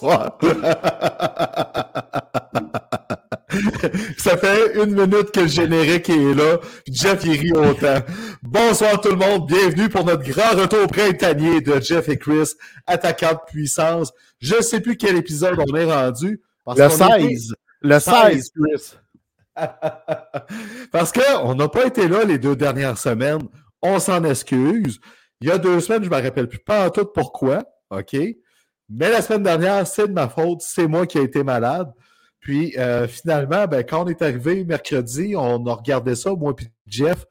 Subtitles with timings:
[0.00, 0.38] Bonsoir.
[4.18, 6.58] Ça fait une minute que le générique est là.
[6.90, 7.98] Jeff, il rit autant.
[8.42, 9.46] Bonsoir tout le monde.
[9.46, 12.52] Bienvenue pour notre grand retour printanier de Jeff et Chris,
[12.86, 14.12] attaquant de puissance.
[14.38, 16.40] Je ne sais plus quel épisode on est rendu.
[16.66, 17.54] le 16.
[17.82, 18.94] Le 16, Chris.
[20.92, 23.42] parce qu'on n'a pas été là les deux dernières semaines.
[23.82, 24.98] On s'en excuse.
[25.40, 27.64] Il y a deux semaines, je ne me rappelle plus pas en tout pourquoi.
[27.90, 28.16] OK?
[28.90, 30.62] Mais la semaine dernière, c'est de ma faute.
[30.62, 31.92] C'est moi qui ai été malade.
[32.40, 36.64] Puis euh, finalement, ben, quand on est arrivé mercredi, on a regardé ça, moi et
[36.86, 37.24] Jeff.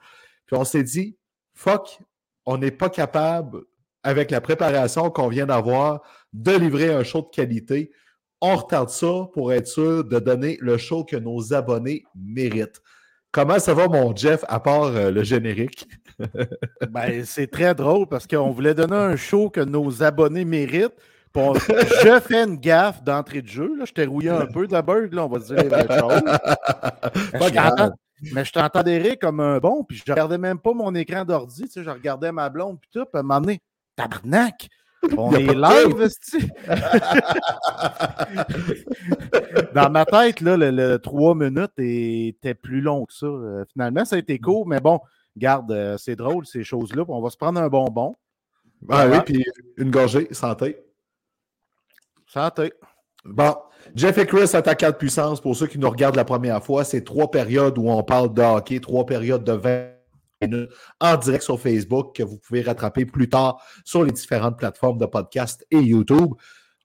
[0.45, 1.17] Puis on s'est dit,
[1.53, 1.99] fuck,
[2.45, 3.63] on n'est pas capable,
[4.03, 6.01] avec la préparation qu'on vient d'avoir,
[6.31, 7.91] de livrer un show de qualité.
[8.39, 12.81] On retarde ça pour être sûr de donner le show que nos abonnés méritent.
[13.31, 15.87] Comment ça va, mon Jeff, à part euh, le générique?
[16.89, 20.95] ben, c'est très drôle parce qu'on voulait donner un show que nos abonnés méritent.
[21.35, 23.75] Je fais une gaffe d'entrée de jeu.
[23.77, 23.85] Là.
[23.85, 26.21] Je t'ai rouillé un peu d'abord, là, on va se dire les vraies choses.
[28.33, 31.63] mais je t'entendais rire comme un bon, puis je regardais même pas mon écran d'ordi.
[31.63, 33.61] Tu sais, je regardais ma blonde, puis tout, puis à un moment donné,
[33.95, 34.69] tabarnak!
[35.17, 36.09] On est live,
[39.73, 43.27] Dans ma tête, là, le, trois minutes était plus long que ça.
[43.27, 44.99] Euh, finalement, ça a été court, mais bon,
[45.37, 47.03] garde, euh, c'est drôle, ces choses-là.
[47.07, 48.15] On va se prendre un bonbon.
[48.89, 49.45] Ah oui, puis
[49.77, 50.77] une gorgée, santé.
[52.31, 52.71] Santé.
[53.25, 53.55] Bon,
[53.95, 57.03] Jeff et Chris, attaquant de puissance, pour ceux qui nous regardent la première fois, c'est
[57.03, 59.87] trois périodes où on parle de hockey, trois périodes de 20
[60.43, 60.69] minutes
[61.01, 65.07] en direct sur Facebook que vous pouvez rattraper plus tard sur les différentes plateformes de
[65.07, 66.33] podcast et YouTube.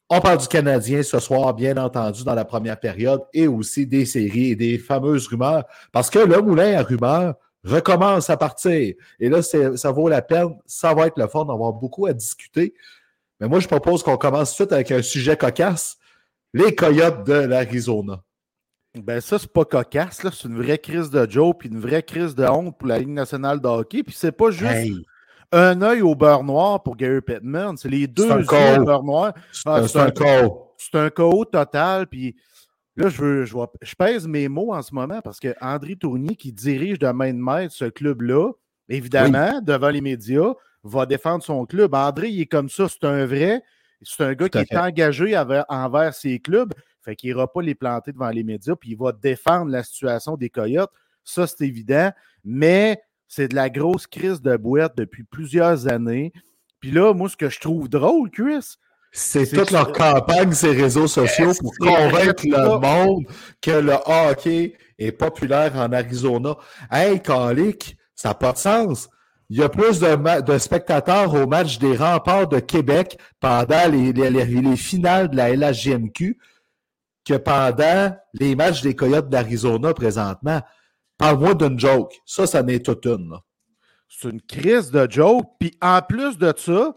[0.08, 4.06] On parle du Canadien ce soir, bien entendu, dans la première période, et aussi des
[4.06, 7.34] séries et des fameuses rumeurs, parce que le moulin à rumeurs
[7.64, 8.94] recommence à partir.
[9.20, 12.74] Et là, ça vaut la peine, ça va être le fun d'avoir beaucoup à discuter.
[13.44, 15.98] Mais moi, je propose qu'on commence tout de suite avec un sujet cocasse
[16.54, 18.22] les Coyotes de l'Arizona.
[18.94, 20.30] Ben ça, c'est pas cocasse, là.
[20.32, 23.10] C'est une vraie crise de Joe puis une vraie crise de honte pour la Ligue
[23.10, 24.02] nationale de hockey.
[24.02, 24.96] Puis c'est pas juste
[25.52, 27.76] un œil au beurre noir pour Gary Pittman.
[27.76, 29.34] C'est les deux yeux au beurre noir.
[29.52, 30.72] C'est ah, un, chaos.
[30.78, 32.06] C'est un chaos total.
[32.06, 32.34] Puis
[32.96, 36.34] là, je, veux, je, je, pèse mes mots en ce moment parce que André Tournier,
[36.34, 38.52] qui dirige de main de maître ce club-là,
[38.88, 40.54] évidemment, devant les médias,
[40.84, 41.94] va défendre son club.
[41.94, 43.62] André, il est comme ça, c'est un vrai.
[44.02, 45.36] C'est un gars qui est engagé
[45.68, 46.72] envers ses clubs.
[47.02, 50.36] Fait qu'il n'ira pas les planter devant les médias, puis il va défendre la situation
[50.36, 50.90] des Coyotes.
[51.22, 52.10] Ça, c'est évident.
[52.44, 56.32] Mais c'est de la grosse crise de boîte depuis plusieurs années.
[56.80, 58.76] Puis là, moi, ce que je trouve drôle, Chris,
[59.10, 63.24] c'est toute leur campagne, ces réseaux sociaux, pour convaincre le monde
[63.62, 66.56] que le hockey est populaire en Arizona.
[66.90, 69.08] Hey, Calic, ça n'a pas de sens.
[69.54, 75.30] Il y a plus de, spectateurs au match des remparts de Québec pendant les, finales
[75.30, 76.36] de la LHGMQ
[77.24, 80.60] que pendant les matchs des Coyotes d'Arizona présentement.
[81.18, 82.20] Parle-moi d'une joke.
[82.26, 83.36] Ça, ça n'est toute une.
[84.08, 85.46] C'est une crise de joke.
[85.60, 86.92] Puis en plus de ça,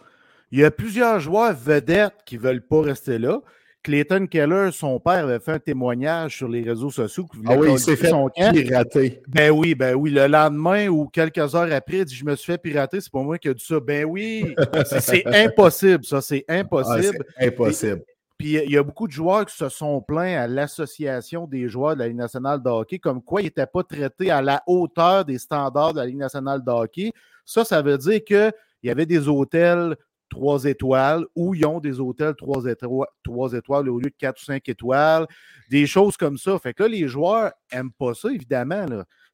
[0.49, 3.39] il y a plusieurs joueurs vedettes qui ne veulent pas rester là.
[3.87, 7.25] Clayton Keller, son père, avait fait un témoignage sur les réseaux sociaux.
[7.45, 8.11] Ah oui, il s'est fait
[8.51, 9.21] pirater.
[9.29, 10.11] Ben oui, ben oui.
[10.11, 13.21] Le lendemain ou quelques heures après, il dit Je me suis fait pirater, c'est pas
[13.21, 13.79] moi qui ai dit ça.
[13.79, 14.53] Ben oui,
[14.99, 17.23] c'est impossible, ça, c'est impossible.
[17.37, 18.03] Ah, impossible.
[18.37, 21.95] Puis il y a beaucoup de joueurs qui se sont plaints à l'Association des joueurs
[21.95, 25.23] de la Ligue nationale de hockey, comme quoi ils n'étaient pas traités à la hauteur
[25.23, 27.13] des standards de la Ligue nationale de hockey.
[27.45, 28.51] Ça, ça veut dire qu'il
[28.83, 29.95] y avait des hôtels
[30.29, 34.41] trois étoiles ou ils ont des hôtels trois étoiles, trois étoiles au lieu de quatre
[34.41, 35.25] ou cinq étoiles,
[35.69, 36.57] des choses comme ça.
[36.59, 38.85] Fait que là, les joueurs n'aiment pas ça, évidemment.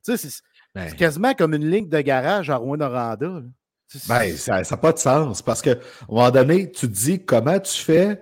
[0.02, 0.18] C'est,
[0.76, 0.88] ben.
[0.90, 3.42] c'est quasiment comme une ligne de garage à Rouen-Noranda.
[4.08, 5.76] Ben, ça n'a pas de sens parce qu'à un
[6.10, 8.22] moment donné, tu te dis comment tu fais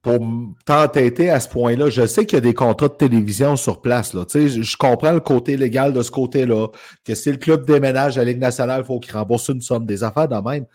[0.00, 0.20] pour
[0.64, 1.90] t'entêter à ce point-là?
[1.90, 4.14] Je sais qu'il y a des contrats de télévision sur place.
[4.14, 4.24] Là.
[4.24, 6.68] Tu sais, je comprends le côté légal de ce côté-là,
[7.04, 9.86] que si le club déménage à la Ligue nationale, il faut qu'il rembourse une somme,
[9.86, 10.66] des affaires de même.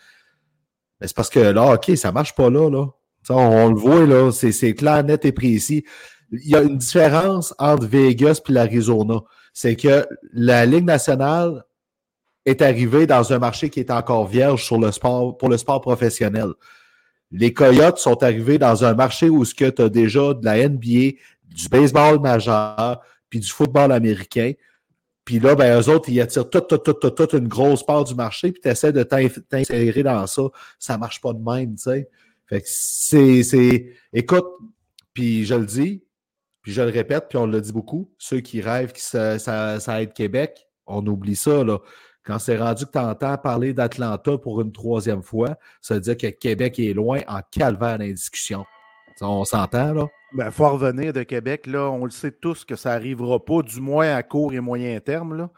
[1.00, 2.69] Mais c'est parce que là, OK, ça ne marche pas là.
[2.69, 2.88] là.
[3.30, 5.86] On, on, le voit, là, c'est clair, net et précis.
[6.31, 9.22] Il y a une différence entre Vegas et l'Arizona.
[9.54, 11.63] C'est que la Ligue nationale
[12.46, 15.81] est arrivée dans un marché qui est encore vierge sur le sport, pour le sport
[15.81, 16.50] professionnel.
[17.31, 21.69] Les Coyotes sont arrivés dans un marché où tu as déjà de la NBA, du
[21.69, 24.54] baseball majeur, puis du football américain.
[25.30, 28.16] Puis là, ben, eux autres, ils attirent toute, toute, toute, toute, une grosse part du
[28.16, 30.42] marché, puis tu essaies de t'insérer dans ça.
[30.80, 32.10] Ça marche pas de même, tu sais.
[32.48, 33.94] Fait que c'est.
[34.12, 34.48] Écoute,
[35.14, 36.04] puis je le dis,
[36.64, 39.80] puis je le répète, puis on le dit beaucoup, ceux qui rêvent que ça, ça,
[39.80, 41.78] ça aide Québec, on oublie ça, là.
[42.24, 46.18] Quand c'est rendu que tu entends parler d'Atlanta pour une troisième fois, ça veut dire
[46.18, 48.66] que Québec est loin en calvaire dans discussion.
[49.22, 50.08] On s'entend, là?
[50.31, 51.90] Il ben, faut revenir de Québec, là.
[51.90, 55.36] On le sait tous que ça n'arrivera pas, du moins à court et moyen terme,
[55.36, 55.50] là.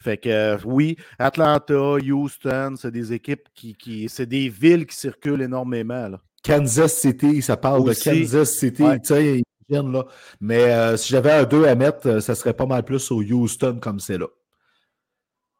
[0.00, 4.94] Fait que euh, oui, Atlanta, Houston, c'est des équipes qui, qui c'est des villes qui
[4.94, 6.08] circulent énormément.
[6.08, 6.20] Là.
[6.44, 10.04] Kansas City, ça parle de Kansas City, tu sais, là.
[10.40, 13.22] Mais euh, si j'avais un 2 à mettre, euh, ça serait pas mal plus au
[13.22, 14.26] Houston comme c'est là.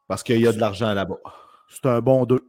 [0.07, 1.19] Parce qu'il y a de l'argent là-bas.
[1.69, 2.41] C'est un bon 2.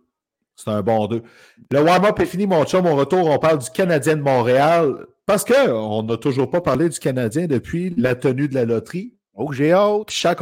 [0.56, 1.24] C'est un bon 2.
[1.72, 2.86] Le warm-up est fini, mon chum.
[2.86, 5.08] Au retour, on parle du Canadien de Montréal.
[5.30, 9.14] Parce qu'on n'a toujours pas parlé du Canadien depuis la tenue de la loterie.
[9.36, 10.10] Oh, j'ai hâte.
[10.10, 10.40] Chaque,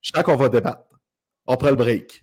[0.00, 0.84] chaque, on va débattre.
[1.48, 2.22] On prend le break.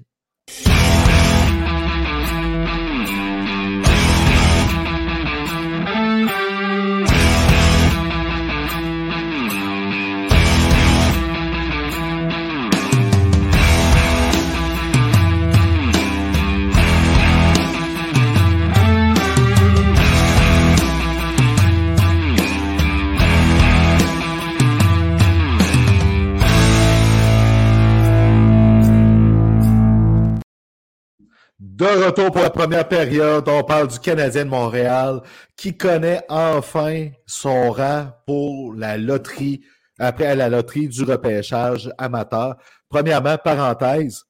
[31.75, 35.22] De retour pour la première période, on parle du Canadien de Montréal
[35.57, 39.60] qui connaît enfin son rang pour la loterie,
[40.00, 42.56] après la loterie du repêchage amateur.
[42.88, 44.24] Premièrement, parenthèse,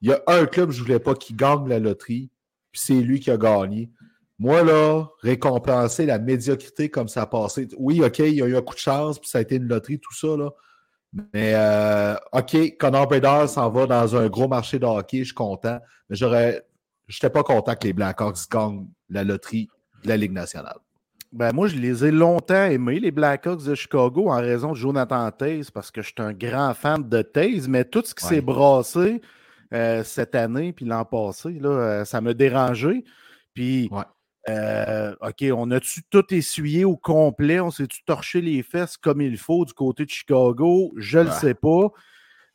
[0.00, 2.30] il y a un club, je ne voulais pas, qui gagne la loterie,
[2.72, 3.90] puis c'est lui qui a gagné.
[4.38, 7.68] Moi, là, récompenser la médiocrité comme ça a passé.
[7.76, 9.68] Oui, OK, il y a eu un coup de chance, puis ça a été une
[9.68, 10.48] loterie, tout ça, là.
[11.12, 15.34] Mais euh, OK, Connor Bedard s'en va dans un gros marché de hockey, je suis
[15.34, 15.78] content.
[16.08, 16.62] Mais j'aurais.
[17.08, 19.68] Je n'étais pas content que les Blackhawks gagnent la loterie
[20.04, 20.78] de la Ligue nationale.
[21.32, 25.30] Ben moi, je les ai longtemps aimés, les Blackhawks de Chicago, en raison de Jonathan
[25.30, 28.40] Taze, parce que je suis un grand fan de Taze, mais tout ce qui s'est
[28.40, 29.20] brassé
[29.72, 33.04] euh, cette année puis l'an passé, là, euh, ça m'a dérangé.
[33.54, 33.88] Puis
[34.48, 37.60] euh, OK, on a-tu tout essuyé au complet?
[37.60, 40.92] On s'est-tu torché les fesses comme il faut du côté de Chicago?
[40.96, 41.88] Je ne le sais pas.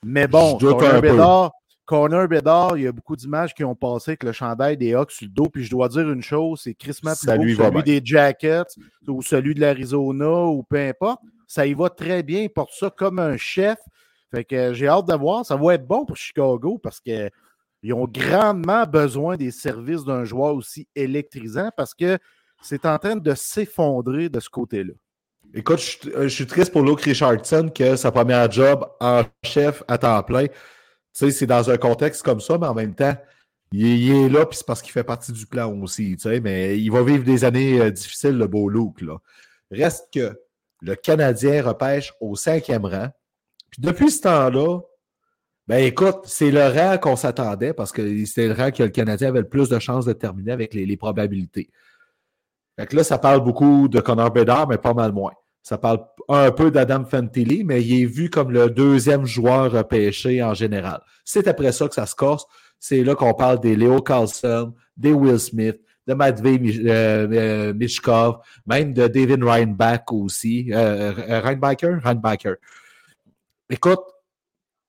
[0.03, 1.51] Mais bon, Connor Bedard,
[1.85, 5.11] Connor Bedard, il y a beaucoup d'images qui ont passé avec le chandail des Hawks
[5.11, 5.49] sur le dos.
[5.49, 8.75] Puis je dois dire une chose, c'est Chris Matt celui des Jackets
[9.07, 11.21] ou celui de l'Arizona ou peu importe.
[11.47, 12.41] Ça y va très bien.
[12.41, 13.77] Il porte ça comme un chef.
[14.31, 15.45] Fait que j'ai hâte de voir.
[15.45, 17.29] Ça va être bon pour Chicago parce que
[17.85, 22.17] ils ont grandement besoin des services d'un joueur aussi électrisant parce que
[22.63, 24.93] c'est en train de s'effondrer de ce côté-là.
[25.53, 30.23] Écoute, je, suis triste pour Luke Richardson que sa première job en chef à temps
[30.23, 30.53] plein, tu
[31.13, 33.15] sais, c'est dans un contexte comme ça, mais en même temps,
[33.71, 36.79] il, est là, puis c'est parce qu'il fait partie du plan aussi, tu sais, mais
[36.79, 39.17] il va vivre des années euh, difficiles, le beau Luke, là.
[39.69, 40.35] Reste que
[40.81, 43.09] le Canadien repêche au cinquième rang.
[43.69, 44.79] Puis depuis ce temps-là,
[45.67, 49.29] ben écoute, c'est le rang qu'on s'attendait parce que c'était le rang que le Canadien
[49.29, 51.69] avait le plus de chances de terminer avec les, probabilités.
[52.77, 55.33] Fait que là, ça parle beaucoup de Connor Bedard, mais pas mal moins.
[55.63, 60.43] Ça parle un peu d'Adam Fantilli, mais il est vu comme le deuxième joueur repêché
[60.43, 61.01] en général.
[61.23, 62.45] C'est après ça que ça se corse.
[62.79, 68.37] C'est là qu'on parle des Leo Carlson, des Will Smith, de Matvey euh, euh, Mishkov,
[68.67, 70.71] même de David Reinbach aussi.
[70.71, 71.97] Euh, Reinbacher?
[73.69, 74.01] Écoute,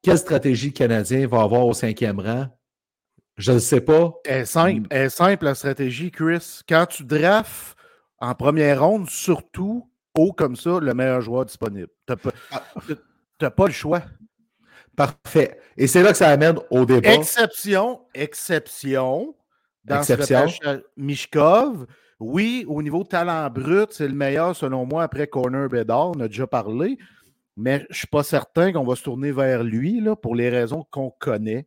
[0.06, 2.46] quelle stratégie le Canadien va avoir au cinquième rang?
[3.36, 4.14] Je ne sais pas.
[4.24, 6.60] Elle est simple, elle est simple la stratégie, Chris.
[6.68, 7.76] Quand tu drafts
[8.20, 11.88] en première ronde, surtout haut comme ça, le meilleur joueur disponible.
[12.06, 12.32] Tu n'as
[13.42, 13.50] ah.
[13.50, 14.02] pas, le choix.
[14.94, 15.58] Parfait.
[15.76, 17.12] Et c'est là que ça amène au débat.
[17.12, 19.34] Exception, exception.
[19.84, 20.46] Dans exception.
[20.48, 21.84] ce Mishkov,
[22.20, 26.28] oui, au niveau talent brut, c'est le meilleur selon moi après Corner Bedard, on a
[26.28, 26.96] déjà parlé.
[27.56, 30.50] Mais je ne suis pas certain qu'on va se tourner vers lui là, pour les
[30.50, 31.66] raisons qu'on connaît.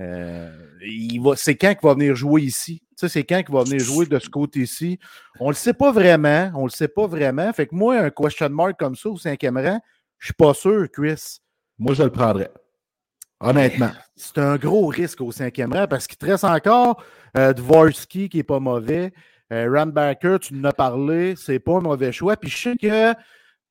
[0.00, 0.50] Euh,
[0.82, 2.82] il va, c'est quand qu'il va venir jouer ici?
[2.90, 4.98] Tu sais, c'est quand qu'il va venir jouer de ce côté-ci?
[5.40, 6.50] On le sait pas vraiment.
[6.54, 7.52] On le sait pas vraiment.
[7.52, 9.80] Fait que moi, un question mark comme ça au cinquième rang,
[10.18, 11.38] je suis pas sûr, Chris.
[11.78, 12.50] Moi, je le prendrais.
[13.40, 13.90] Honnêtement.
[14.16, 17.02] C'est un gros risque au cinquième rang parce qu'il te reste encore
[17.36, 19.12] euh, Dvorsky qui est pas mauvais.
[19.52, 22.36] Euh, Rambacker, tu nous as parlé, c'est pas un mauvais choix.
[22.36, 23.12] Puis je sais que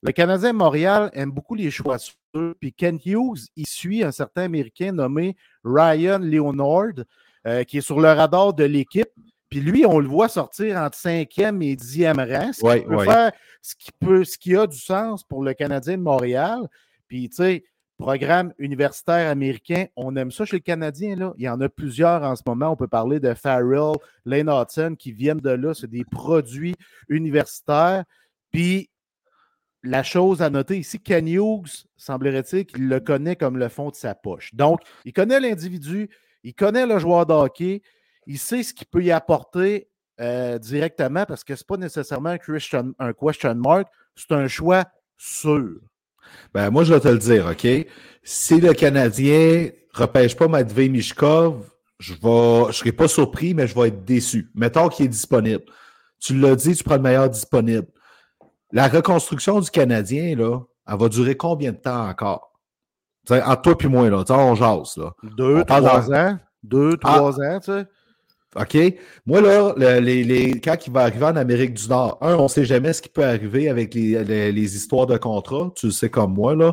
[0.05, 2.15] le Canadien Montréal aime beaucoup les choix sûrs.
[2.59, 7.05] Puis Ken Hughes, il suit un certain Américain nommé Ryan Leonard,
[7.47, 9.09] euh, qui est sur le radar de l'équipe.
[9.50, 12.95] Puis lui, on le voit sortir entre cinquième et dixième rang, ce Ouais, qui peut
[12.97, 13.05] ouais.
[13.05, 13.31] faire
[13.62, 16.67] ce qui, peut, ce qui a du sens pour le Canadien de Montréal.
[17.07, 17.63] Puis, tu sais,
[17.97, 21.15] programme universitaire américain, on aime ça chez le Canadien.
[21.15, 21.33] Là.
[21.38, 22.69] Il y en a plusieurs en ce moment.
[22.71, 23.93] On peut parler de Farrell,
[24.25, 25.74] Lane Hudson qui viennent de là.
[25.74, 26.75] C'est des produits
[27.07, 28.03] universitaires.
[28.51, 28.89] Puis,
[29.86, 33.96] la chose à noter ici, Ken Hughes, semblerait-il qu'il le connaît comme le fond de
[33.96, 34.54] sa poche.
[34.54, 36.10] Donc, il connaît l'individu,
[36.44, 37.82] il connaît le joueur de hockey,
[38.27, 39.88] il sait ce qu'il peut y apporter
[40.20, 44.48] euh, directement parce que ce n'est pas nécessairement un question, un question mark, c'est un
[44.48, 44.86] choix
[45.18, 45.80] sûr.
[46.54, 47.68] Ben, moi, je vais te le dire, OK?
[48.24, 53.75] Si le Canadien repêche pas Matvey Mishkov, je ne je serai pas surpris, mais je
[53.75, 54.50] vais être déçu.
[54.56, 55.63] Mettons qu'il est disponible.
[56.20, 57.88] Tu l'as dit, tu prends le meilleur disponible.
[58.75, 62.51] La reconstruction du Canadien, là, elle va durer combien de temps encore?
[63.25, 64.98] T'sais, entre toi et moi, là, on jase.
[64.98, 65.13] Là.
[65.24, 66.38] Deux, On trois ans.
[66.62, 67.13] Deux, Ah.
[67.13, 67.86] trois ans, tu sais.
[68.58, 69.00] OK?
[69.25, 72.44] Moi, là, le- les, les- quand il va arriver en Amérique du Nord, un, on
[72.44, 75.72] ne sait jamais ce qui peut arriver avec les, les- les histoires de contrat.
[75.75, 76.72] Tu le sais comme moi, là.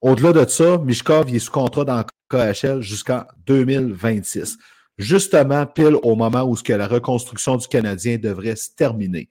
[0.00, 4.56] Au-delà de ça, Mishkov, il est sous contrat dans KHL jusqu'en 2026.
[4.96, 9.28] Justement, pile au moment où ce que la reconstruction du Canadien devrait se terminer.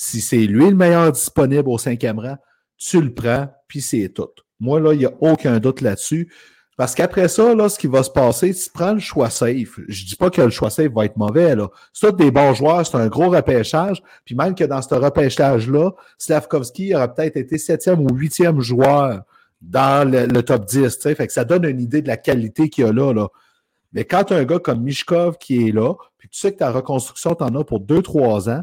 [0.00, 2.36] Si c'est lui le meilleur disponible au cinquième rang,
[2.76, 4.28] tu le prends, puis c'est tout.
[4.60, 6.32] Moi, là, il n'y a aucun doute là-dessus.
[6.76, 9.80] Parce qu'après ça, là, ce qui va se passer, tu prends le choix safe.
[9.88, 11.68] Je dis pas que le choix safe va être mauvais, là.
[11.92, 14.00] C'est des bons joueurs, c'est un gros repêchage.
[14.24, 19.22] Puis même que dans ce repêchage-là, Slavkovski aurait peut-être été septième ou huitième joueur
[19.60, 20.94] dans le, top 10.
[20.94, 21.14] tu sais.
[21.16, 23.26] Fait que ça donne une idée de la qualité qu'il y a là, là.
[23.92, 26.58] Mais quand tu as un gars comme Mishkov qui est là, puis tu sais que
[26.58, 28.62] ta reconstruction, tu en as pour deux, trois ans,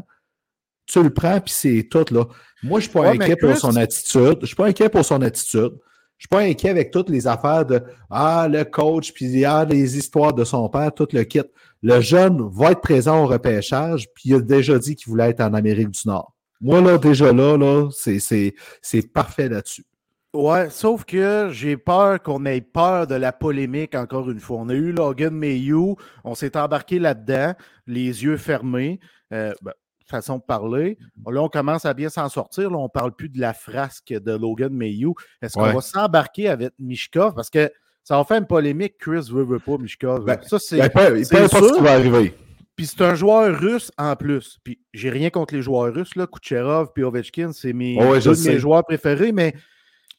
[0.86, 2.24] tu le prends, puis c'est tout, là.
[2.62, 4.38] Moi, je suis pas Ouais, inquiet pour son attitude.
[4.40, 5.72] Je suis pas inquiet pour son attitude.
[6.18, 9.98] Je suis pas inquiet avec toutes les affaires de Ah, le coach, puis ah, les
[9.98, 11.42] histoires de son père, tout le kit.
[11.82, 15.40] Le jeune va être présent au repêchage, puis il a déjà dit qu'il voulait être
[15.42, 16.32] en Amérique du Nord.
[16.60, 19.84] Moi, là, déjà là, là, c'est- c'est c'est parfait là-dessus.
[20.32, 24.58] Ouais, sauf que j'ai peur qu'on ait peur de la polémique encore une fois.
[24.60, 27.54] On a eu Logan Mayhew, on s'est embarqué là-dedans,
[27.86, 29.00] les yeux fermés,
[29.32, 29.72] euh, ben,
[30.10, 30.98] façon de parler.
[31.26, 32.70] Là, on commence à bien s'en sortir.
[32.70, 35.14] Là, on ne parle plus de la frasque de Logan Mayhew.
[35.42, 37.34] Est-ce qu'on va s'embarquer avec Mishkov?
[37.34, 37.70] Parce que
[38.04, 38.98] ça va faire une polémique.
[38.98, 40.24] Chris veut, veut pas Mishkov.
[40.24, 40.78] Ben, ça, c'est.
[40.78, 42.34] Ben, importe ce qui va arriver.
[42.76, 44.58] Puis c'est un joueur russe en plus.
[44.62, 46.26] Puis j'ai rien contre les joueurs russes, là.
[46.26, 49.54] Kucherov puis Ovechkin, c'est mes, Oh ouais, je deux de mes joueurs préférés, mais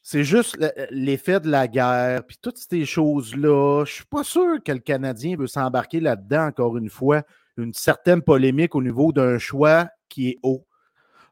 [0.02, 3.84] c'est juste le- l'effet de la guerre, puis toutes ces choses-là.
[3.86, 7.22] Je suis pas sûr que le Canadien veut s'embarquer là-dedans, encore une fois,
[7.58, 10.66] une certaine polémique au niveau d'un choix qui est haut.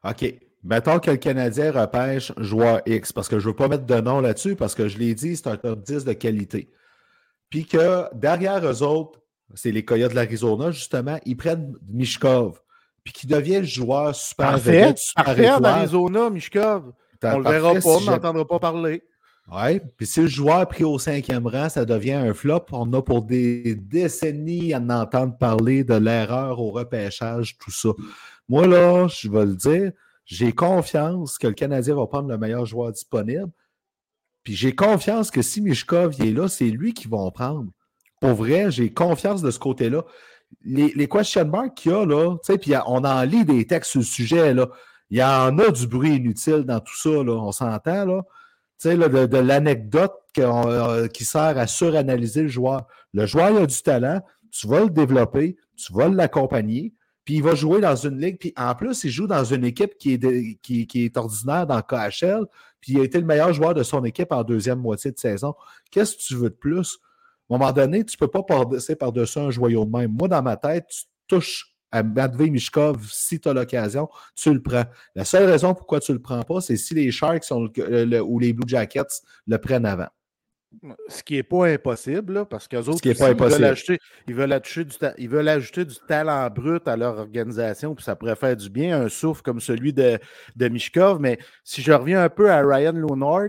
[0.03, 0.33] OK.
[0.63, 4.01] Mettons que le Canadien repêche joueur X, parce que je ne veux pas mettre de
[4.01, 6.69] nom là-dessus, parce que je l'ai dit, c'est un top 10 de qualité.
[7.49, 9.21] Puis que derrière eux autres,
[9.53, 12.59] c'est les Coyotes de l'Arizona, justement, ils prennent Mishkov,
[13.03, 15.63] puis qui devient le joueur super Parfait, vedette, super parfait en.
[15.63, 16.91] Arizona, Mishkov.
[17.23, 19.03] On le verra pas, on si n'entendra pas parler.
[19.49, 22.65] Oui, puis si le joueur pris au cinquième rang, ça devient un flop.
[22.73, 27.89] On a pour des décennies à en entendre parler de l'erreur au repêchage, tout ça.
[28.49, 29.91] Moi, là, je vais le dire,
[30.25, 33.49] j'ai confiance que le Canadien va prendre le meilleur joueur disponible.
[34.43, 37.71] Puis j'ai confiance que si Mishkov est là, c'est lui qu'ils vont prendre.
[38.19, 40.03] Pour vrai, j'ai confiance de ce côté-là.
[40.61, 43.91] Les, question marks qu'il y a, là, tu sais, puis on en lit des textes
[43.91, 44.67] sur le sujet, là.
[45.09, 47.31] Il y en a du bruit inutile dans tout ça, là.
[47.31, 48.23] On s'entend, là
[48.77, 52.87] sais, de, l'anecdote euh, qui sert à suranalyser le joueur.
[53.13, 56.93] Le joueur a du talent, tu vas le développer, tu vas l'accompagner,
[57.25, 59.97] puis il va jouer dans une ligue, puis en plus, il joue dans une équipe
[59.97, 62.45] qui est, qui est ordinaire dans KHL,
[62.79, 65.55] puis il a été le meilleur joueur de son équipe en deuxième moitié de saison.
[65.91, 66.99] Qu'est-ce que tu veux de plus?
[67.49, 70.11] À un moment donné, tu ne peux pas passer par-dessus un joyau de même.
[70.11, 74.61] Moi, dans ma tête, tu touches à Matvey Mishkov, si tu as l'occasion, tu le
[74.61, 74.85] prends.
[75.15, 78.05] La seule raison pourquoi tu ne le prends pas, c'est si les Sharks sont le-
[78.05, 80.07] le- ou les Blue Jackets le prennent avant.
[81.07, 83.63] Ce qui n'est pas impossible, là, parce qu'eux autres, qui est aussi, pas ils, veulent
[83.63, 87.95] ajouter, ils, veulent ajouter du ta- ils veulent ajouter du talent brut à leur organisation,
[87.95, 90.19] puis ça pourrait faire du bien, un souffle comme celui de,
[90.57, 91.21] de Mishkov.
[91.21, 93.47] Mais si je reviens un peu à Ryan Leonard,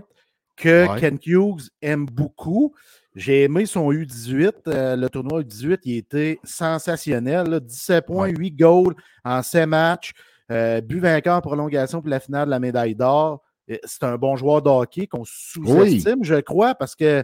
[0.55, 0.99] que Ouais.
[0.99, 2.73] Ken Hughes aime beaucoup,
[3.15, 4.51] J'ai aimé son U18.
[4.67, 7.47] euh, le tournoi U18, il était sensationnel.
[7.49, 7.59] là.
[7.59, 10.11] 17 points, 8 goals en 7 matchs.
[10.51, 13.43] Euh, but vainqueur en prolongation pour la finale de la médaille d'or.
[13.83, 17.23] C'est un bon joueur de hockey qu'on sous-estime, je crois, parce que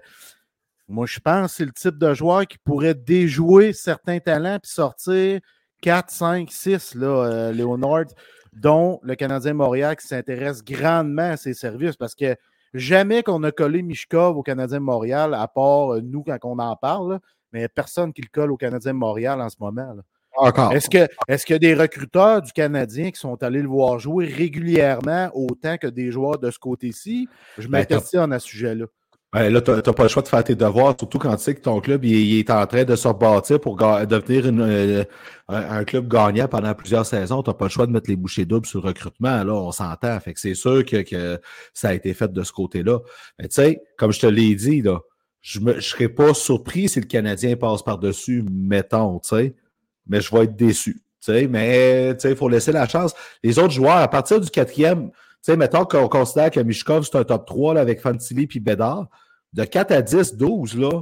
[0.87, 4.71] moi, je pense que c'est le type de joueur qui pourrait déjouer certains talents puis
[4.71, 5.39] sortir
[5.81, 8.05] 4, 5, 6, là, euh, Léonard,
[8.53, 12.35] dont le Canadien Montréal qui s'intéresse grandement à ses services parce que
[12.77, 16.75] jamais qu'on a collé Mishkov au Canadien Montréal, à part euh, nous quand on en
[16.75, 17.19] parle, là,
[17.51, 19.93] mais il n'y a personne qui le colle au Canadien Montréal en ce moment.
[19.93, 20.01] là.
[20.37, 20.73] Encore.
[20.73, 23.99] Est-ce que- est-ce qu'il y a des recruteurs du Canadien qui sont allés le voir
[23.99, 27.29] jouer régulièrement autant que des joueurs de ce côté-ci?
[27.57, 28.85] Je Ben, questionne à ce sujet-là.
[29.35, 31.55] Ouais, là, tu n'as pas le choix de faire tes devoirs, surtout quand tu sais
[31.55, 35.03] que ton club il, est en train de se rebâtir pour devenir euh,
[35.49, 37.43] un, club gagnant pendant plusieurs saisons.
[37.43, 39.43] Tu n'as pas le choix de mettre les bouchées doubles sur le recrutement.
[39.43, 40.17] Là, on s'entend.
[40.21, 41.41] Fait que c'est sûr que, que
[41.73, 42.99] ça a été fait de ce côté-là.
[43.37, 45.01] Mais tu sais, comme je te l'ai dit, là,
[45.41, 49.55] je ne serais pas surpris si le Canadien passe par-dessus, mettons, tu sais.
[50.07, 51.03] Mais je vais être déçu.
[51.27, 53.13] Mais il faut laisser la chance.
[53.43, 55.11] Les autres joueurs, à partir du quatrième,
[55.49, 59.07] mettons qu'on considère que Mishkov, c'est un top 3 là, avec Fantilli puis Bédard.
[59.55, 61.01] De 4 à 10, 12, là,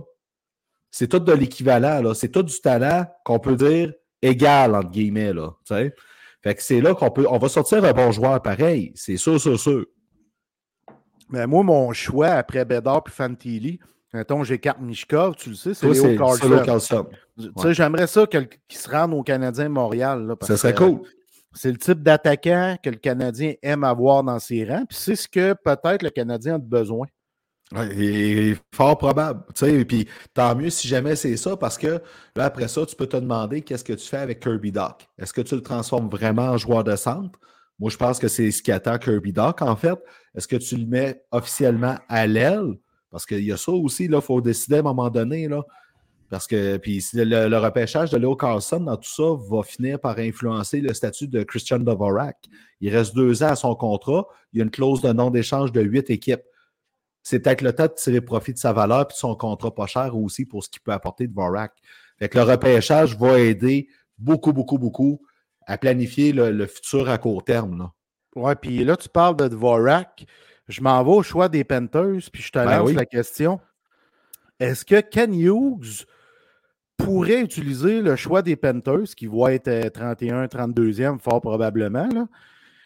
[0.91, 2.01] c'est tout de l'équivalent.
[2.03, 2.13] là.
[2.13, 5.33] C'est tout du talent qu'on peut dire égal, entre guillemets.
[5.33, 7.25] Là, fait que c'est là qu'on peut.
[7.29, 8.91] On va sortir un bon joueur pareil.
[8.95, 9.85] C'est sûr, sûr, sûr.
[11.29, 13.79] Mais moi, mon choix après Bédard puis Fantilli,
[14.13, 16.37] mettons, j'écarte Mishkov, tu le sais, c'est Léo Carlson.
[16.43, 17.07] c'est Léo Carlson.
[17.39, 20.27] Tu sais, J'aimerais ça que- qu'il se rende au Canadien Montréal.
[20.27, 21.01] là, parce Ça serait que cool.
[21.55, 24.85] C'est le type d'attaquant que le Canadien aime avoir dans ses rangs.
[24.87, 27.07] Puis c'est ce que peut-être le Canadien a besoin.
[27.91, 29.43] Et fort probable.
[29.87, 32.01] Puis tant mieux si jamais c'est ça, parce que
[32.35, 35.07] là, après ça, tu peux te demander qu'est-ce que tu fais avec Kirby Doc.
[35.17, 37.39] Est-ce que tu le transformes vraiment en joueur de centre?
[37.79, 39.97] Moi, je pense que c'est ce qui attend Kirby Doc, en fait.
[40.35, 42.77] Est-ce que tu le mets officiellement à l'aile?
[43.09, 45.47] Parce qu'il y a ça aussi, il faut décider à un moment donné.
[45.47, 45.63] Là.
[46.29, 50.17] Parce que puis le, le repêchage de Léo Carlson dans tout ça va finir par
[50.17, 52.37] influencer le statut de Christian Dvorak.
[52.81, 54.27] Il reste deux ans à son contrat.
[54.51, 56.41] Il y a une clause de non-d'échange de huit équipes
[57.23, 59.87] c'est peut-être le temps de tirer profit de sa valeur et de son contrat pas
[59.87, 61.73] cher aussi pour ce qu'il peut apporter de Vorak.
[62.19, 65.21] Fait que le repêchage va aider beaucoup, beaucoup, beaucoup
[65.65, 67.89] à planifier le, le futur à court terme.
[68.35, 70.25] Ouais, puis là, tu parles de Dvorak.
[70.67, 72.95] Je m'en vais au choix des Panthers, puis je te Ben lance oui.
[72.95, 73.59] la question.
[74.59, 76.05] Est-ce que Ken Hughes
[76.97, 82.27] pourrait utiliser le choix des Panthers, qui va être euh, 31, 32e, fort probablement, là,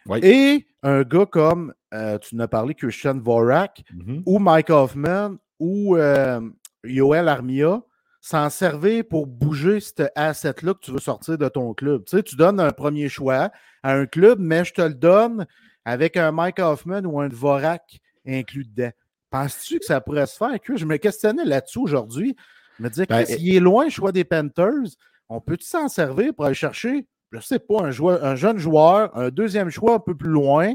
[0.07, 0.19] Oui.
[0.23, 4.23] et un gars comme, euh, tu n'as parlé, Christian Dvorak, Mhm.
[4.25, 6.41] ou Mike Hoffman, ou euh,
[6.83, 7.81] Yoel Armia,
[8.21, 12.03] s'en servir pour bouger cet asset-là que tu veux sortir de ton club.
[12.05, 13.51] Tu sais, tu donnes un premier choix
[13.83, 15.45] à un club, mais je te le donne
[15.85, 18.91] avec un Mike Hoffman ou un Dvorak inclus dedans.
[19.29, 20.59] Penses-tu que ça pourrait se faire?
[20.61, 22.35] Que je me questionnais là-dessus aujourd'hui.
[22.79, 24.95] Je me disais, Ben, s'il est loin le choix des Panthers,
[25.29, 29.15] on peut-tu s'en servir pour aller chercher, je sais pas, un, joueur, un jeune joueur,
[29.17, 30.73] un deuxième choix un peu plus loin,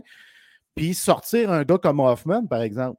[0.75, 2.99] puis sortir un gars comme Hoffman, par exemple?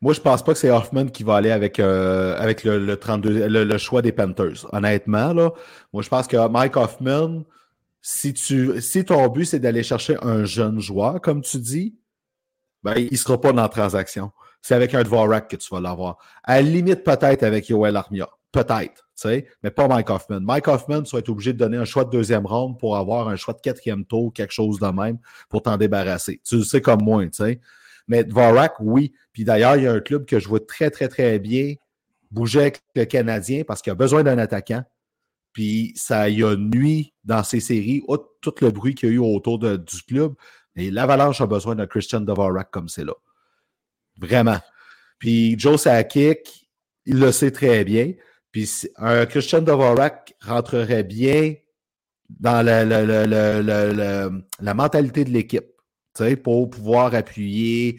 [0.00, 2.96] Moi, je pense pas que c'est Hoffman qui va aller avec, euh, avec le, le
[2.96, 4.66] 32, le, choix des Panthers.
[4.72, 5.52] Honnêtement, là,
[5.92, 7.44] moi, je pense que Mike Hoffman,
[8.00, 11.96] si, tu, si ton but, c'est d'aller chercher un jeune joueur, comme tu dis,
[12.82, 14.32] ben, il ne sera pas dans la transaction.
[14.62, 16.18] C'est avec un Dvorak que tu vas l'avoir.
[16.44, 18.28] À la limite, peut-être avec Yoel Armia.
[18.52, 19.07] Peut-être,
[19.62, 20.40] mais pas Mike Hoffman.
[20.40, 23.36] Mike Hoffman, tu vas obligé de donner un choix de deuxième ronde pour avoir un
[23.36, 26.40] choix de quatrième tour, quelque chose de même, pour t'en débarrasser.
[26.44, 27.60] Tu le sais comme moi, tu sais.
[28.06, 29.12] Mais Dvorak, oui.
[29.32, 31.74] Puis d'ailleurs, il y a un club que je vois très, très, très bien
[32.30, 34.82] bouger avec le Canadien parce qu'il a besoin d'un attaquant.
[35.52, 38.02] Puis ça y a nuit dans ces séries,
[38.40, 40.34] tout le bruit qu'il y a eu autour du club.
[40.76, 43.14] Et l'Avalanche a besoin d'un Christian Dvorak comme c'est là.
[44.18, 44.58] Vraiment.
[45.18, 46.68] Puis Joe Sakic,
[47.04, 48.12] il le sait très bien.
[48.52, 51.54] Puis un Christian Dvorak rentrerait bien
[52.28, 54.30] dans la, la- la- la- la- la-
[54.60, 55.66] la mentalité de l'équipe
[56.14, 57.98] tu sais, pour pouvoir appuyer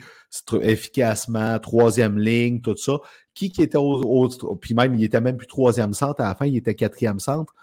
[0.62, 2.94] efficacement, troisième ligne, tout ça.
[3.34, 6.36] Qui qui était au, au- Puis même, il était même plus troisième centre à la
[6.36, 7.54] fin, il était quatrième centre.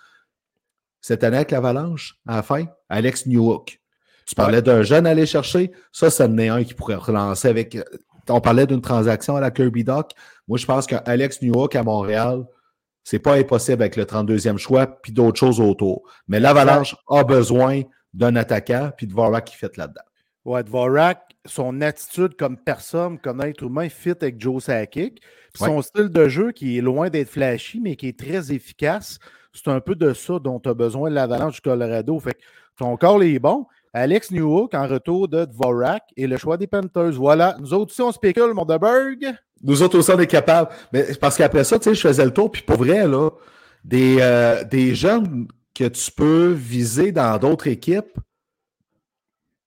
[1.01, 3.81] Cette année avec l'Avalanche, à la fin, Alex Newhook.
[4.27, 5.71] Tu parlais d'un jeune à aller chercher.
[5.93, 7.79] Ça, ça en est un qui pourrait relancer avec.
[8.29, 10.11] On parlait d'une transaction à la Kirby Doc.
[10.49, 12.45] Moi, je pense qu'Alex Newhook à Montréal,
[13.07, 16.03] c'est pas impossible avec le 32e choix, puis d'autres choses autour.
[16.27, 20.03] Mais l'Avalanche a besoin d'un attaquant, puis de voir qui fait là-dedans.
[20.45, 25.23] Ouais, Dvorak, son attitude comme personne, comme être humain, fit avec Joe Sakic.
[25.55, 29.21] Puis Son style de jeu qui est loin d'être flashy, mais qui est très efficace.
[29.53, 32.19] C'est un peu de ça dont tu as besoin de l'Avalanche du Colorado.
[32.19, 32.43] Fait que
[32.77, 33.67] ton corps est bon.
[33.93, 37.13] Alex Newhook en retour de Dvorak et le choix des Panthers.
[37.13, 37.57] Voilà.
[37.61, 39.37] Nous autres aussi, on spécule, Mondeberg.
[39.63, 40.71] Nous autres aussi, on est capables.
[40.93, 43.31] Mais parce qu'après ça, tu sais, je faisais le tour, puis pour vrai, là,
[43.85, 48.19] des, euh, des jeunes que tu peux viser dans d'autres équipes,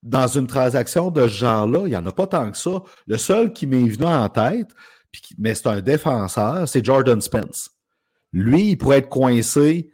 [0.02, 2.84] dans une transaction de ce genre-là, il n'y en a pas tant que ça.
[3.06, 4.70] Le seul qui m'est venu en tête,
[5.38, 7.72] mais c'est un défenseur, c'est Jordan Spence.
[8.32, 9.92] Lui, il pourrait être coincé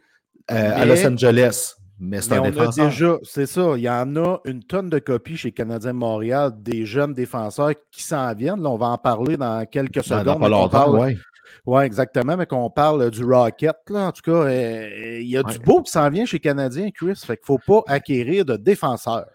[0.50, 1.74] euh, à Los Angeles.
[1.98, 2.88] Mais c'est un défenseur.
[2.88, 6.84] déjà, c'est ça, il y en a une tonne de copies chez Canadien Montréal des
[6.84, 8.62] jeunes défenseurs qui s'en viennent.
[8.62, 10.24] Là, on va en parler dans quelques secondes.
[10.24, 11.16] Dans pas longtemps, oui.
[11.64, 15.42] Oui, exactement, mais qu'on parle du Rocket, là, en tout cas, euh, il y a
[15.42, 17.16] du beau qui s'en vient chez Canadien, Chris.
[17.16, 19.26] Fait qu'il ne faut pas acquérir de défenseurs.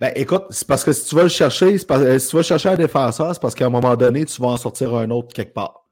[0.00, 2.70] Ben, écoute, c'est parce que si tu vas le chercher, euh, si tu vas chercher
[2.70, 5.54] un défenseur, c'est parce qu'à un moment donné, tu vas en sortir un autre quelque
[5.54, 5.84] part.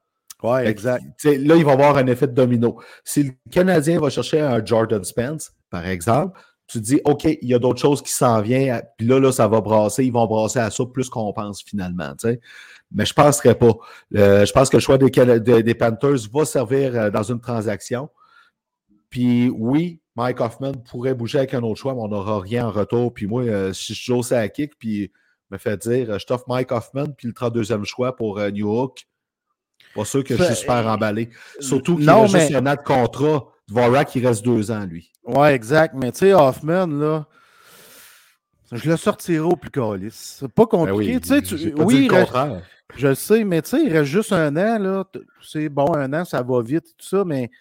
[0.43, 1.03] Oui, exact.
[1.23, 2.79] là, il va y avoir un effet de domino.
[3.03, 7.47] Si le Canadien va chercher un Jordan Spence, par exemple, tu te dis, OK, il
[7.47, 10.27] y a d'autres choses qui s'en viennent, puis là, là, ça va brasser, ils vont
[10.27, 12.13] brasser à ça plus qu'on pense finalement.
[12.91, 13.73] Mais je ne penserais pas.
[14.15, 18.09] Euh, je pense que le choix des, des Panthers va servir euh, dans une transaction.
[19.09, 22.71] Puis oui, Mike Hoffman pourrait bouger avec un autre choix, mais on n'aura rien en
[22.71, 23.13] retour.
[23.13, 25.11] Puis moi, euh, si je joue à kick, puis
[25.51, 29.07] me fait dire, je t'offre Mike Hoffman, puis le 32e choix pour New York,
[29.95, 31.29] pas sûr que je suis super emballé.
[31.61, 33.47] Surtout qu'il a juste un an de contrat.
[33.67, 35.11] Dvorak, il reste deux ans, lui.
[35.25, 35.93] Ouais, exact.
[35.95, 37.27] Mais tu sais, Hoffman, là,
[38.71, 40.37] je le sortirai au plus calice.
[40.39, 41.15] C'est pas ben compliqué.
[41.15, 41.73] oui, tu sais, tu...
[41.77, 42.09] oui
[42.95, 45.05] je sais, mais tu sais, il reste juste un an, là.
[45.41, 47.51] C'est bon, un an, ça va vite, tout ça, mais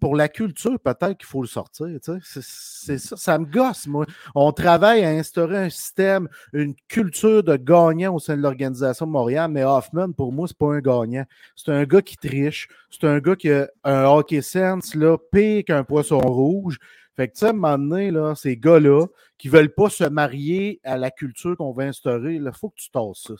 [0.00, 1.88] pour la culture, peut-être qu'il faut le sortir.
[2.22, 4.06] C'est ça, ça me gosse, moi.
[4.34, 9.12] On travaille à instaurer un système, une culture de gagnant au sein de l'organisation de
[9.12, 11.24] Montréal, mais Hoffman, pour moi, c'est pas un gagnant.
[11.54, 12.68] C'est un gars qui triche.
[12.90, 16.78] C'est un gars qui a un hockey sense là, pire qu'un poisson rouge.
[17.14, 20.04] Fait que, tu sais, à un moment donné, là, ces gars-là qui veulent pas se
[20.04, 23.34] marier à la culture qu'on va instaurer, il faut que tu tasses ça.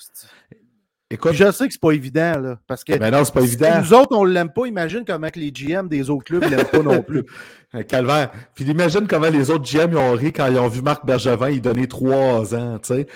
[1.13, 3.81] Écoute, je sais que c'est pas évident, là, parce que ben non, pas évident.
[3.83, 4.67] nous autres, on l'aime pas.
[4.67, 7.27] Imagine comment les GM des autres clubs l'aiment pas non plus.
[7.89, 8.31] Calvaire.
[8.55, 11.61] Puis imagine comment les autres GM ont ri quand ils ont vu Marc Bergevin il
[11.61, 13.07] donner trois ans, tu sais.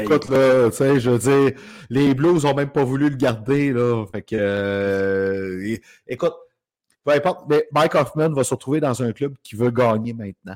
[0.00, 1.58] Écoute, là, tu sais, je veux dire,
[1.90, 4.04] les Blues ont même pas voulu le garder, là.
[4.12, 6.34] Fait que, euh, écoute,
[7.04, 10.54] peu importe, mais Mike Hoffman va se retrouver dans un club qui veut gagner maintenant.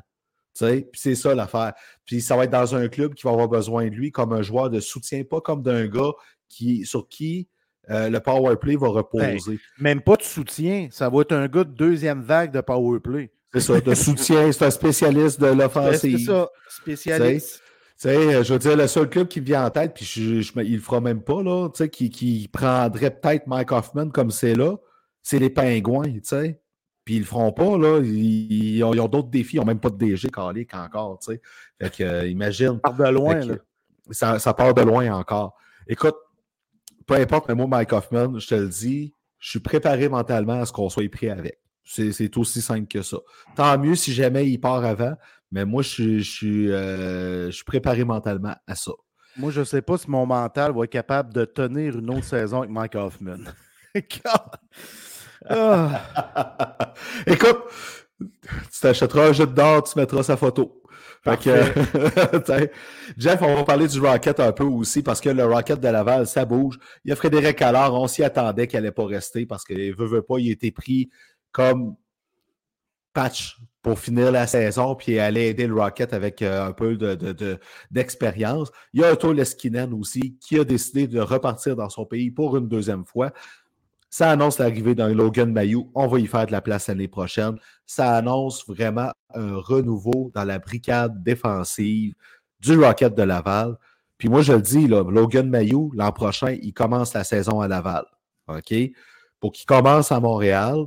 [0.60, 1.74] Puis c'est ça l'affaire.
[2.04, 4.42] Puis ça va être dans un club qui va avoir besoin de lui comme un
[4.42, 6.12] joueur de soutien, pas comme d'un gars
[6.48, 7.48] qui, sur qui
[7.90, 9.58] euh, le power play va reposer.
[9.78, 13.30] même pas de soutien, ça va être un gars de deuxième vague de power play.
[13.52, 16.18] C'est ça, de soutien, c'est un spécialiste de l'offensive.
[16.18, 17.62] C'est ça, spécialiste.
[18.00, 20.40] Tu sais, je veux dire, le seul club qui me vient en tête, puis je,
[20.40, 24.11] je, il le fera même pas, là, tu sais, qui, qui prendrait peut-être Mike Hoffman
[24.11, 24.76] comme c'est là,
[25.22, 26.61] c'est les Pingouins, tu sais.
[27.04, 28.00] Puis ils le feront pas, là.
[28.04, 31.40] Ils, ont, d'autres défis, ils n'ont même pas de DG calique encore, tu sais.
[31.80, 32.78] Fait que, euh, imagine.
[32.84, 33.54] Ça part de loin, là.
[34.11, 35.56] Ça, ça part de loin encore.
[35.88, 36.16] Écoute,
[37.09, 40.66] peu importe, mais moi, Mike Hoffman, je te le dis, je suis préparé mentalement à
[40.66, 41.59] ce qu'on soit pris avec.
[41.85, 43.16] C'est aussi simple que ça.
[43.57, 45.14] Tant mieux si jamais il part avant,
[45.51, 48.92] mais moi, je, suis, euh, je suis préparé mentalement à ça.
[49.38, 52.25] Moi, je ne sais pas si mon mental va être capable de tenir une autre
[52.25, 53.38] saison avec Mike Hoffman.
[55.49, 56.94] Ah.
[57.25, 57.59] Écoute,
[58.21, 60.83] tu t'achèteras un jeu d'or, tu mettras sa photo.
[63.18, 66.26] Jeff, on va parler du Rocket un peu aussi parce que le Rocket de Laval,
[66.26, 66.78] ça bouge.
[67.04, 70.06] Il y a Frédéric Allard, on s'y attendait qu'il n'allait pas rester parce qu'il veut,
[70.06, 71.10] veut pas, il a été pris
[71.52, 71.96] comme
[73.12, 76.96] patch pour finir la saison puis aller aider le Rocket avec euh, un peu
[77.90, 78.70] d'expérience.
[78.70, 82.30] De, il y a Otto Leskinen aussi qui a décidé de repartir dans son pays
[82.30, 83.32] pour une deuxième fois.
[84.11, 85.90] Ça annonce l'arrivée d'un Logan Mayou.
[85.94, 87.57] On va y faire de la place l'année prochaine.
[87.85, 92.14] Ça annonce vraiment un renouveau dans la brigade défensive
[92.61, 93.77] du Rocket de Laval.
[94.16, 97.68] Puis moi, je le dis, là, Logan Mayou, l'an prochain, il commence la saison à
[97.68, 98.05] Laval.
[98.49, 98.75] OK?
[99.40, 100.87] Pour qu'il commence à Montréal,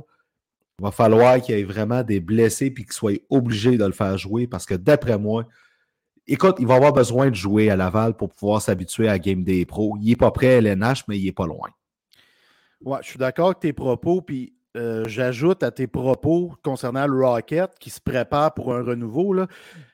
[0.78, 3.92] il va falloir qu'il y ait vraiment des blessés puis qu'il soit obligé de le
[3.92, 5.46] faire jouer parce que d'après moi,
[6.26, 9.64] écoute, il va avoir besoin de jouer à Laval pour pouvoir s'habituer à Game Day
[9.64, 9.96] Pro.
[10.00, 11.70] Il n'est pas prêt à LNH, mais il n'est pas loin.
[12.84, 17.72] Je suis d'accord avec tes propos, puis euh, j'ajoute à tes propos concernant le Rocket
[17.78, 19.34] qui se prépare pour un renouveau.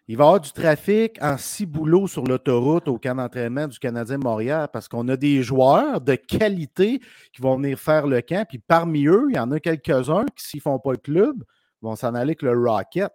[0.07, 3.79] Il va y avoir du trafic en six boulots sur l'autoroute au camp d'entraînement du
[3.79, 7.01] Canadien Montréal parce qu'on a des joueurs de qualité
[7.33, 8.47] qui vont venir faire le camp.
[8.49, 11.43] Puis parmi eux, il y en a quelques-uns qui, s'ils ne font pas le club,
[11.83, 13.13] vont s'en aller avec le Rocket.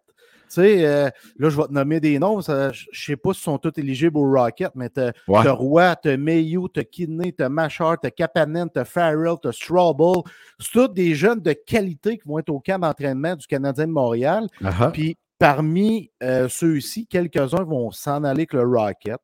[0.54, 2.42] Tu sais, euh, là, je vais te nommer des noms.
[2.42, 6.10] je ne sais pas si sont tous éligibles au Rocket, mais tu as, Roy, tu
[6.10, 9.48] as Mayu, tu as Kidney, tu as Machar, tu as Kapanen, tu as Farrell, tu
[9.48, 10.24] as Strouble.
[10.60, 13.92] C'est tous des jeunes de qualité qui vont être au camp d'entraînement du Canadien de
[13.92, 14.48] Montréal.
[14.62, 14.92] Uh-huh.
[14.92, 19.20] Puis parmi euh, ceux-ci, quelques-uns vont s'en aller avec le Rocket.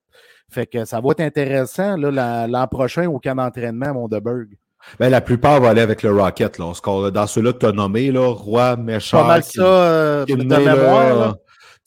[0.49, 4.57] Fait que ça va être intéressant l'an prochain au camp d'entraînement à Mondeberg.
[4.99, 6.57] Ben, la plupart vont aller avec le Rocket.
[6.57, 6.73] Là.
[7.11, 9.21] Dans ceux-là que tu as nommés, là, Roi, Méchant.
[9.21, 11.35] Pas mal ça euh, de mémoire.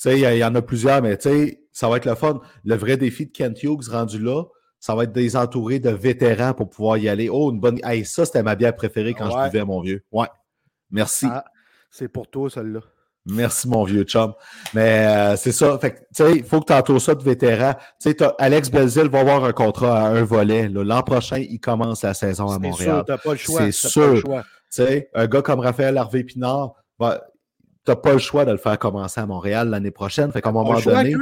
[0.05, 1.19] Il y, en a plusieurs, mais
[1.73, 2.41] ça va être le fun.
[2.65, 4.45] Le vrai défi de Kent Hughes rendu là,
[4.81, 7.29] ça va être des entourés de vétérans pour pouvoir y aller.
[7.29, 7.79] Oh, une bonne.
[7.85, 10.05] Hey, ça, c'était ma bière préférée quand je buvais, mon vieux.
[10.11, 10.27] Ouais.
[10.91, 11.27] Merci.
[11.31, 11.45] Ah,
[11.91, 12.81] c'est pour toi, celle-là.
[13.27, 14.35] Merci, mon vieux chum.
[14.75, 15.79] Mais euh, c'est ça.
[15.79, 17.75] Fait il faut que tu entoures ça de vétérans.
[18.01, 20.69] Tu sais, Alex Belzil va avoir un contrat à un volet.
[20.69, 23.05] L'an prochain, il commence la saison à Montréal.
[23.07, 23.61] C'est sûr, tu pas le choix.
[23.61, 24.23] C'est sûr.
[24.25, 27.21] Tu sais, un gars comme Raphaël Harvey-Pinard, bah,
[27.85, 30.33] tu n'as pas le choix de le faire commencer à Montréal l'année prochaine.
[30.33, 31.15] Fait qu'à un moment donné.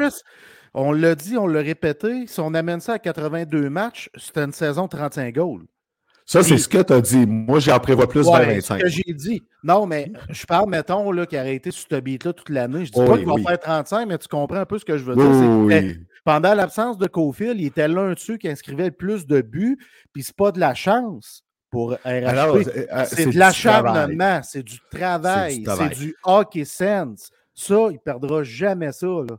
[0.73, 2.27] on l'a dit, on l'a répété.
[2.27, 5.67] Si on amène ça à 82 matchs, c'était une saison 35 goals.
[6.31, 7.27] Ça, c'est ce que tu as dit.
[7.27, 8.61] Moi, j'en prévois plus vers 25.
[8.63, 9.43] C'est ce que j'ai dit.
[9.65, 12.85] Non, mais je parle, mettons, là, qui a arrêté sur ce beat-là toute l'année.
[12.85, 15.03] Je dis pas qu'il va faire 35, mais tu comprends un peu ce que je
[15.03, 15.97] veux dire.
[16.25, 19.79] Pendant l'absence de Cofield, il était l'un de ceux qui inscrivait le plus de buts,
[20.13, 22.05] puis c'est pas de la chance pour RHP.
[22.05, 22.63] Euh,
[22.93, 27.31] euh, c'est de l'acharnement, c'est du travail, c'est du hockey sense.
[27.55, 29.07] Ça, il perdra jamais ça.
[29.07, 29.37] Là.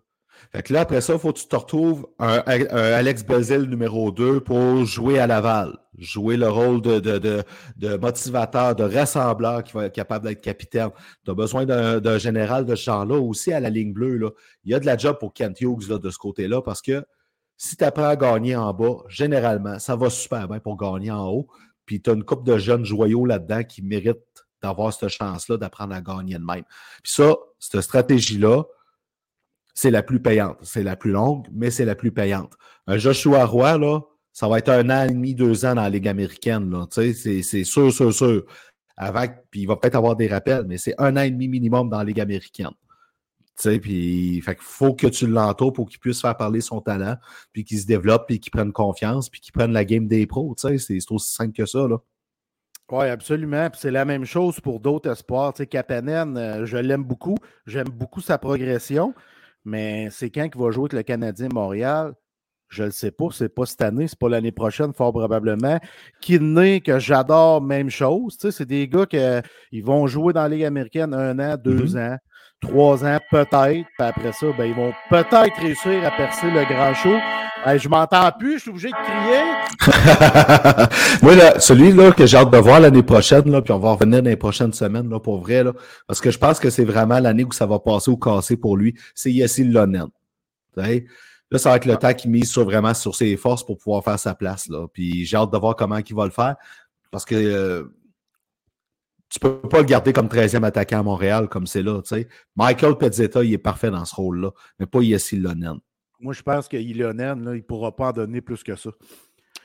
[0.51, 4.11] Fait que là, après ça, il faut que tu te retrouves un, Alex Belzil numéro
[4.11, 5.77] 2 pour jouer à Laval.
[5.97, 7.43] Jouer le rôle de, de,
[7.77, 10.89] de, motivateur, de rassembleur qui va être capable d'être capitaine.
[11.23, 14.17] Tu as besoin d'un général de ce genre-là aussi à la ligne bleue.
[14.17, 14.29] Là.
[14.63, 17.03] Il y a de la job pour Kent Hughes là, de ce côté-là parce que
[17.57, 21.27] si tu apprends à gagner en bas, généralement, ça va super bien pour gagner en
[21.27, 21.47] haut.
[21.85, 25.93] Puis tu as une couple de jeunes joyaux là-dedans qui méritent d'avoir cette chance-là d'apprendre
[25.93, 26.63] à gagner de même.
[27.03, 28.63] Puis ça, cette stratégie-là,
[29.73, 30.57] c'est la plus payante.
[30.61, 32.53] C'est la plus longue, mais c'est la plus payante.
[32.87, 34.01] Un Joshua Roy, là,
[34.33, 36.73] ça va être un an et demi, deux ans dans la Ligue américaine.
[36.91, 38.45] C'est, c'est sûr, sûr, sûr.
[38.97, 41.89] Avec, puis il va peut-être avoir des rappels, mais c'est un an et demi minimum
[41.89, 42.71] dans la Ligue américaine.
[43.57, 47.15] Fait faut que tu l'entoures pour qu'il puisse faire parler son talent,
[47.51, 50.55] puis qu'il se développe, puis qu'il prenne confiance, puis qu'il prenne la game des pros.
[50.57, 51.87] C'est, c'est aussi simple que ça.
[52.91, 53.69] Oui, absolument.
[53.73, 55.53] C'est la même chose pour d'autres espoirs.
[55.53, 57.37] Tu Kapanen, euh, je l'aime beaucoup.
[57.65, 59.13] J'aime beaucoup sa progression.
[59.63, 62.13] Mais c'est quand qu'il va jouer avec le Canadien Montréal?
[62.69, 63.27] Je ne le sais pas.
[63.31, 65.77] C'est pas cette année, c'est pas l'année prochaine, fort probablement.
[66.21, 68.37] Kidney, que j'adore, même chose.
[68.37, 71.85] Tu sais, c'est des gars qui vont jouer dans la Ligue américaine un an, deux
[71.85, 72.13] mm-hmm.
[72.13, 72.17] ans,
[72.61, 73.49] trois ans, peut-être.
[73.51, 77.17] Puis après ça, ben, ils vont peut-être réussir à percer le grand show.
[77.77, 79.41] je m'entends plus, je suis obligé de crier.
[81.21, 84.21] Moi, là, celui-là que j'ai hâte de voir l'année prochaine, là, puis on va revenir
[84.21, 85.73] dans les prochaines semaines, là, pour vrai, là,
[86.07, 88.77] parce que je pense que c'est vraiment l'année où ça va passer ou casser pour
[88.77, 90.07] lui, c'est Yassil Lonen.
[90.77, 94.03] Là, ça va être le temps qu'il mise sur, vraiment sur ses forces pour pouvoir
[94.03, 94.69] faire sa place.
[94.69, 94.87] Là.
[94.93, 96.55] Puis j'ai hâte de voir comment il va le faire.
[97.11, 97.83] Parce que euh,
[99.31, 102.01] tu peux pas le garder comme 13e attaquant à Montréal comme c'est là.
[102.57, 105.79] Michael Pezzetta, il est parfait dans ce rôle-là, mais pas Yessi Lonen.
[106.19, 108.91] Moi, je pense que Ilonen, il ne pourra pas en donner plus que ça.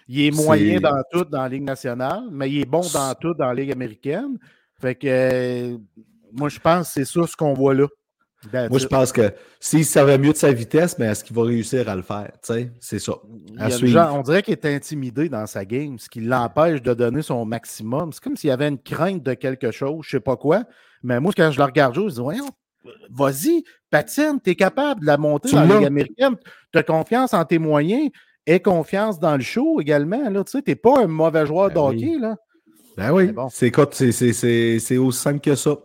[0.09, 3.35] Il est moyen dans tout dans la Ligue nationale, mais il est bon dans tout
[3.35, 4.39] dans la Ligue américaine.
[4.81, 5.79] Fait que euh,
[6.33, 7.89] moi, je pense que c'est ça ce qu'on voit là.
[8.53, 11.89] Moi, je pense que s'il savait mieux de sa vitesse, mais est-ce qu'il va réussir
[11.89, 12.33] à le faire?
[12.81, 13.15] C'est ça.
[14.13, 18.13] on dirait qu'il est intimidé dans sa game, ce qui l'empêche de donner son maximum.
[18.13, 20.65] C'est comme s'il y avait une crainte de quelque chose, je ne sais pas quoi.
[21.03, 22.49] Mais moi, quand je le regarde jouer, je dis Voyons,
[23.11, 26.37] vas-y, patine, tu es capable de la monter dans la Ligue américaine.
[26.73, 28.11] Tu as confiance en tes moyens
[28.47, 30.19] et confiance dans le show également.
[30.45, 32.21] Tu n'es pas un mauvais joueur ben.
[32.21, 32.37] Là.
[32.97, 35.77] Ben oui, c'est aussi simple que ça.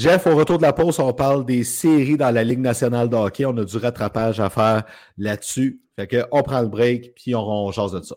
[0.00, 3.16] Jeff, au retour de la pause, on parle des séries dans la Ligue nationale de
[3.16, 3.44] hockey.
[3.44, 4.84] On a du rattrapage à faire
[5.18, 5.82] là-dessus.
[5.94, 8.16] Fait que on prend le break, puis on, on change de ça.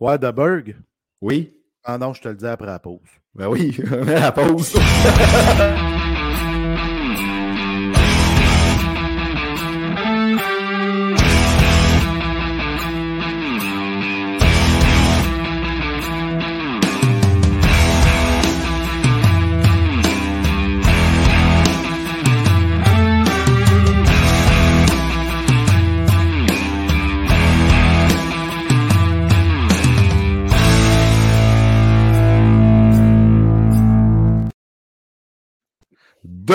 [0.00, 0.74] Ouais, de Berg?
[1.20, 1.52] Oui.
[1.84, 3.00] Ah non, je te le dis après la pause.
[3.34, 4.74] Ben oui, la pause.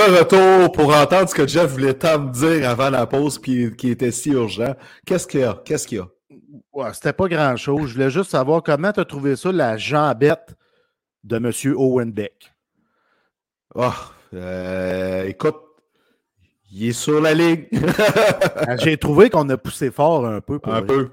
[0.07, 3.75] de retour pour entendre ce que Jeff voulait tant me dire avant la pause puis
[3.75, 4.75] qui était si urgent.
[5.05, 5.61] Qu'est-ce qu'il y a?
[5.65, 6.07] Qu'est-ce qu'il y a?
[6.73, 7.89] Ouais, c'était pas grand-chose.
[7.89, 10.55] Je voulais juste savoir comment tu as trouvé ça, la jambette
[11.23, 11.75] de M.
[11.75, 12.53] Owen Beck.
[13.75, 13.91] Oh,
[14.33, 15.57] euh, écoute,
[16.71, 17.65] il est sur la ligne.
[18.55, 20.59] Ah, j'ai trouvé qu'on a poussé fort un peu.
[20.63, 21.09] un peu.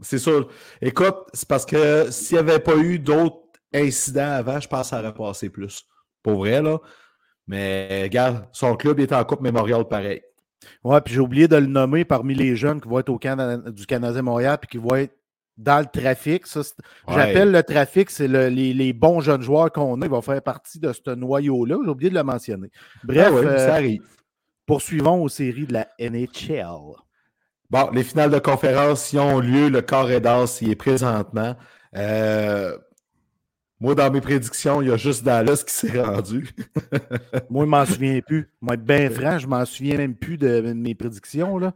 [0.00, 0.48] C'est sûr.
[0.80, 3.42] Écoute, c'est parce que s'il n'y avait pas eu d'autres
[3.74, 5.84] incidents avant, je pense que ça aurait passé plus.
[6.22, 6.78] Pour vrai, là.
[7.48, 10.22] Mais regarde, son club est en Coupe Mémorial pareil.
[10.84, 13.62] Ouais, puis j'ai oublié de le nommer parmi les jeunes qui vont être au camp
[13.70, 15.14] du Canadien Montréal puis qui vont être
[15.56, 16.44] dans le trafic.
[17.08, 20.04] J'appelle le trafic, c'est les, bons jeunes joueurs qu'on a.
[20.04, 21.76] Ils vont faire partie de ce noyau-là.
[21.84, 22.70] J'ai oublié de le mentionner.
[23.02, 24.02] Bref, ah ça euh, arrive.
[24.66, 26.94] poursuivons aux séries de la NHL.
[27.70, 29.68] Bon, les finales de conférence y ont lieu.
[29.68, 31.56] Le carré d'as y est présentement.
[31.96, 32.76] Euh,
[33.80, 36.48] moi, dans mes prédictions, il y a juste Dallas qui s'est rendu.
[37.50, 38.50] Moi, je m'en souviens plus.
[38.60, 41.58] Moi, être bien franc, je m'en souviens même plus de, mes prédictions.
[41.58, 41.72] Là.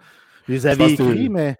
[0.48, 1.56] Je les avais écrites, mais.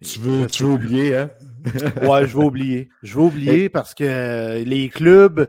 [0.00, 1.30] Tu veux, tu veux oublier, hein?
[2.02, 2.88] ouais, je vais oublier.
[3.02, 5.48] Je vais oublier parce que les clubs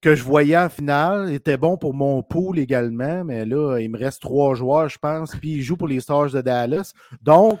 [0.00, 3.96] que je voyais en finale étaient bons pour mon pool également, mais là, il me
[3.96, 6.92] reste trois joueurs, je pense, puis ils jouent pour les Stars de Dallas.
[7.22, 7.60] Donc,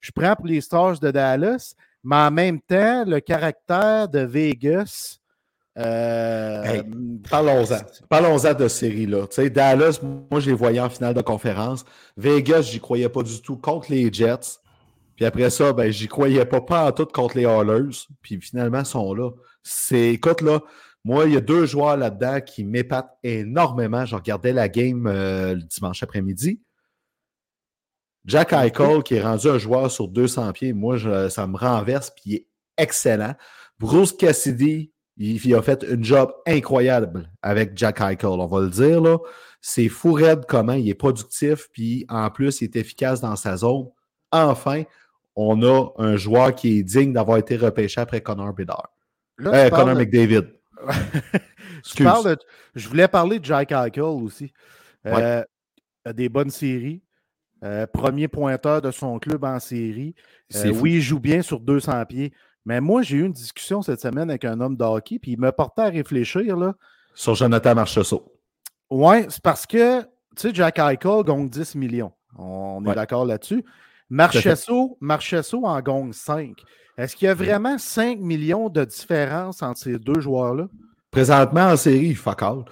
[0.00, 5.20] je prends pour les Stars de Dallas, mais en même temps, le caractère de Vegas
[5.76, 6.82] euh,
[7.28, 7.80] parlons-en.
[8.08, 9.26] Parlons-en de série-là.
[9.50, 11.84] Dallas, moi, je les voyais en finale de conférence.
[12.16, 14.58] Vegas, j'y croyais pas du tout contre les Jets.
[15.16, 18.06] Puis après ça, ben, j'y croyais pas, pas en tout contre les Hallers.
[18.22, 19.30] Puis finalement, ils sont là.
[19.62, 20.60] C'est, écoute, là,
[21.04, 24.06] moi, il y a deux joueurs là-dedans qui m'épatent énormément.
[24.06, 26.60] Je regardais la game euh, le dimanche après-midi.
[28.26, 30.96] Jack Eichel, qui est rendu un joueur sur 200 pieds, moi,
[31.28, 32.46] ça me renverse, puis il est
[32.78, 33.34] excellent.
[33.78, 39.00] Bruce Cassidy, il, a fait une job incroyable avec Jack Eichel, on va le dire.
[39.00, 39.18] Là.
[39.60, 43.56] C'est fou raide comment il est productif, puis en plus, il est efficace dans sa
[43.56, 43.86] zone.
[44.32, 44.82] Enfin,
[45.36, 48.90] on a un joueur qui est digne d'avoir été repêché après Connor Bedard.
[49.40, 50.46] Euh, Connor McDavid.
[52.74, 54.52] Je voulais parler de Jack Eichel aussi.
[55.06, 55.42] Euh,
[56.12, 57.02] des bonnes séries.
[57.62, 60.14] Euh, premier pointeur de son club en série.
[60.74, 62.32] oui, il joue bien sur 200 pieds.
[62.64, 65.40] Mais moi, j'ai eu une discussion cette semaine avec un homme de hockey, puis il
[65.40, 66.56] me portait à réfléchir.
[66.56, 66.74] Là.
[67.14, 68.32] Sur Jonathan Marchessault.
[68.90, 72.12] Oui, c'est parce que, tu sais, Jack Eichel gagne 10 millions.
[72.36, 73.64] On est d'accord là-dessus.
[74.10, 76.56] Marchesso, Marchesso en gagne 5.
[76.96, 80.68] Est-ce qu'il y a vraiment 5 millions de différence entre ces deux joueurs-là?
[81.10, 82.64] Présentement, en série, fuck all.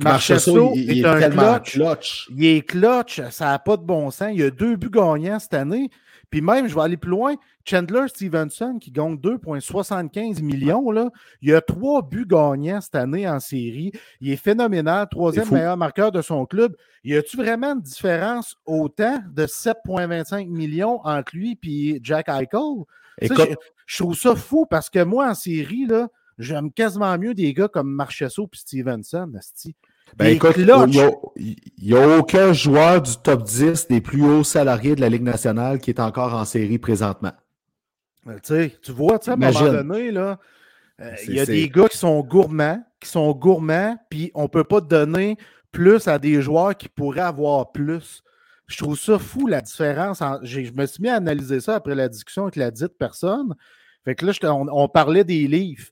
[0.00, 2.28] Marchesso, il, est, un clutch.
[2.30, 4.28] Il est clutch, ça n'a pas de bon sens.
[4.32, 5.90] Il y a deux buts gagnants cette année.
[6.32, 7.34] Puis même, je vais aller plus loin,
[7.66, 11.10] Chandler Stevenson, qui gagne 2,75 millions, là,
[11.42, 13.92] il a trois buts gagnants cette année en série.
[14.22, 16.74] Il est phénoménal, troisième meilleur marqueur de son club.
[17.04, 22.86] Y a-tu vraiment une différence autant de 7,25 millions entre lui et Jack Eichel?
[23.20, 27.68] Je, trouve ça fou parce que moi, en série, là, j'aime quasiment mieux des gars
[27.68, 29.30] comme Marchesso et Stevenson.
[30.18, 30.66] Ben écoute, il
[31.82, 35.78] n'y a, aucun joueur du top 10 des plus hauts salariés de la Ligue nationale
[35.78, 37.32] qui est encore en série présentement.
[38.24, 40.38] Ben, tu vois, à un moment donné, là,
[41.00, 44.48] euh, il y a des gars qui sont gourmands, qui sont gourmands, puis on ne
[44.48, 45.36] peut pas donner
[45.72, 48.22] plus à des joueurs qui pourraient avoir plus.
[48.66, 50.22] Je trouve ça fou, la différence.
[50.42, 53.54] Je me suis mis à analyser ça après la discussion avec la dite personne.
[54.04, 55.86] Fait que là, on, parlait des livres.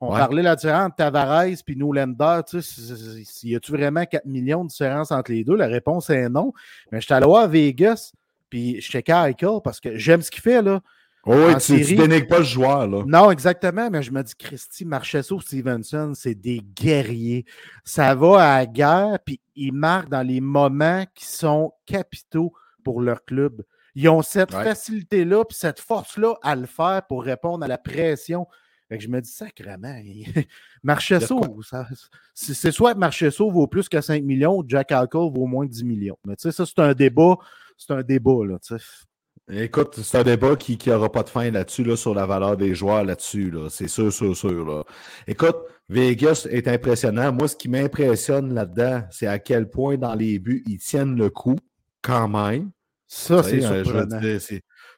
[0.00, 2.40] On parlait la différence entre Tavares et Nolander.
[2.48, 5.56] Tu sais, y a-tu vraiment 4 millions de différence entre les deux?
[5.56, 6.52] La réponse est non.
[6.92, 8.12] Mais je suis allé voir à Vegas,
[8.48, 10.80] puis je checkais Eichel parce que j'aime ce qu'il fait, là.
[11.26, 13.02] Oh oui, tu, ne dénigres pas le joueur, là.
[13.06, 17.44] Non, exactement, mais je me dis, Christy, Marchesso, Stevenson, c'est des guerriers.
[17.84, 22.52] Ça va à la guerre, puis ils marquent dans les moments qui sont capitaux
[22.84, 23.62] pour leur club.
[23.96, 28.46] Ils ont cette facilité-là, puis cette force-là à le faire pour répondre à la pression
[28.88, 29.94] fait que je me dis, sacrément,
[30.82, 31.40] Marchesso,
[32.34, 36.18] c'est soit Marchesso vaut plus que 5 millions, Jack Alco vaut moins de 10 millions.
[36.24, 37.36] Mais tu sais, ça, c'est un débat.
[37.76, 38.84] C'est un débat, là, tu sais.
[39.50, 42.74] Écoute, c'est un débat qui n'aura pas de fin là-dessus, là, sur la valeur des
[42.74, 43.50] joueurs là-dessus.
[43.50, 43.68] Là.
[43.70, 44.66] C'est sûr, sûr, sûr.
[44.66, 44.84] Là.
[45.26, 45.56] Écoute,
[45.88, 47.32] Vegas est impressionnant.
[47.32, 51.30] Moi, ce qui m'impressionne là-dedans, c'est à quel point dans les buts, ils tiennent le
[51.30, 51.56] coup
[52.02, 52.70] quand même.
[53.06, 54.20] Ça, c'est surprenant.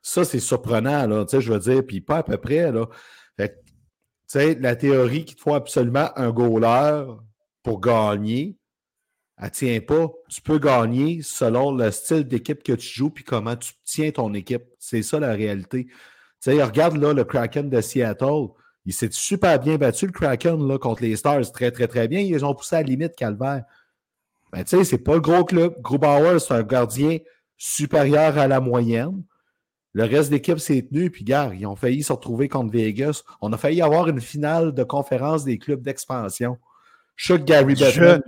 [0.02, 1.24] ça, c'est surprenant, là.
[1.24, 2.86] Tu sais, je veux dire, puis pas à peu près, là.
[3.36, 3.56] Fait
[4.38, 7.06] sais, la théorie qu'il te faut absolument un goaler
[7.62, 8.56] pour gagner,
[9.36, 10.10] elle tient pas.
[10.28, 14.32] Tu peux gagner selon le style d'équipe que tu joues puis comment tu tiens ton
[14.34, 14.64] équipe.
[14.78, 15.86] C'est ça la réalité.
[15.86, 15.94] Tu
[16.40, 18.48] sais, regarde là le Kraken de Seattle.
[18.86, 21.52] Il s'est super bien battu, le Kraken, là, contre les Stars.
[21.52, 22.20] Très, très, très bien.
[22.20, 23.64] Ils ont poussé à la limite, Calvaire.
[24.52, 25.74] Ben, tu c'est pas le gros club.
[25.80, 27.18] Grubauer, c'est un gardien
[27.56, 29.22] supérieur à la moyenne.
[29.92, 33.22] Le reste de l'équipe s'est tenu, puis gars, ils ont failli se retrouver contre Vegas.
[33.40, 36.58] On a failli avoir une finale de conférence des clubs d'expansion.
[37.16, 38.20] Je Gary Je,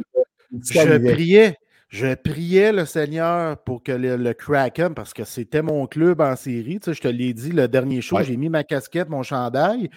[0.52, 1.56] je priais.
[1.88, 6.36] Je priais le Seigneur pour que le, le Kraken, parce que c'était mon club en
[6.36, 8.24] série, tu sais, je te l'ai dit, le dernier show, Ouais.
[8.24, 9.90] j'ai mis ma casquette, mon chandail.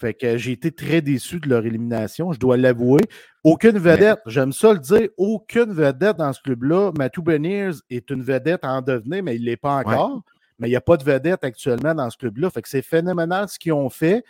[0.00, 3.02] Fait que j'ai été très déçu de leur élimination, je dois l'avouer.
[3.44, 6.90] Aucune vedette, j'aime ça le dire, aucune vedette dans ce club-là.
[6.96, 10.22] Matthew Beniers est une vedette en devenir, mais il ne l'est pas encore.
[10.62, 12.48] Mais il n'y a pas de vedette actuellement dans ce club-là.
[12.48, 14.22] Fait que c'est phénoménal ce qu'ils ont fait.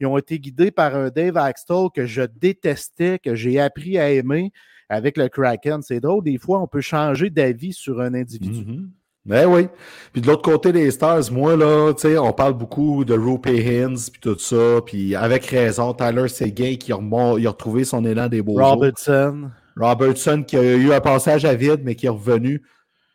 [0.00, 4.10] Ils ont été guidés par un Dave Axtell que je détestais, que j'ai appris à
[4.10, 4.50] aimer
[4.88, 5.82] avec le Kraken.
[5.82, 8.64] C'est drôle, des fois, on peut changer d'avis sur un individu.
[8.64, 8.90] Mhm.
[9.26, 9.68] Ben oui.
[10.12, 13.46] Puis de l'autre côté des Stars, moi, là, tu sais, on parle beaucoup de Rupe
[13.46, 16.98] Hines, puis tout ça, puis avec raison, Tyler Seguin qui a,
[17.38, 18.70] il a retrouvé son élan des beaux jours.
[18.70, 19.50] Robertson.
[19.76, 22.62] Robertson qui a eu un passage à vide, mais qui est revenu.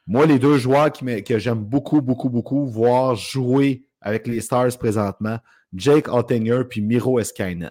[0.07, 4.77] Moi, les deux joueurs qui que j'aime beaucoup, beaucoup, beaucoup voir jouer avec les Stars
[4.77, 5.37] présentement,
[5.73, 7.69] Jake Ottinger puis Miro Escanen.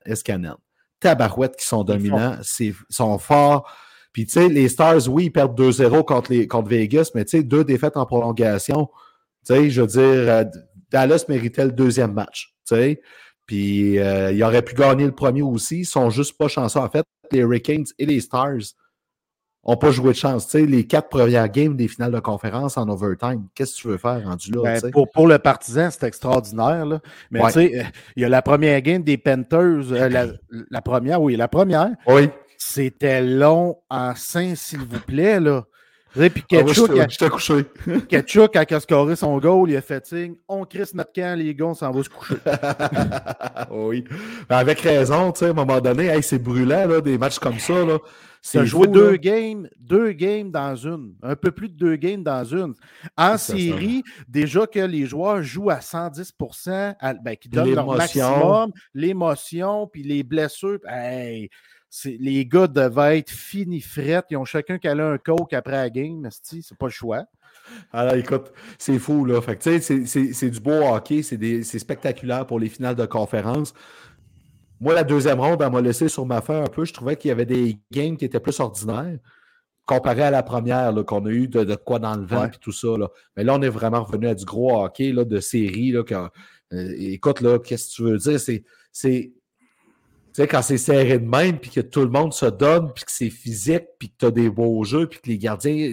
[1.01, 3.71] Tabarouettes qui sont dominants, ils sont forts.
[4.13, 7.39] Puis, tu sais, les Stars, oui, ils perdent 2-0 contre, les, contre Vegas, mais tu
[7.39, 8.89] sais, deux défaites en prolongation.
[9.47, 10.45] Tu sais, je veux dire, euh,
[10.91, 12.55] Dallas méritait le deuxième match.
[12.67, 13.01] Tu sais,
[13.47, 15.81] puis euh, ils auraient pu gagner le premier aussi.
[15.81, 16.81] Ils sont juste pas chanceux.
[16.81, 18.75] En fait, les Hurricanes et les Stars
[19.67, 20.53] n'ont pas joué de chance.
[20.55, 24.25] Les quatre premières games des finales de conférence en overtime, qu'est-ce que tu veux faire
[24.25, 24.63] rendu là?
[24.81, 26.87] Ben, pour, pour le partisan, c'est extraordinaire.
[26.87, 27.01] là.
[27.31, 27.49] Mais Ouais.
[27.49, 27.87] tu sais,
[28.17, 30.27] il y a la première game des Panthers, euh, la,
[30.71, 32.31] la première, oui, la première, Oui.
[32.57, 35.41] c'était long en sein, s'il vous plaît.
[35.41, 35.65] Là.
[36.13, 37.65] Puis Ah, Ketchuk, couché.
[38.09, 41.39] Ketchuk, quand il a scoré son goal, il a fait signe on crisse notre camp,
[41.39, 42.35] les gars, on s'en va se coucher.
[43.71, 44.05] oui.
[44.49, 47.39] Ben, avec raison, tu sais, à un moment donné, hey, c'est brûlant, là, des matchs
[47.39, 47.85] comme ça.
[47.85, 47.99] Là.
[48.43, 49.19] C'est joué fou, deux là.
[49.19, 52.75] games, deux games dans une, un peu plus de deux games dans une.
[53.17, 56.33] En ça, série, déjà que les joueurs jouent à 110
[57.01, 60.79] à- ben, qui donnent leur maximum, l'émotion, puis les blessures.
[60.89, 61.51] Hey,
[62.05, 64.27] les gars devaient être finis frettes.
[64.31, 66.27] Ils ont chacun calé un coke après la game.
[66.43, 67.25] C'est pas le choix.
[67.93, 69.41] Alors, écoute, c'est fou, là.
[69.41, 73.75] Fait c'est- du beau hockey, c'est spectaculaire pour les finales de conférence.
[74.81, 76.85] Moi, la deuxième ronde, elle m'a laissé sur ma fin un peu.
[76.85, 79.19] Je trouvais qu'il y avait des games qui étaient plus ordinaires
[79.87, 82.47] comparé à la première, qu'on a eu de, de quoi dans le vent Ouais.
[82.49, 82.97] et tout ça.
[82.97, 83.09] Là.
[83.37, 85.91] Mais là, on est vraiment revenu à du gros hockey là, de série.
[85.91, 86.03] Là,
[86.73, 88.39] euh, écoute, là, qu'est-ce que tu veux dire?
[88.39, 88.63] C'est.
[88.93, 89.33] c'est-
[90.33, 93.05] Tu sais, quand c'est serré de même, puis que tout le monde se donne, puis
[93.05, 95.93] que c'est physique, puis que tu as des beaux jeux, puis que les gardiens,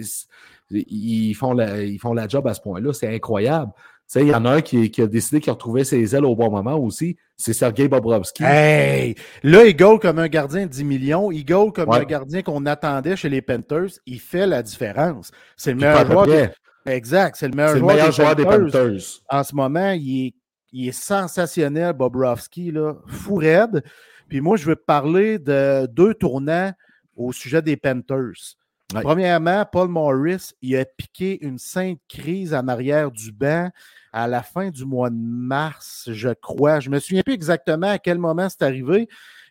[0.70, 2.92] ils font la, ils font la job à ce point-là.
[2.92, 3.72] C'est incroyable.
[4.08, 6.34] Sais, il y en a un qui, qui a décidé qu'il retrouvait ses ailes au
[6.34, 7.18] bon moment aussi.
[7.36, 8.42] C'est Sergei Bobrovski.
[8.42, 9.14] Hey!
[9.42, 11.30] Là, il goal comme un gardien de 10 millions.
[11.30, 11.98] Il goal comme Ouais.
[11.98, 13.90] un gardien qu'on attendait chez les Panthers.
[14.06, 15.30] Il fait la différence.
[15.58, 16.48] C'est le meilleur joueur.
[16.86, 17.36] Exact.
[17.38, 18.72] C'est le meilleur joueur, des, joueur des Panthers.
[18.72, 19.20] Panthers.
[19.28, 20.34] en ce moment, il est,
[20.72, 23.82] il est sensationnel, Bobrovski, là, fou raide.
[24.30, 26.72] Puis moi, je veux parler de deux tournants
[27.14, 28.56] au sujet des Panthers.
[28.94, 29.02] Ouais.
[29.02, 33.68] Premièrement, Paul Morris, il a piqué une sainte crise en arrière du banc
[34.12, 36.80] à la fin du mois de mars, je crois.
[36.80, 39.08] Je me souviens plus exactement à quel moment c'est arrivé.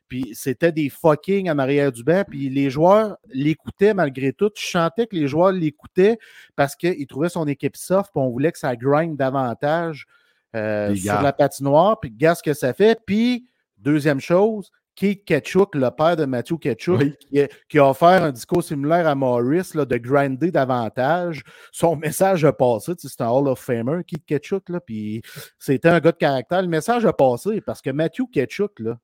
[0.08, 2.24] Puis c'était des fucking en arrière du banc.
[2.28, 4.50] Puis les joueurs l'écoutaient malgré tout.
[4.56, 6.18] Je chantais que les joueurs l'écoutaient
[6.56, 8.12] parce qu'ils trouvaient son équipe soft.
[8.14, 10.08] Puis on voulait que ça grind davantage
[10.56, 12.00] euh, sur la patinoire.
[12.00, 13.00] Puis gars, ce que ça fait.
[13.06, 13.48] Puis,
[13.78, 17.16] deuxième chose, Keith Ketchuk, le père de Matthew Ketchuk, Oui.
[17.20, 21.44] qui, a, qui a offert un discours similaire à Morris là, de grinder davantage.
[21.72, 22.96] Son message a passé.
[22.96, 24.68] tu sais, C'est un Hall of Famer, Keith Ketchuk.
[24.70, 25.22] Là, puis
[25.60, 26.64] c'était un gars de caractère.
[26.64, 28.98] Le message a passé parce que Matthew Ketchuk, là,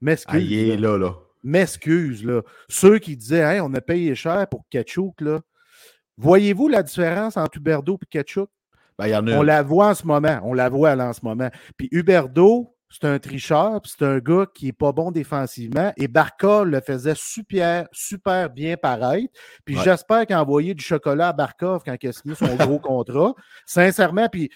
[0.00, 0.34] m'excuse.
[0.34, 0.98] Ah, il est là.
[1.44, 2.42] m'excuse, là.
[2.68, 5.40] Ceux qui disaient, hey, on a payé cher pour Ketchuk, là.
[6.16, 8.50] Voyez-vous la différence entre Huberdo et Ketchuk?
[8.98, 10.40] Ben, il y en a On la voit en ce moment.
[10.42, 11.50] On la voit là, en ce moment.
[11.76, 15.92] Puis Huberdo, c'est un tricheur, puis c'est un gars qui n'est pas bon défensivement.
[15.96, 19.32] Et Barca le faisait super, super bien paraître.
[19.64, 19.82] Puis Ouais.
[19.84, 23.34] j'espère qu'il a envoyé du chocolat à Barkov quand il a signé son gros contrat.
[23.64, 24.50] Sincèrement, puis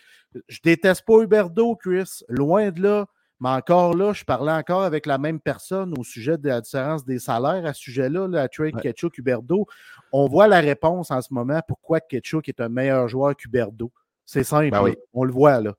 [0.48, 2.22] je déteste pas Huberdo, Chris.
[2.28, 3.06] Loin de là.
[3.40, 7.04] Mais encore là, je parlais encore avec la même personne au sujet de la différence
[7.04, 8.80] des salaires à ce sujet-là, là, à trade Ouais.
[8.82, 9.66] Ketchuk Huberdo.
[10.12, 13.92] On voit la réponse en ce moment pourquoi Ketchuk est un meilleur joueur qu'Huberdo.
[14.24, 14.70] C'est simple.
[14.70, 14.90] Ben oui.
[14.92, 14.96] là.
[15.12, 15.74] On le voit là.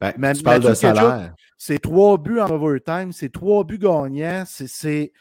[0.00, 1.34] Ben, Ma- tu parles de salaire.
[1.56, 5.12] C'est trois buts en overtime, c'est trois buts gagnants, c'est-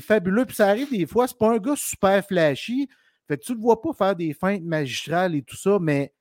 [0.00, 0.44] fabuleux.
[0.44, 2.88] Puis ça arrive des fois, c'est pas un gars super flashy.
[3.26, 6.12] Fait que tu le vois pas faire des feintes magistrales et tout ça, mais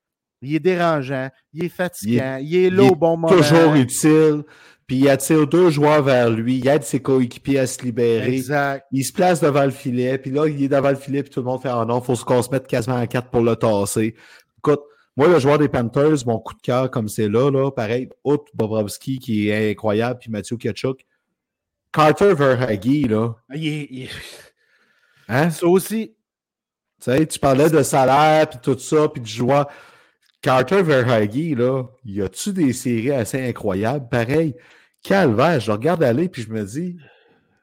[0.42, 3.34] il est dérangeant, il est fatigant, il est, là il au bon moment.
[3.36, 4.44] Toujours utile.
[4.88, 6.58] Puis il attire deux joueurs vers lui.
[6.58, 8.34] Il aide ses coéquipiers à se libérer.
[8.34, 8.86] Exact.
[8.92, 10.18] Il se place devant le filet.
[10.18, 11.22] Puis là, il est devant le filet.
[11.22, 13.42] Puis tout le monde fait Ah non, faut qu'on se mette quasiment à quatre pour
[13.42, 14.16] le tasser.
[14.58, 14.82] Écoute,
[15.20, 18.45] moi, le joueur des Panthers, mon coup de cœur, comme c'est là, là, pareil, outre
[18.53, 21.05] Bobrovski qui est incroyable, puis Mathieu Kachuk.
[21.91, 23.36] Carter Verhage, là.
[23.53, 24.09] Il est- il est-
[25.28, 25.49] Hein?
[25.49, 26.15] Ça aussi,
[27.01, 29.67] Tu sais, tu parlais de salaire, puis tout ça, puis du joueur.
[30.41, 34.07] Carter Verhage, là, y a-tu des séries assez incroyables?
[34.09, 34.53] Pareil,
[35.03, 36.97] calvaire, je regarde aller, puis je me dis,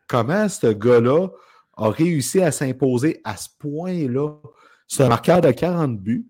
[0.09, 1.29] comment ce gars-là
[1.77, 4.35] a réussi à s'imposer à ce point-là?
[4.89, 6.27] C'est un marqueur de 40 buts.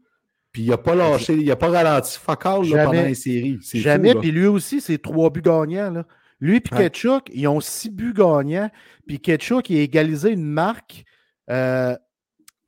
[0.56, 3.58] Puis il n'a pas lâché, il n'a pas ralenti là, pendant les séries.
[3.74, 4.14] Jamais.
[4.14, 5.90] Puis lui aussi, c'est trois buts gagnants.
[5.90, 6.06] Là.
[6.40, 8.70] Lui et Ketchuk, ils ont six buts gagnants.
[9.06, 11.04] Puis Ketchuk, il a égalisé une marque.
[11.50, 11.94] Euh,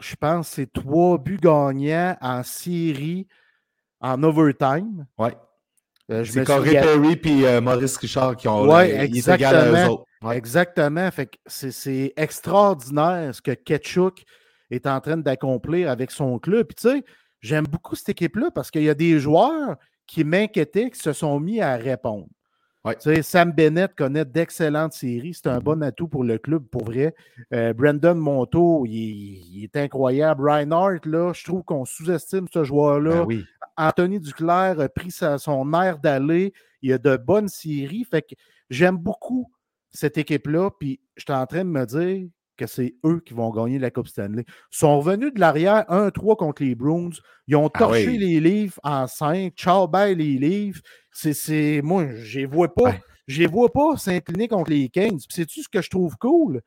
[0.02, 3.26] je pense c'est trois buts gagnants en série
[4.02, 5.06] en overtime.
[5.16, 5.30] Oui.
[6.10, 10.04] Euh, c'est Corey Perry et euh, Maurice Richard qui ont Oui, exactement.
[10.30, 11.10] Exactement.
[11.10, 14.24] Fait que c'est extraordinaire ce que Ketchuk
[14.70, 16.66] est en train d'accomplir avec son club.
[16.66, 17.04] Puis tu sais,
[17.40, 19.76] j'aime beaucoup cette équipe-là parce qu'il y a des joueurs
[20.06, 22.28] qui m'inquiétaient, qui se sont mis à répondre.
[23.22, 25.34] Sam Bennett connaît d'excellentes séries.
[25.34, 27.14] C'est un bon atout pour le club, pour vrai.
[27.52, 30.48] Euh, Brandon Monto, il, est incroyable.
[30.48, 33.26] Reinhardt, là, je trouve qu'on sous-estime ce joueur-là.
[33.26, 33.44] Ben
[33.76, 36.52] Anthony Duclair a pris son air d'aller.
[36.82, 38.04] Il a de bonnes séries.
[38.04, 38.34] Fait que
[38.70, 39.50] j'aime beaucoup
[39.90, 40.70] cette équipe-là.
[40.78, 42.28] Puis je suis en train de me dire
[42.58, 44.44] que c'est eux qui vont gagner la Coupe Stanley.
[44.46, 47.10] Ils sont revenus de l'arrière 1-3 contre les Bruins.
[47.46, 49.54] Ils ont ah torché les livres en 5.
[49.54, 50.80] Ciao, bye les livres.
[51.12, 52.96] C'est, moi, je les vois pas.
[53.26, 55.20] Je les vois pas s'incliner contre les Kings.
[55.28, 56.62] sais-tu ce que je trouve cool?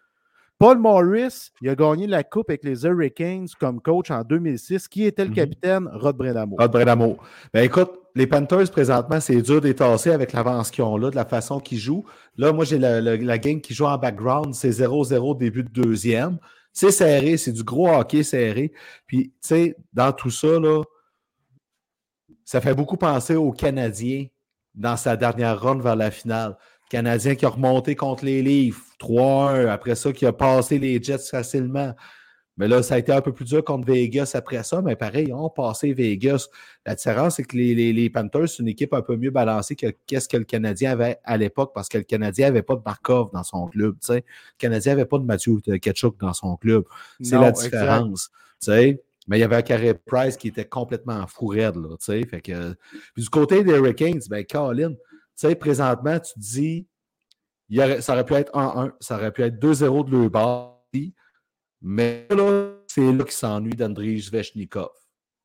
[0.60, 4.88] Paul Morris, il a gagné la Coupe avec les Hurricanes comme coach en 2006.
[4.88, 5.36] Qui était le mhm.
[5.36, 5.90] capitaine?
[5.92, 6.56] Rod Bredamo.
[6.60, 7.18] Rod Bredamo.
[7.52, 11.26] Ben écoute, les Panthers, présentement, c'est dur d'étasser avec l'avance qu'ils ont là, de la
[11.26, 12.06] façon qu'ils jouent.
[12.38, 14.54] Là, moi, j'ai la, la, game qui joue en background.
[14.54, 16.38] C'est 0-0 début de deuxième.
[16.74, 18.74] C'est serré, c'est du gros hockey serré.
[19.08, 20.48] Puis, tu sais, dans tout ça,
[22.44, 24.28] ça fait beaucoup penser aux Canadiens
[24.76, 26.58] dans sa dernière run vers la finale.
[26.90, 29.68] Canadien qui a remonté contre les Leafs, 3-1.
[29.70, 31.94] Après ça, qui a passé les Jets facilement.
[32.58, 35.28] Mais là, ça a été un peu plus dur contre Vegas après ça, mais pareil,
[35.30, 36.48] ils ont passé Vegas.
[36.86, 40.28] La différence, c'est que les, Panthers, c'est une équipe un peu mieux balancée que qu'est-ce
[40.28, 43.44] que le Canadien avait à l'époque, parce que le Canadien n'avait pas de Markov dans
[43.44, 43.96] son club.
[44.10, 44.22] Le
[44.58, 46.84] Canadien n'avait pas de Mathieu Ketchuk dans son club.
[47.22, 48.30] C'est la différence.
[49.28, 51.76] Mais il y avait un Carré Price qui était complètement fou raide.
[51.76, 52.76] Là, fait que,
[53.14, 54.94] puis du côté des Hurricanes, ben, Colin,
[55.60, 56.88] présentement, tu te dis,
[58.02, 60.82] ça aurait pu être 1-1, ça aurait pu être 2-0 de leur
[61.82, 64.90] mais là, c'est là qu'il s'ennuie d'Andrei Zvechnikov.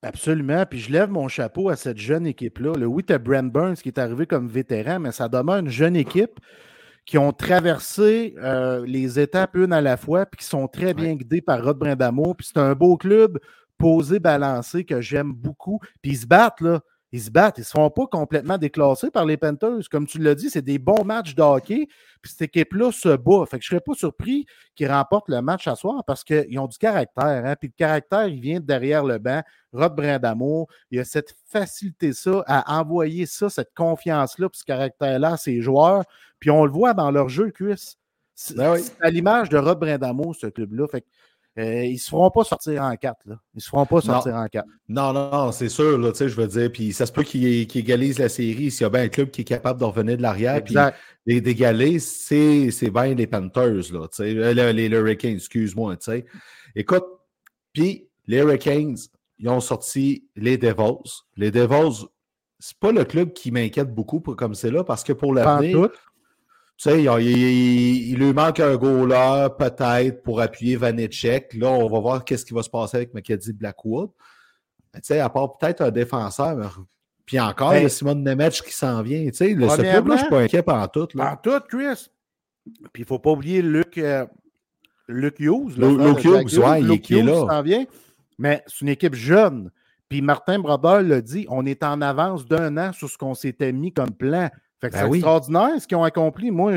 [0.03, 0.65] Absolument.
[0.67, 2.75] Puis je lève mon chapeau à cette jeune équipe-là.
[2.75, 5.97] Le oui, tu Brent Burns qui est arrivé comme vétéran, mais ça demeure une jeune
[5.97, 6.39] équipe
[7.07, 11.15] qui ont traversé euh, les étapes une à la fois, puis qui sont très bien
[11.15, 12.35] guidés par Rod Brindamo.
[12.35, 13.39] Puis c'est un beau club
[13.79, 15.81] posé, balancé, que j'aime beaucoup.
[16.03, 16.81] Puis ils se battent, là
[17.17, 17.57] ils se battent.
[17.57, 19.89] Ils ne se font pas complètement déclassés par les Panthers.
[19.91, 21.89] Comme tu l'as dit, c'est des bons matchs de hockey.
[22.21, 23.47] Puis cette équipe-là se bat.
[23.47, 24.45] Fait que je ne serais pas surpris
[24.75, 27.47] qu'ils remportent le match à soir parce qu'ils ont du caractère.
[27.47, 27.57] Hein?
[27.59, 29.43] Puis le caractère, il vient derrière le banc.
[29.73, 35.33] Rod Brindamour, il a cette facilité ça à envoyer ça, cette confiance-là, puis ce caractère-là
[35.33, 36.05] à ses joueurs.
[36.39, 37.97] Puis on le voit dans leur jeu, Chris.
[38.55, 40.87] Ben c'est à l'image de Rod Brindamour, ce club-là.
[40.89, 41.07] Fait que
[41.59, 43.21] euh, ils ne se feront pas sortir en quatre.
[43.25, 43.37] Là.
[43.55, 44.69] Ils ne se feront pas sortir en quatre.
[44.89, 46.71] Non, non, non, c'est sûr, là, je veux dire.
[46.71, 49.41] Puis ça se peut qu'ils égalisent la série s'il y a bien un club qui
[49.41, 50.63] est capable de revenir de l'arrière.
[50.63, 55.97] Puis d'égaler, c'est bien les Panthers, là, euh, les, Hurricanes, excuse-moi.
[56.75, 57.05] Écoute,
[57.73, 58.97] puis les Hurricanes,
[59.39, 61.23] ils ont sorti les Devils.
[61.37, 62.05] Les Devils,
[62.59, 65.89] c'est pas le club qui m'inquiète beaucoup pour, comme c'est là, parce que pour l'avenir,
[66.79, 71.55] tu sais, il, lui manque un goaler peut-être pour appuyer Vanetchek.
[71.55, 74.11] Là, on va voir qu'est-ce qui va se passer avec Mackenzie Blackwood.
[74.95, 76.85] Tu sais, à part peut-être un défenseur.
[77.25, 79.25] Puis encore, il y a Simon Nemec qui s'en vient.
[79.27, 81.09] Tu sais, ce club-là, je ne suis pas inquiet en tout.
[81.19, 82.11] En tout, Chris.
[82.93, 84.27] Puis il ne faut pas oublier Luc, euh,
[85.09, 85.77] Luc Hughes.
[85.77, 87.47] Luc Hughes, ouais, il, est là.
[87.49, 87.85] s'en vient.
[88.39, 89.71] Mais c'est une équipe jeune.
[90.09, 93.73] Puis Martin Brodeur l'a dit, on est en avance d'un an sur ce qu'on s'était
[93.73, 94.51] mis comme plan.
[94.93, 96.51] Ben c'est extraordinaire ce qu'ils ont accompli.
[96.51, 96.75] Moi,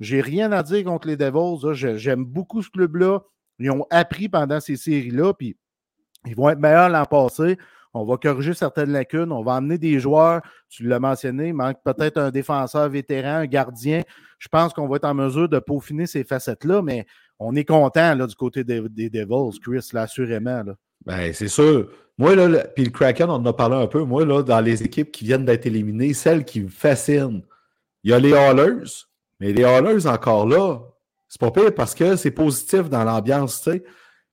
[0.00, 1.96] j'ai rien à dire contre les Devils.
[1.96, 3.20] J'aime beaucoup ce club-là.
[3.58, 5.56] Ils ont appris pendant ces séries-là, puis
[6.26, 7.58] ils vont être meilleurs l'an passé.
[7.94, 9.32] On va corriger certaines lacunes.
[9.32, 10.42] On va amener des joueurs.
[10.68, 14.02] Tu l'as mentionné, il manque peut-être un défenseur vétéran, un gardien.
[14.38, 17.06] Je pense qu'on va être en mesure de peaufiner ces facettes-là, mais
[17.38, 20.62] on est content là, du côté des, Devils, Chris, là, assurément.
[20.62, 20.74] Là.
[21.04, 21.88] Ben, c'est sûr.
[22.18, 24.02] Moi, là, puis le Kraken, on en a parlé un peu.
[24.02, 27.42] Moi, là, dans les équipes qui viennent d'être éliminées, celle qui me fascine,
[28.02, 29.06] il y a les Hallers.
[29.40, 30.80] Mais les Hallers, encore là,
[31.28, 33.84] c'est pas pire parce que c'est positif dans l'ambiance, tu sais.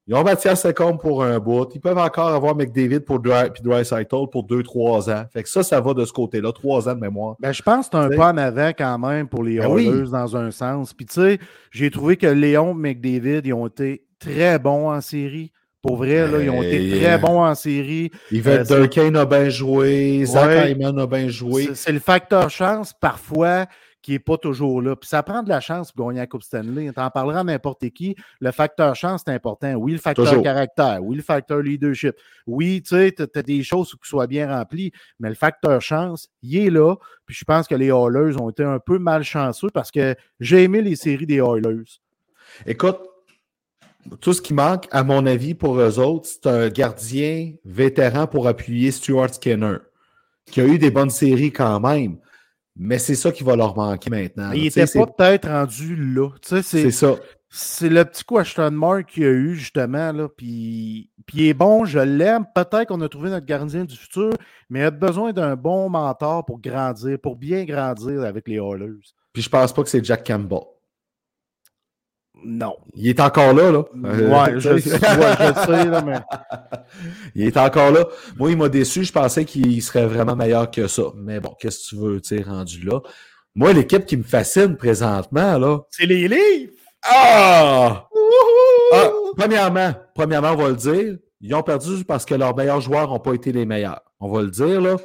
[0.07, 1.67] Ils ont Mathias Secombe pour un bout.
[1.73, 5.25] Ils peuvent encore avoir McDavid pour Dry, puis Cycle pour 2-3 ans.
[5.33, 6.51] Fait que ça, ça va de ce côté-là.
[6.51, 7.36] 3 ans de mémoire.
[7.39, 10.38] Ben, je pense que c'est un pas en avant quand même pour les ben dans
[10.38, 10.93] un sens.
[10.93, 11.39] Puis tu sais,
[11.71, 15.51] j'ai trouvé que Léon McDavid, ils ont été très bons en série.
[15.86, 18.09] Pour vrai, là, ils ont été Hey, très bons en série.
[18.31, 20.71] Yvette Euh, Durkin a bien joué, Zach Ouais.
[20.71, 21.65] Hyman a bien joué.
[21.65, 23.67] C'est- C'est le facteur chance, parfois,
[24.01, 24.95] qui n'est pas toujours là.
[24.95, 26.91] Puis ça prend de la chance pour gagner la Coupe Stanley.
[26.93, 28.15] Tu en parleras à n'importe qui.
[28.39, 29.73] Le facteur chance, c'est important.
[29.73, 30.43] Oui, le facteur Toujours.
[30.43, 30.99] caractère.
[31.01, 32.15] Oui, le facteur leadership.
[32.47, 34.91] Oui, tu sais, tu as des choses qui soient bien remplies.
[35.19, 36.95] Mais le facteur chance, il est là.
[37.27, 40.81] Puis je pense que les Oilers ont été un peu malchanceux parce que j'ai aimé
[40.81, 41.83] les séries des Oilers.
[42.67, 42.99] Écoute,
[44.22, 48.47] tout ce qui manque, à mon avis, pour eux autres, c'est un gardien vétéran pour
[48.47, 49.78] appuyer Stuart Skinner,
[50.45, 52.18] qui a eu des bonnes séries quand même.
[52.78, 54.51] Mais c'est ça qui va leur manquer maintenant.
[54.51, 56.30] Il n'était pas peut-être rendu là.
[56.41, 57.16] C'est ça.
[57.49, 60.12] C'est le petit question mark qu'il y a eu, justement.
[60.12, 62.43] Là, puis, puis il est bon, je l'aime.
[62.53, 64.32] Peut-être qu'on a trouvé notre gardien du futur,
[64.70, 68.99] mais il a besoin d'un bon mentor pour grandir, pour bien grandir avec les Oilers.
[69.32, 70.64] Puis je pense pas que c'est Jack Campbell.
[72.43, 72.75] Non.
[72.95, 73.83] Il est encore là, là.
[74.03, 76.19] Euh, ouais, je, ouais, je le sais, là, mais
[77.36, 78.05] Il est encore là.
[78.38, 79.03] Moi, il m'a déçu.
[79.03, 81.03] Je pensais qu'il serait vraiment meilleur que ça.
[81.15, 82.99] Mais bon, qu'est-ce que tu veux, tu sais, rendu là?
[83.55, 85.79] Moi, l'équipe qui me fascine présentement, là.
[85.89, 86.73] c'est les livres!
[87.03, 88.07] Ah!
[88.93, 93.07] Ah, premièrement, premièrement, on va le dire, ils ont perdu parce que leurs meilleurs joueurs
[93.07, 94.01] n'ont pas été les meilleurs.
[94.19, 94.97] On va le dire, là.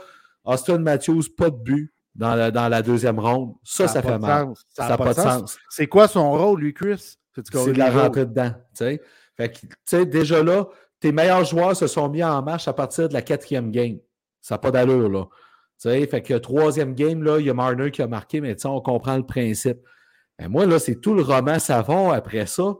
[0.44, 3.54] Austin Matthews, pas de but dans la, dans la deuxième ronde.
[3.62, 4.46] Ça, ça, fait mal.
[4.46, 4.64] sens.
[4.70, 5.58] Ça n'a pas de sens.
[5.68, 7.16] C'est quoi son rôle, lui, Chris?
[7.34, 8.52] C'est de la rentrée dedans.
[9.36, 13.14] Fait que, déjà là, tes meilleurs joueurs se sont mis en marche à partir de
[13.14, 13.98] la quatrième game.
[14.40, 15.26] Ça n'a pas d'allure, là.
[15.80, 18.54] Tu sais, fait que troisième game, là, il y a Marner qui a marqué, mais
[18.66, 19.78] on comprend le principe.
[20.38, 22.74] Ben, moi, là, c'est tout le roman savon après ça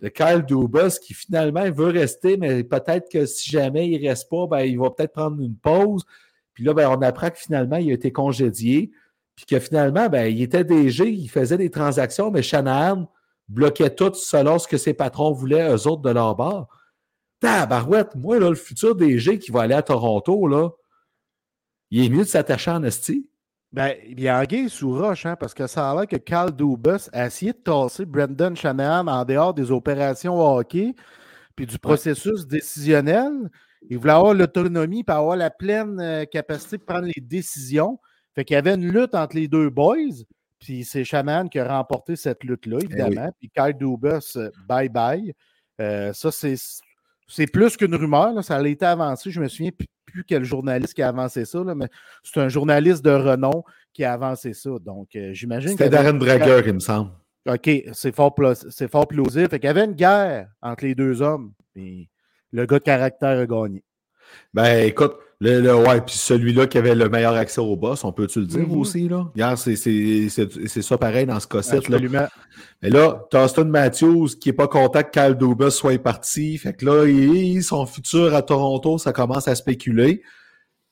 [0.00, 4.28] de Kyle Dubas qui finalement veut rester, mais peut-être que si jamais il ne reste
[4.30, 6.04] pas, ben, il va peut-être prendre une pause.
[6.54, 8.90] Puis là, ben, on apprend que finalement, il a été congédié.
[9.36, 13.10] Puis que finalement, ben, il était DG, il faisait des transactions, mais Shanahan
[13.48, 16.68] bloquait tout selon ce que ses patrons voulaient, eux autres, de leur bord.
[17.40, 20.70] Tabarouette, moi, là, le futur DG qui va aller à Toronto, là,
[21.90, 23.28] il est mieux de s'attacher en esti.
[23.72, 26.50] Ben, il y a anguille sous roche, hein, parce que ça a l'air que Cal
[26.50, 30.94] Dubas a essayé de tasser Brendan Shanahan en dehors des opérations hockey
[31.54, 33.50] puis du processus décisionnel.
[33.88, 37.98] Il voulait avoir l'autonomie et avoir la pleine euh, capacité de prendre les décisions.
[38.34, 39.96] Fait qu'il y avait une lutte entre les deux boys,
[40.60, 43.30] puis c'est Shanahan qui a remporté cette lutte-là, évidemment.
[43.38, 45.32] Puis Kyle Dubas, euh, bye-bye.
[45.80, 48.32] Euh, ça, c'est, plus qu'une rumeur.
[48.34, 48.42] là.
[48.42, 49.30] Ça a été avancé.
[49.30, 49.70] Je me souviens
[50.04, 51.88] plus, quel journaliste qui a avancé ça, là, mais
[52.22, 54.70] c'est un journaliste de renom qui a avancé ça.
[54.80, 57.12] Donc, euh, j'imagine C'était Darren Brager, il me semble.
[57.48, 58.34] OK, c'est fort,
[58.90, 59.48] fort plausible.
[59.48, 61.52] Fait qu'il y avait une guerre entre les deux hommes.
[61.72, 62.10] Puis
[62.52, 63.82] le gars de caractère a gagné.
[64.54, 68.12] Ben, écoute, le, le- ouais, puis celui-là qui avait le meilleur accès au boss, on
[68.12, 68.78] peut-tu le dire Mhm.
[68.78, 69.26] aussi, là?
[69.34, 71.72] Hier, c'est- c'est c'est- c'est ça pareil dans ce cas-ci.
[71.72, 71.78] là.
[71.78, 72.26] Absolument.
[72.82, 76.58] Mais là, Austin Matthews qui n'est pas content que Kyle Dubas soit parti.
[76.58, 80.22] Fait que là, il- son futur à Toronto, ça commence à spéculer.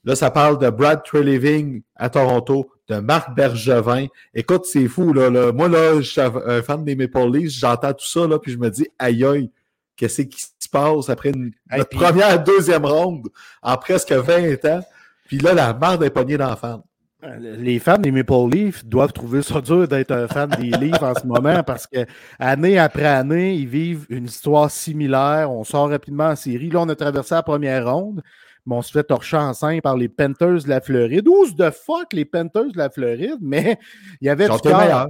[0.04, 4.06] Là, ça parle de Brad Treliving à Toronto, de Marc Bergevin.
[4.32, 5.52] Écoute, c'est fou, là, là.
[5.52, 8.58] Moi, là, je suis un fan des Maple Leafs, j'entends tout ça, là, puis je
[8.58, 9.50] me dis, aïe aïe,
[9.96, 13.28] qu'est-ce qui se passe après une, Hey, notre puis- première, deuxième ronde
[13.62, 14.80] en presque 20 ans?
[15.26, 16.80] Puis là, la merde est pognée dans la fan.
[17.24, 21.02] Euh, Les fans des Maple Leafs doivent trouver ça dur d'être un fan des Leafs
[21.02, 22.06] en ce moment parce que
[22.38, 25.50] année après année, ils vivent une histoire similaire.
[25.50, 26.70] On sort rapidement en série.
[26.70, 28.22] Là, on a traversé la première ronde,
[28.64, 31.26] mais on se fait torcher enceinte par les Panthers de la Floride.
[31.26, 33.38] Who's the fuck les Panthers de la Floride?
[33.40, 33.78] Mais
[34.20, 34.78] il y avait Ils du cœur.
[34.80, 35.06] meilleurs.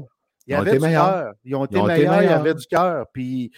[0.47, 1.33] Il y Ils ont avait été meilleurs.
[1.45, 3.05] Ils ont été Ils meilleurs, il y avait du cœur.
[3.13, 3.53] Puis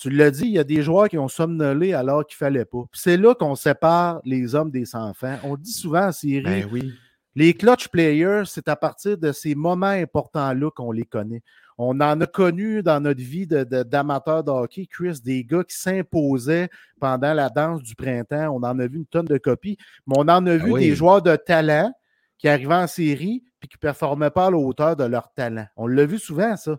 [0.00, 2.64] tu l'as dit, il y a des joueurs qui ont somnolé alors qu'il ne fallait
[2.64, 2.84] pas.
[2.92, 5.36] C'est là qu'on sépare les hommes des enfants.
[5.44, 6.92] On le dit souvent en série, Ben oui.
[7.34, 11.42] les clutch players, c'est à partir de ces moments importants-là qu'on les connaît.
[11.76, 16.68] On en a connu dans notre vie de- de- hockey, Chris, des gars qui s'imposaient
[17.00, 18.50] pendant la danse du printemps.
[18.54, 19.76] On en a vu une tonne de copies,
[20.06, 20.80] mais on en a vu Ah oui.
[20.88, 21.92] des joueurs de talent
[22.38, 25.66] qui arrivaient en série puis qui ne performaient pas à la hauteur de leur talent.
[25.76, 26.76] On l'a vu souvent, ça.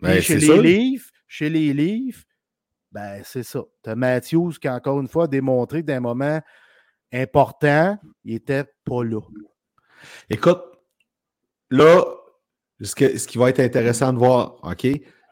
[0.00, 0.60] Ben, chez les.
[0.62, 2.24] Leafs, chez les Leafs,
[2.94, 3.60] ben c'est ça.
[3.82, 6.40] Tu as Matthews qui a encore une fois démontré que d'un moment
[7.12, 9.20] important, il n'était pas là.
[10.30, 10.62] Écoute,
[11.70, 12.04] là,
[12.80, 14.86] ce, que- ce qui va être intéressant de voir, OK?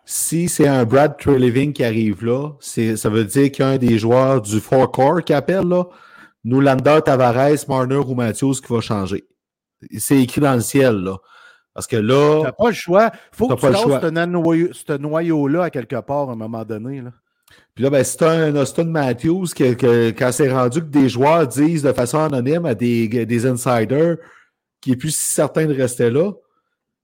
[0.04, 3.78] Si c'est un Brad Treliving qui arrive là, ça veut dire qu'il y a un
[3.78, 5.84] des joueurs du four core qui appelle là,
[6.44, 9.24] Noulander, Tavares, Marner ou Matthews qui va changer.
[9.98, 11.16] C'est écrit dans le ciel, là.
[11.74, 13.10] Parce que Tu là, n'as pas le choix.
[13.32, 13.84] Il faut T'as que tu lances
[14.72, 17.00] ce noyau-là à quelque part à un moment donné.
[17.00, 17.12] Là.
[17.74, 21.46] Puis là, ben, c'est un Austin Matthews que, que- quand c'est rendu que des joueurs
[21.46, 24.16] disent de façon anonyme à des, des insiders
[24.80, 26.32] qui est plus si certain de rester là,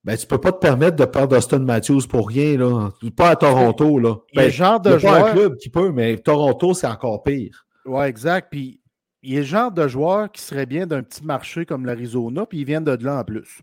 [0.04, 2.90] Ben, tu peux pas te permettre de perdre Austin Matthews pour rien, là.
[3.16, 4.14] Pas à Toronto, là.
[4.34, 5.32] Ben, le genre il y de a pas un joueur.
[5.34, 7.66] club qui peut, mais Toronto, c'est encore pire.
[7.84, 8.48] Ouais, exact.
[8.50, 8.80] Puis
[9.22, 12.58] il est le genre de joueur qui serait bien d'un petit marché comme l'Arizona, puis
[12.60, 13.60] ils viennent de là en plus.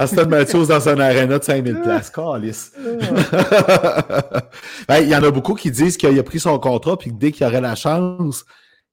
[0.00, 2.10] Austin Matthews dans un arena de 5000 places.
[2.10, 2.72] Calice.
[4.88, 7.16] Ben, Il y en a beaucoup qui disent qu'il a pris son contrat, puis que
[7.16, 8.44] dès qu'il aurait la chance,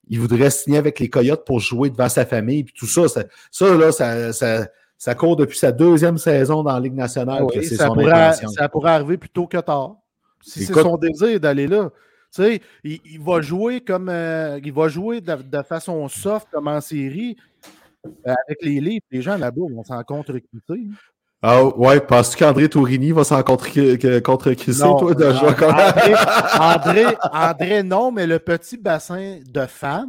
[0.08, 3.08] il voudrait signer avec les Coyotes pour jouer devant sa famille, puis tout ça.
[3.08, 7.46] Ça, ça, là, ça, ça, ça court depuis sa deuxième saison dans la Ligue nationale.
[7.46, 8.48] que Oui, c'est ça, son pourrait, intention.
[8.50, 9.96] ça pourrait arriver plus tôt que tard.
[10.40, 11.90] Si c'est son désir d'aller là.
[12.34, 16.46] Tu sais, il, il va jouer comme euh, il va jouer de, de façon soft
[16.52, 17.36] comme en série
[18.24, 19.04] avec les livres.
[19.10, 20.86] Les gens là-bas vont s'en contre-recruter.
[21.40, 26.14] Ah ouais, penses-tu qu'André Tourini va s'en contre-crisser, toi, de euh, André,
[26.58, 30.08] André, André, non, mais le petit bassin de fans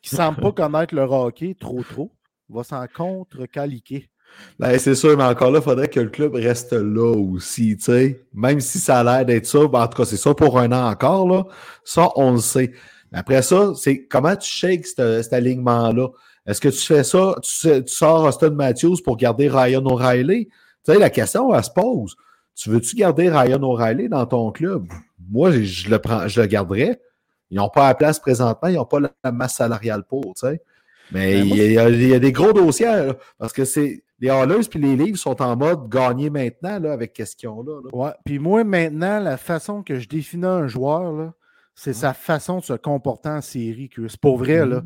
[0.00, 2.10] qui ne semble pas connaître le hockey trop trop
[2.48, 4.08] va s'en contre-caliquer.
[4.58, 7.84] Ben, c'est sûr, mais encore là, il faudrait que le club reste là aussi, tu
[7.84, 8.24] sais.
[8.32, 10.72] Même si ça a l'air d'être ça, ben, en tout cas, c'est ça pour un
[10.72, 11.44] an encore, là.
[11.84, 12.72] Ça, on le sait.
[13.12, 16.08] Mais après ça, c'est comment tu shakes ce- cet alignement-là?
[16.46, 20.46] Est-ce que tu fais ça, tu, sors Austin Matthews pour garder Ryan O'Reilly?
[20.46, 22.16] Tu sais, la question, elle se pose.
[22.54, 24.86] Tu veux-tu garder Ryan O'Reilly dans ton club?
[25.30, 27.00] Moi, je, le prends, je le garderais.
[27.50, 30.60] Ils n'ont pas la place présentement, ils n'ont pas la masse salariale pour, tu sais.
[31.12, 34.02] Mais Ben, il y, a, il y a des gros dossiers, là, parce que c'est
[34.18, 37.62] les Hallers puis les livres sont en mode gagner maintenant là, avec qu'est-ce qu'ils ont
[37.62, 37.80] là.
[37.84, 37.90] là.
[37.92, 38.12] Ouais.
[38.24, 41.32] Puis moi, maintenant, la façon que je définis un joueur,
[41.74, 43.90] c'est sa façon de se comporter en série.
[44.08, 44.82] C'est pour vrai, là.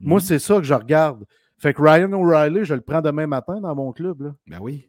[0.00, 0.08] Mhm.
[0.08, 1.24] Moi, c'est ça que je regarde.
[1.58, 4.20] Fait que Ryan O'Reilly, je le prends demain matin dans mon club.
[4.22, 4.34] Là.
[4.46, 4.88] Ben oui.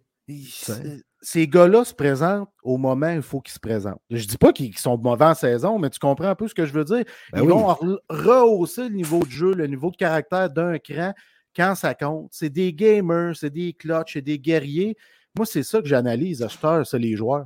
[1.22, 4.01] Ces gars-là se présentent au moment où il faut qu'ils se présentent.
[4.10, 6.66] Je dis pas qu'ils sont mauvais en saison, mais tu comprends un peu ce que
[6.66, 7.03] je veux dire.
[7.32, 7.47] Ben Ils oui.
[7.47, 11.14] vont re- rehausser le niveau de jeu, le niveau de caractère d'un cran
[11.56, 12.30] quand ça compte.
[12.32, 14.95] C'est des gamers, c'est des clutches, c'est des guerriers.
[15.36, 17.45] Moi, c'est ça que j'analyse à cette heure, c'est les joueurs.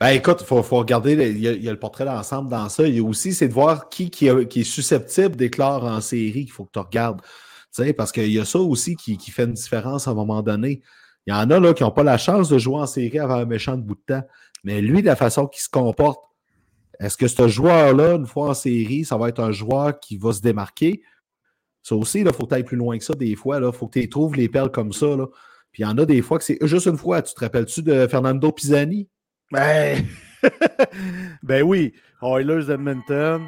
[0.00, 2.86] Ben écoute, il faut, regarder, il y, a, le portrait d'ensemble dans ça.
[2.86, 6.52] Il y a aussi, c'est de voir qui, qui, est susceptible d'éclore en série qu'il
[6.52, 7.22] faut que tu regardes.
[7.22, 10.14] Tu sais, parce qu'il y a ça aussi qui, qui fait une différence à un
[10.14, 10.82] moment donné.
[11.26, 13.36] Il y en a là, qui n'ont pas la chance de jouer en série avant
[13.36, 14.26] un méchant de bout de temps.
[14.64, 16.20] Mais lui, de la façon qu'il se comporte,
[16.98, 20.32] est-ce que ce joueur-là, une fois en série, ça va être un joueur qui va
[20.32, 21.02] se démarquer?
[21.82, 23.58] Ça aussi, il faut que tu ailles plus loin que ça des fois.
[23.58, 25.16] Il faut que tu trouves les perles comme ça.
[25.16, 25.26] Là.
[25.72, 27.22] Puis il y en a des fois que c'est juste une fois.
[27.22, 29.08] Tu te rappelles-tu de Fernando Pisani?
[29.50, 30.06] Ben,
[31.42, 31.92] ben oui,
[32.22, 33.46] Oilers Edmonton.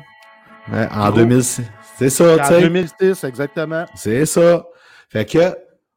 [0.71, 1.19] Ouais, en Gros.
[1.19, 1.63] 2006.
[1.99, 2.61] C'est ça, tu En sais.
[2.63, 3.85] 2006, exactement.
[3.95, 4.65] C'est ça.
[5.09, 5.55] Fait que,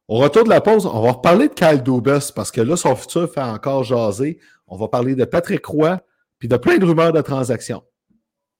[0.08, 2.94] au retour de la pause, on va reparler de Kyle Dubas parce que là, son
[2.94, 4.38] futur fait encore jaser.
[4.66, 5.98] On va parler de Patrick Roy
[6.38, 7.82] puis de plein de rumeurs de transactions.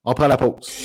[0.04, 0.84] On prend la pause.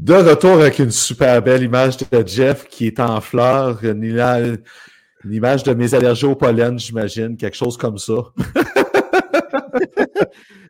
[0.00, 4.60] De retour avec une super belle image de Jeff qui est en fleurs, une,
[5.28, 8.14] image de mes allergies au pollen, j'imagine, quelque chose comme ça.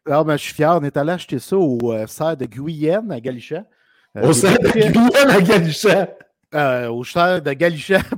[0.07, 0.75] Alors, ben, je suis fier.
[0.75, 3.65] On est allé acheter ça au euh, de Guyenne à Galichat.
[4.17, 6.09] Euh, Au sein de Guyane à Galichat.
[6.55, 8.01] euh, au serre de Galichat.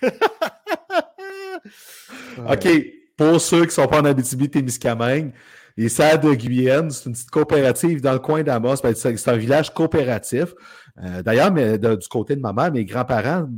[2.48, 2.68] OK,
[3.16, 5.32] pour ceux qui ne sont pas en Abitibi-Témiscamingue,
[5.78, 8.74] les Serres de Guyenne, c'est une petite coopérative dans le coin d'Amos.
[8.82, 10.52] Ben, C'est un village coopératif.
[11.00, 13.48] Euh, D'ailleurs, du côté de ma mère, mes grands-parents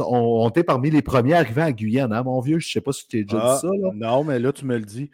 [0.00, 2.58] ont été parmi les premiers arrivés à Guyane, hein, mon vieux.
[2.58, 3.72] Je ne sais pas si tu t'es déjà Ah, dit ça.
[3.80, 3.90] Là.
[3.94, 5.08] Non, mais là, tu me le dis.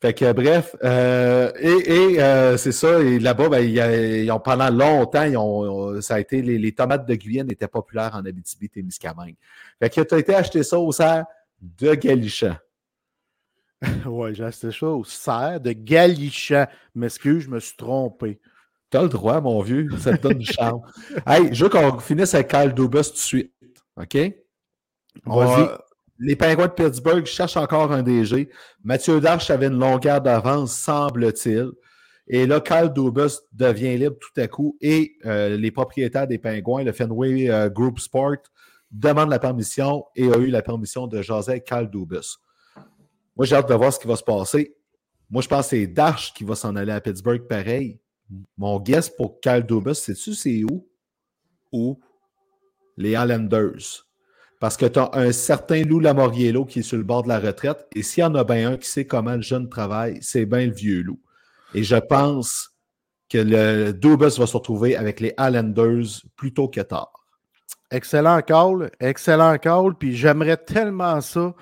[0.00, 4.70] Fait que bref, euh, et, et, euh, c'est ça, et là-bas, ben, ils ont, pendant
[4.70, 9.36] longtemps, ils ont, ça a été les, les tomates de Guyane étaient populaires en Abitibi-Témiscamingue.
[9.80, 11.26] Fait que tu as été acheter ça au serre
[11.62, 12.56] de Galichan.
[14.06, 16.68] Ouais, j'ai acheté ça au serre de Galichat.
[16.94, 18.40] M'excuse, je me suis trompé.
[18.90, 19.88] T'as le droit, mon vieux.
[19.98, 20.80] Ça te donne du charme.
[21.26, 23.52] Hey, je veux qu'on finisse avec Kyle Dubas tout de suite.
[23.96, 24.16] OK?
[25.26, 25.68] Vas-y.
[26.20, 28.48] Les Pingouins de Pittsburgh cherchent encore un DG.
[28.82, 31.70] Mathieu Darche avait une longueur d'avance, semble-t-il.
[32.26, 36.82] Et là, Kyle Dubas devient libre tout à coup et euh, les propriétaires des Pingouins,
[36.82, 38.36] le Fenway euh, Group Sport,
[38.90, 42.38] demandent la permission et a eu la permission de jaser avec Kyle Dubas.
[43.38, 44.74] Moi, j'ai hâte de voir ce qui va se passer.
[45.30, 48.00] Moi, je pense que c'est Darche qui va s'en aller à Pittsburgh pareil.
[48.56, 50.88] Mon guess pour Kyle Dubas, sais-tu c'est où?
[51.72, 52.00] Où?
[52.96, 54.06] Les Islanders.
[54.58, 57.38] Parce que tu as un certain Lou Lamoriello qui est sur le bord de la
[57.38, 57.86] retraite.
[57.94, 60.66] Et s'il y en a bien un qui sait comment le jeune travaille, c'est bien
[60.66, 61.20] le vieux Lou.
[61.74, 62.74] Et je pense
[63.28, 67.12] que le Dubus va se retrouver avec les Islanders plutôt que tard.
[67.92, 69.94] Excellent call, excellent call.
[69.94, 71.54] Puis j'aimerais tellement ça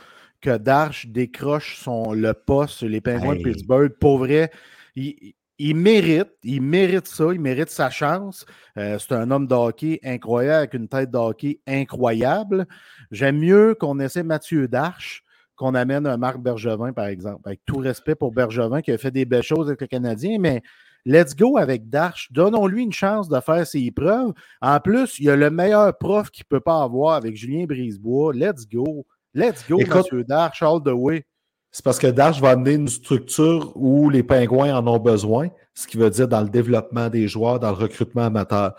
[0.46, 3.92] que Darche décroche son, le poste sur les Penguins de Pittsburgh.
[3.98, 4.52] Pour vrai,
[4.94, 8.46] il, il mérite, il mérite ça, il mérite sa chance.
[8.78, 12.64] Euh, c'est un homme de hockey incroyable, avec une tête de hockey incroyable.
[13.10, 15.24] J'aime mieux qu'on essaie Mathieu Darche
[15.56, 17.40] qu'on amène un Marc Bergevin, par exemple.
[17.46, 20.62] Avec tout respect pour Bergevin, qui a fait des belles choses avec le Canadien, mais
[21.06, 22.30] let's go avec Darche.
[22.30, 24.32] Donnons-lui une chance de faire ses preuves.
[24.60, 27.64] En plus, il y a le meilleur prof qu'il ne peut pas avoir avec Julien
[27.64, 28.32] Brisebois.
[28.32, 29.06] Let's go.
[29.36, 31.22] Let's go, Mathieu Darche, all the way.
[31.70, 35.86] C'est parce que Dash va amener une structure où les pingouins en ont besoin, ce
[35.86, 38.74] qui veut dire dans le développement des joueurs, dans le recrutement amateur.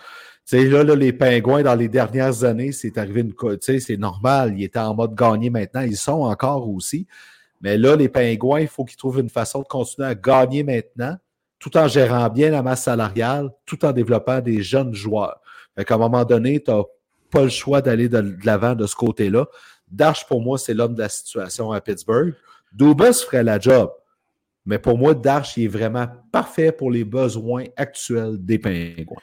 [0.47, 3.36] Tu sais, là, les pingouins, dans les dernières années, c'est arrivé une.
[3.36, 4.55] Tu sais, c'est normal.
[4.58, 5.82] Ils étaient en mode gagner maintenant.
[5.82, 7.05] Ils sont encore aussi.
[7.62, 11.18] Mais là, les pingouins, il faut qu'ils trouvent une façon de continuer à gagner maintenant,
[11.60, 15.39] tout en gérant bien la masse salariale, tout en développant des jeunes joueurs.
[15.76, 16.82] Fait qu'à un moment donné, tu n'as
[17.30, 19.45] pas le choix d'aller de l'avant de ce côté-là.
[19.90, 22.34] Dash, pour moi, c'est l'homme de la situation à Pittsburgh.
[22.74, 23.92] Dubas ferait la job.
[24.68, 29.16] Mais pour moi, Darche est vraiment parfait pour les besoins actuels des Pingouins.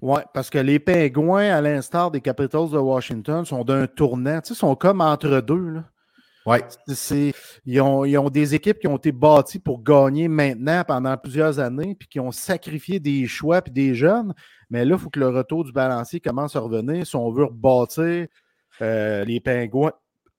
[0.00, 4.40] Oui, parce que les Pingouins, à l'instar des Capitals de Washington, sont d'un tournant.
[4.40, 5.82] Tu sais, sont comme entre deux.
[6.46, 6.58] Oui.
[7.66, 11.58] Ils ont, ils ont, des équipes qui ont été bâties pour gagner maintenant pendant plusieurs
[11.58, 14.34] années, puis qui ont sacrifié des choix puis des jeunes.
[14.70, 17.44] Mais là, il faut que le retour du balancier commence à revenir si on veut
[17.44, 18.26] rebâtir
[18.80, 19.92] euh, les Pingouins.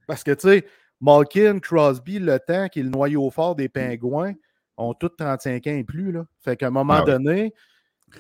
[0.07, 0.65] Parce que, tu sais,
[1.01, 4.33] Malkin, Crosby, le temps qui est le noyau fort des Pingouins,
[4.77, 6.11] ont tous 35 ans et plus.
[6.11, 6.25] Là.
[6.43, 7.53] Fait qu'à un moment ah donné,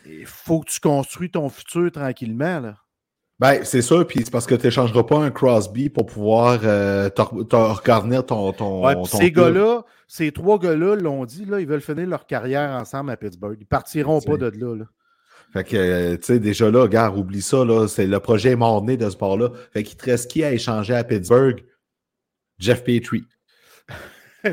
[0.05, 2.59] il faut que tu construis ton futur tranquillement.
[2.59, 2.75] Là.
[3.39, 7.09] Ben, c'est ça, puis c'est parce que tu n'échangeras pas un Crosby pour pouvoir euh,
[7.17, 8.53] regarnir ton.
[8.53, 12.71] ton, ouais, ces gars-là, ces trois gars-là l'ont dit, là, ils veulent finir leur carrière
[12.71, 13.57] ensemble à Pittsburgh.
[13.59, 14.75] Ils partiront pas de là.
[14.75, 14.85] là.
[15.51, 18.55] Fait que, euh, tu sais, déjà là, gars, oublie ça, là, c'est le projet est
[18.55, 19.49] mort-né de ce bord-là.
[19.71, 21.63] Fait qu'il te reste qui à échanger à Pittsburgh?
[22.63, 23.25] Jeff Petrie.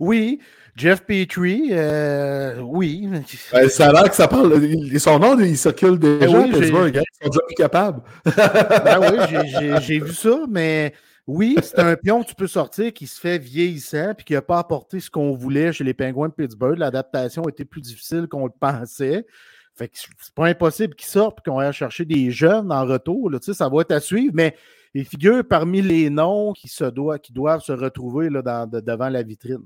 [0.00, 0.40] oui,
[0.74, 3.06] Jeff Petrie, euh, oui.
[3.52, 4.58] Ben, ça a l'air que ça parle.
[4.98, 6.50] Son nom, il circule déjà ben oui.
[6.50, 8.02] Hein, ils sont déjà plus capables.
[8.24, 10.94] ben oui, j'ai vu ça, mais
[11.26, 14.40] oui, c'est un pion que tu peux sortir qui se fait vieillissant puis qui n'a
[14.40, 16.78] pas apporté ce qu'on voulait chez les Penguins de Pittsburgh.
[16.78, 19.26] L'adaptation était plus difficile qu'on le pensait.
[19.74, 23.30] Fait que c'est pas impossible qu'il sorte et qu'on aille chercher des jeunes en retour.
[23.30, 24.56] Là, ça va être à suivre, mais
[24.94, 29.22] il figure parmi les noms qui, se doivent, qui doivent se retrouver là, devant la
[29.22, 29.64] vitrine.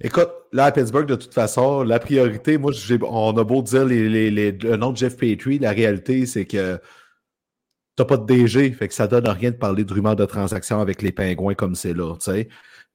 [0.00, 4.76] Écoute, là, à Pittsburgh, de toute façon, la priorité, moi, on a beau dire le
[4.76, 6.82] nom de Jeff Petrie, la réalité, c'est que tu
[8.02, 10.80] n'as pas de DG, fait que ça donne rien de parler de rumeurs de transactions
[10.80, 12.14] avec les pingouins comme c'est là.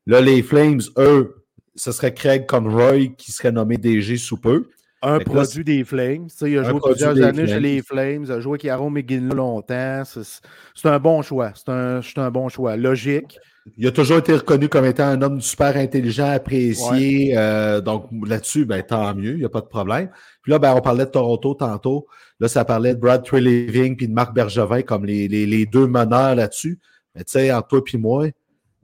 [0.05, 1.45] Là, les Flames, eux,
[1.75, 4.69] ce serait Craig Conroy qui serait nommé DG sous peu.
[5.05, 6.27] Un produit des Flames.
[6.41, 10.03] il a joué plusieurs années chez les Flames, il a joué avec Aaron McGinley longtemps.
[10.05, 11.51] C'est un bon choix.
[11.55, 12.77] C'est un, un, bon choix.
[12.77, 13.37] Logique.
[13.77, 17.33] Il a toujours été reconnu comme étant un homme super intelligent, apprécié.
[17.37, 20.09] Euh, donc là-dessus, ben, tant mieux, il n'y a pas de problème.
[20.41, 22.07] Puis là, ben, on parlait de Toronto tantôt.
[22.39, 25.87] Là, ça parlait de Brad Treliving puis de Marc Bergevin comme les, les, les deux
[25.87, 26.79] meneurs là-dessus.
[27.13, 28.27] Mais tu sais, entre toi et moi,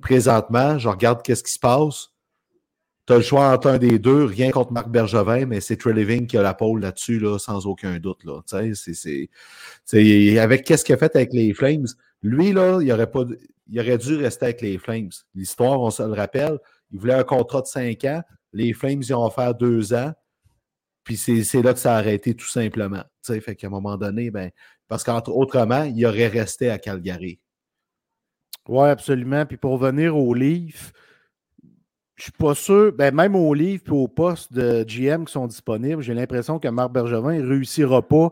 [0.02, 2.10] présentement, je regarde qu'est-ce qui se passe
[3.10, 5.94] tu as le choix entre un des deux, rien contre Marc Bergevin, mais c'est Trey
[5.94, 8.24] Living qui a la pole là-dessus, là, sans aucun doute.
[8.24, 8.42] Là.
[10.44, 11.88] Avec qu'est-ce qu'il a fait avec les Flames,
[12.22, 13.24] lui, là, il aurait, pas,
[13.68, 15.10] il aurait dû rester avec les Flames.
[15.34, 16.60] L'histoire, on se le rappelle,
[16.92, 18.22] il voulait un contrat de cinq ans.
[18.54, 20.14] Les Flames, ils ont offert deux ans.
[21.04, 23.04] Puis c'est, là que ça a arrêté tout simplement.
[23.24, 24.52] sais, fait qu'à un moment donné, ben,
[24.88, 27.40] parce qu'autrement, il aurait resté à Calgary.
[28.68, 29.48] Oui, absolument.
[29.48, 30.94] Puis pour venir au Leaf,
[32.20, 35.48] je suis pas sûr, ben même au livre et au poste de GM qui sont
[35.48, 38.30] disponibles, j'ai l'impression que Marc Bergevin ne réussira pas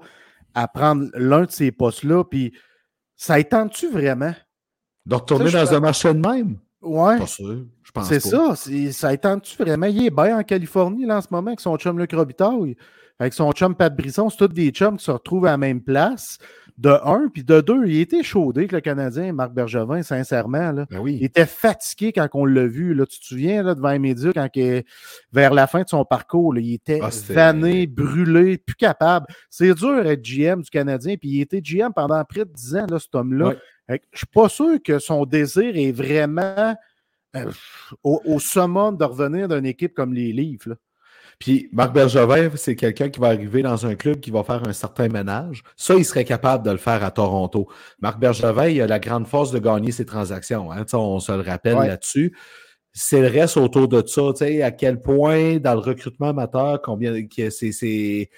[0.53, 2.25] à prendre l'un de ces postes-là.
[2.25, 2.51] Puis
[3.15, 4.33] ça étend-tu vraiment?
[5.05, 6.57] De retourner dans un marché de même?
[6.81, 7.17] Ouais.
[7.17, 7.65] Pas sûr.
[7.81, 8.55] Je pense C'est ça.
[8.91, 9.85] Ça étend-tu vraiment?
[9.85, 12.75] Il est bien en Californie là, en ce moment avec son chum Luc Robitaille,
[13.17, 14.29] avec son chum Pat Brisson.
[14.29, 16.39] C'est tous des chums qui se retrouvent à la même place
[16.77, 20.71] de un, puis de deux, il était chaudé avec le Canadien, Marc Bergevin, sincèrement.
[20.71, 20.85] Là.
[20.91, 21.17] Ben oui.
[21.19, 22.93] Il était fatigué quand on l'a vu.
[22.93, 23.05] Là.
[23.07, 24.83] Tu te souviens, là, devant les médias, quand il,
[25.31, 29.25] vers la fin de son parcours, il était ah, vanné, brûlé, plus capable.
[29.49, 32.85] C'est dur d'être GM du Canadien, puis il était GM pendant près de 10 ans,
[32.89, 33.55] là, cet homme-là.
[33.89, 36.75] Je ne suis pas sûr que son désir est vraiment
[37.35, 37.51] euh,
[38.03, 40.67] au, au, summum de revenir d'une équipe comme les Leafs.
[41.39, 44.73] Puis Marc Bergevin, c'est quelqu'un qui va arriver dans un club qui va faire un
[44.73, 45.63] certain ménage.
[45.75, 47.67] Ça, il serait capable de le faire à Toronto.
[48.01, 50.71] Marc Bergevin, il a la grande force de gagner ses transactions.
[50.71, 50.85] Hein.
[50.93, 52.35] On se le rappelle là-dessus.
[52.91, 54.31] C'est le reste autour de ça,
[54.63, 57.13] à quel point dans le recrutement amateur, combien
[57.51, 58.29] c'est.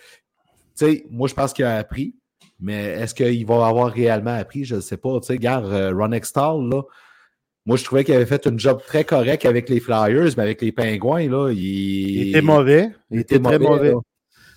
[1.10, 2.16] Moi, je pense qu'il a appris,
[2.60, 4.66] mais est-ce qu'il va avoir réellement appris?
[4.66, 5.10] Je ne sais pas.
[5.10, 6.82] Regarde, euh, Ron Extall, là,
[7.66, 10.62] moi, je trouvais qu'il avait fait un job très correct avec les Flyers, mais avec
[10.62, 12.90] les Pingouins, là, il, était mauvais.
[13.12, 13.94] Il, était, très mauvais.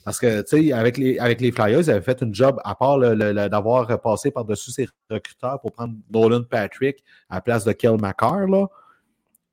[0.05, 2.75] Parce que, tu sais, avec les, avec les Flyers, il avait fait un job, à
[2.75, 8.01] part d'avoir passé par-dessus ses recruteurs pour prendre Nolan Patrick à la place de Kel
[8.01, 8.67] McCarr, là.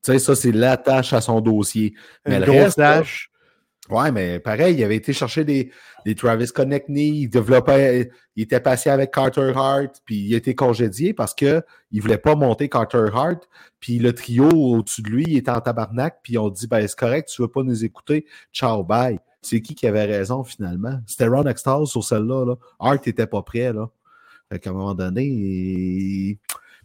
[0.04, 1.94] Tu sais, ça, c'est l'attache à son dossier.
[2.26, 2.82] Mais le reste,
[3.90, 5.72] Ouais, mais pareil, il avait été chercher des,
[6.06, 10.54] des Travis Connectney, il développait, il était passé avec Carter Hart, puis il a été
[10.54, 15.26] congédié parce qu'il ne voulait pas monter Carter Hart, puis le trio au-dessus de lui,
[15.28, 18.26] il était en tabarnak, puis on dit, ben c'est correct, tu veux pas nous écouter,
[18.54, 19.20] ciao, bye.
[19.42, 21.00] C'est qui qui avait raison finalement?
[21.08, 22.46] C'était Ron Extall sur celle-là.
[22.46, 22.56] Là.
[22.78, 23.90] Hart n'était pas prêt, là.
[24.52, 26.38] Fait un moment donné,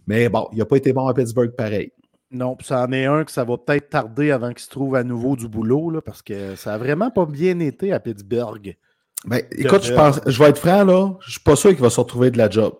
[0.06, 1.92] mais bon, il n'a pas été bon à Pittsburgh pareil.
[2.34, 5.04] Non, ça en est un que ça va peut-être tarder avant qu'il se trouve à
[5.04, 8.76] nouveau du boulot, là, parce que ça a vraiment pas bien été à Pittsburgh.
[9.24, 11.90] Ben, écoute, je pense, je vais être franc, là, je suis pas sûr qu'il va
[11.90, 12.74] se retrouver de la job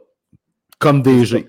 [0.80, 1.46] comme DG.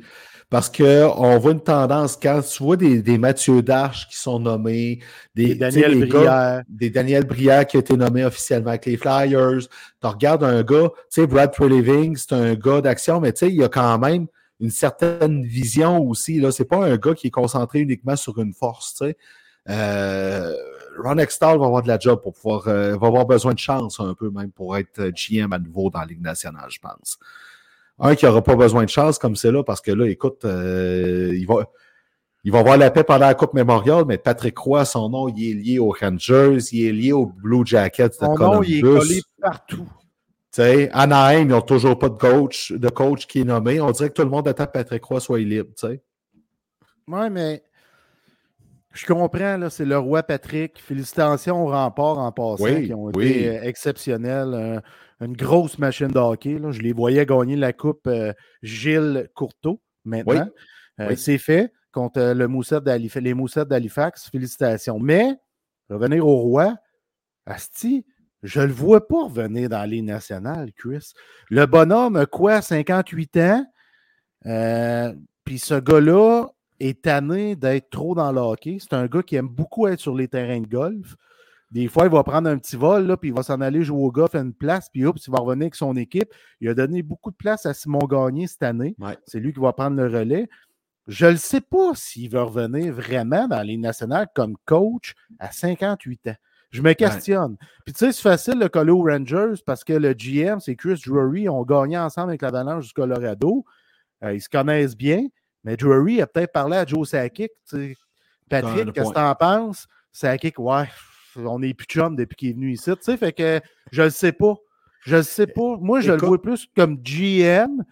[0.51, 4.99] Parce qu'on voit une tendance, quand tu vois des, des Mathieu Darche qui sont nommés,
[5.33, 6.61] des, Daniel Brière.
[6.69, 9.67] des Daniel Brière qui a été nommé officiellement avec les Flyers,
[9.99, 13.49] tu regardes un gars, tu sais, Brad Living, c'est un gars d'action, mais tu sais,
[13.49, 14.27] il y a quand même
[14.59, 16.41] une certaine vision aussi.
[16.51, 19.03] Ce n'est pas un gars qui est concentré uniquement sur une force.
[19.69, 20.53] Euh,
[21.03, 23.99] Ron Extall va avoir de la job pour pouvoir, euh, va avoir besoin de chance
[23.99, 27.17] un peu même pour être euh, GM à nouveau dans la Ligue nationale, je pense.
[27.99, 31.45] Un qui n'aura pas besoin de chance comme c'est là, parce que là, écoute, il
[31.47, 31.69] va.
[32.47, 35.49] Il va avoir la paix pendant la Coupe Memorial, mais Patrick Roy, son nom, il
[35.49, 38.81] est lié aux Rangers, il est lié aux Blue Jackets de son nom, il est
[38.81, 39.87] collé partout.
[40.55, 43.81] T'sais, Anaheim, ils n'ont toujours pas de coach, de coach qui est nommé.
[43.81, 45.71] On dirait que tout le monde attend que Patrick Roy soit libre.
[45.83, 47.61] Oui, mais
[48.93, 50.79] je comprends, là, c'est le roi Patrick.
[50.79, 54.53] Félicitations aux remparts en passant qui ont été euh, exceptionnels.
[54.53, 54.79] Euh,
[55.19, 56.57] une grosse machine de hockey.
[56.57, 56.71] Là.
[56.71, 58.31] Je les voyais gagner la Coupe euh,
[58.63, 60.47] Gilles Courteau maintenant.
[61.17, 62.47] c'est fait contre le
[63.19, 64.29] les Moussettes d'Halifax.
[64.29, 64.99] Félicitations.
[64.99, 65.35] Mais,
[65.89, 66.77] revenir au roi,
[67.45, 68.05] Asti,
[68.45, 71.13] je ne le vois pas revenir dans les nationales, Chris.
[71.49, 73.65] Le bonhomme a quoi, 58 ans?
[74.45, 76.47] Euh, puis ce gars-là
[76.79, 78.77] est tanné d'être trop dans le hockey.
[78.79, 81.15] C'est un gars qui aime beaucoup être sur les terrains de golf.
[81.71, 84.01] Des fois, il va prendre un petit vol, là, puis il va s'en aller jouer
[84.01, 86.31] au golf à une place, puis hop, il va revenir avec son équipe.
[86.61, 88.95] Il a donné beaucoup de place à Simon Gagné cette année.
[89.25, 90.47] C'est lui qui va prendre le relais.
[91.07, 96.27] Je ne sais pas s'il va revenir vraiment dans les nationales comme coach à 58
[96.27, 96.35] ans.
[96.71, 97.57] Je me questionne.
[97.85, 101.01] Puis tu sais, c'est facile de coller aux Rangers parce que le GM, c'est Chris
[101.05, 103.65] Drury, ont gagné ensemble avec l'Avalanche du Colorado.
[104.23, 105.25] Euh, ils se connaissent bien,
[105.63, 107.51] mais Drury a peut-être parlé à Joe Sakic.
[108.49, 109.87] Patrick, qu'est-ce que tu en penses?
[110.11, 110.87] Sakic, ouais,
[111.37, 112.91] on est plus chum depuis qu'il est venu ici.
[112.91, 113.61] Tu sais, fait que
[113.91, 114.55] je ne sais pas.
[115.01, 115.77] Je ne sais pas.
[115.79, 117.83] Moi, je le vois plus comme GM.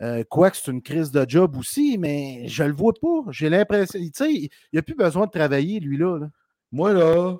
[0.00, 3.30] Euh, quoique c'est une crise de job aussi, mais je le vois pas.
[3.30, 3.98] J'ai l'impression.
[3.98, 6.18] Tu sais, il n'a plus besoin de travailler, lui-là.
[6.18, 6.28] Là.
[6.70, 7.36] Moi, là,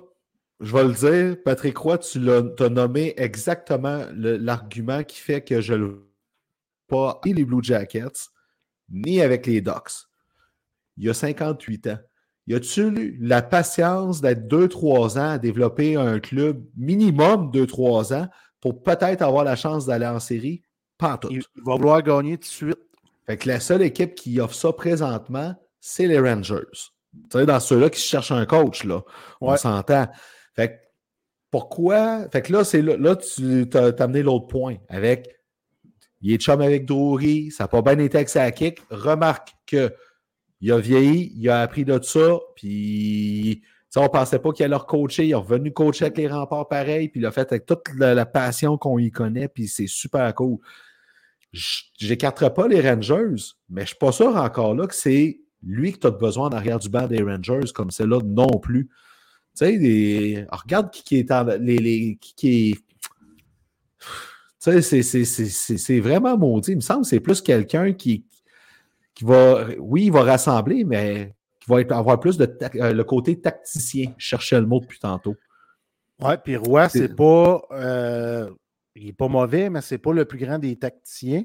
[0.59, 5.73] je vais le dire, Patrick Roy, tu l'as nommé exactement l'argument qui fait que je
[5.73, 5.91] ne
[6.87, 8.29] pas ni les Blue Jackets,
[8.89, 10.07] ni avec les Ducks.
[10.97, 11.99] Il y a 58 ans.
[12.47, 18.27] Y a-tu eu la patience d'être 2-3 ans à développer un club minimum 2-3 ans
[18.59, 20.63] pour peut-être avoir la chance d'aller en série?
[20.97, 21.29] Pas tout.
[21.29, 22.79] Il va vouloir gagner tout de suite.
[23.27, 26.63] Fait que la seule équipe qui offre ça présentement, c'est les Rangers.
[26.73, 29.03] Tu sais, dans ceux-là qui cherchent un coach, là.
[29.39, 30.07] On s'entend.
[30.59, 30.81] Fait
[31.51, 32.27] pourquoi?
[32.29, 35.39] Fait que là, c'est là, tu as, amené l'autre point avec
[36.21, 38.81] il est chum avec Drury, ça n'a pas bien été avec sa kick.
[38.89, 39.93] Remarque que
[40.59, 43.61] il a vieilli, il a appris de ça, puis
[43.95, 45.27] on ne pensait pas qu'il allait coacher.
[45.27, 48.25] Il est revenu coacher avec les remparts pareil, puis il l'a fait avec toute la,
[48.25, 50.57] passion qu'on y connaît, puis c'est super cool.
[51.53, 55.93] J'écarterai pas les Rangers, mais je ne suis pas sûr encore là que c'est lui
[55.93, 58.89] que tu as besoin en arrière du banc des Rangers, comme c'est là non plus.
[59.57, 61.43] Tu sais, regarde qui, est en.
[61.59, 62.75] Les, qui,
[64.61, 66.71] Tu sais, c'est vraiment maudit.
[66.71, 68.25] Il me semble que c'est plus quelqu'un qui,
[69.13, 69.67] qui va.
[69.79, 74.13] Oui, il va rassembler, mais qui va avoir plus de euh, le côté tacticien.
[74.17, 75.35] Je cherchais le mot depuis tantôt.
[76.21, 77.61] Oui, puis Roy, c'est pas.
[77.71, 78.49] Euh,
[78.95, 81.43] il n'est pas mauvais, mais c'est pas le plus grand des tacticiens.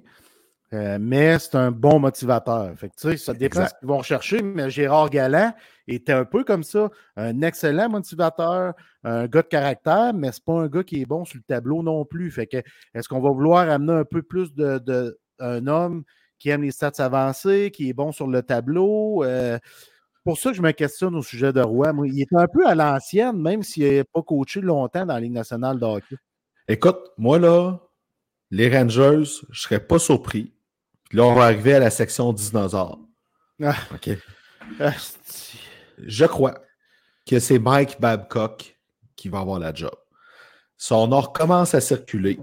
[0.74, 2.76] Euh, mais c'est un bon motivateur.
[2.76, 3.68] Fait que, ça dépend Exact.
[3.68, 5.52] ce qu'ils vont rechercher, mais Gérard Galland
[5.86, 6.90] était un peu comme ça.
[7.16, 11.24] Un excellent motivateur, un gars de caractère, mais c'est pas un gars qui est bon
[11.24, 12.30] sur le tableau non plus.
[12.30, 12.56] Fait que
[12.92, 16.02] est-ce qu'on va vouloir amener un peu plus de, de- un homme
[16.38, 19.22] qui aime les stats avancées, qui est bon sur le tableau?
[19.22, 19.58] Euh,
[20.24, 21.92] pour ça que je me questionne au sujet de Roy.
[21.92, 25.20] Moi, il était un peu à l'ancienne, même s'il n'a pas coaché longtemps dans la
[25.20, 26.16] Ligue nationale de hockey.
[26.66, 27.78] Écoute, moi, là,
[28.50, 30.52] les Rangers, je serais pas surpris.
[31.14, 32.98] Puis là, on va arriver à la section dinosaures.
[33.62, 33.76] Ah.
[33.94, 34.10] OK.
[34.80, 35.60] Asti.
[36.04, 36.54] Je crois
[37.24, 38.76] que c'est Mike Babcock
[39.14, 39.94] qui va avoir la job.
[40.76, 42.40] Son or commence à circuler.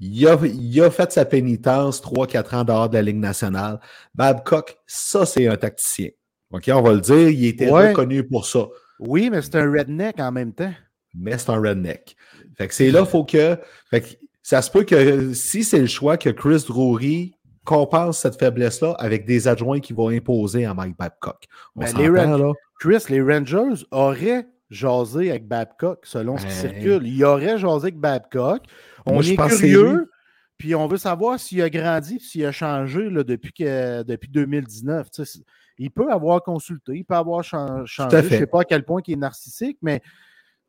[0.00, 3.80] Il a, il a fait sa pénitence 3-4 ans dehors de la Ligue nationale.
[4.14, 6.10] Babcock, ça, c'est un tacticien.
[6.50, 7.88] OK, on va le dire, il était Ouais.
[7.88, 8.66] reconnu pour ça.
[8.98, 10.74] Oui, mais c'est un redneck en même temps.
[11.14, 12.14] mais c'est un redneck.
[12.58, 13.56] Fait que c'est là, faut que.
[13.88, 14.08] Fait que
[14.42, 17.34] ça se peut que si c'est le choix que Chris Drury
[17.64, 21.44] compense cette faiblesse-là avec des adjoints qui vont imposer à Mike Babcock.
[21.76, 22.52] On Ben, les là?
[22.78, 26.54] Chris, les Rangers auraient jasé avec Babcock, selon ce qui Ben.
[26.72, 27.06] circule.
[27.06, 28.62] Ils auraient jasé avec Babcock.
[29.04, 30.10] On Moi, est curieux,
[30.56, 35.10] puis on veut savoir s'il a grandi, s'il a changé là, depuis, que, depuis 2019.
[35.10, 35.44] Tu sais, c'est-
[35.78, 38.18] il peut avoir consulté, il peut avoir chan- changé.
[38.18, 40.02] Je ne sais pas à quel point il est narcissique, mais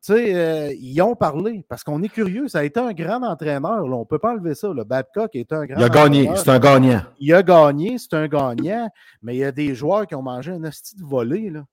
[0.04, 2.48] tu sais, euh, ils ont parlé parce qu'on est curieux.
[2.48, 3.88] Ça a été un grand entraîneur.
[3.88, 3.96] là.
[3.96, 4.74] On ne peut pas enlever ça.
[4.74, 4.84] là.
[4.84, 6.30] Babcock est un grand Il a gagné.
[6.36, 7.02] C'est un gagnant.
[7.20, 8.90] Il a gagné, c'est un gagnant,
[9.22, 11.52] mais il y a des joueurs qui ont mangé un hostie de volée.
[11.52, 11.66] Là.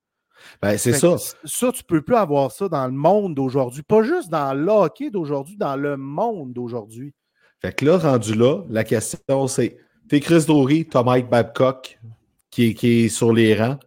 [0.61, 1.17] Ben, c'est ça.
[1.45, 3.83] Ça, tu peux plus avoir ça dans le monde d'aujourd'hui.
[3.83, 7.15] Pas juste dans le hockey d'aujourd'hui, dans le monde d'aujourd'hui.
[7.61, 11.99] Fait que là, rendu là, la question, c'est t'es Chris Drury, t'as Mike Babcock
[12.51, 13.79] qui est, qui est sur les rangs.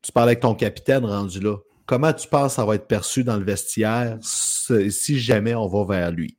[0.00, 1.56] Tu parles avec ton capitaine rendu là.
[1.86, 5.66] Comment tu penses que ça va être perçu dans le vestiaire si si jamais on
[5.68, 6.38] va vers lui?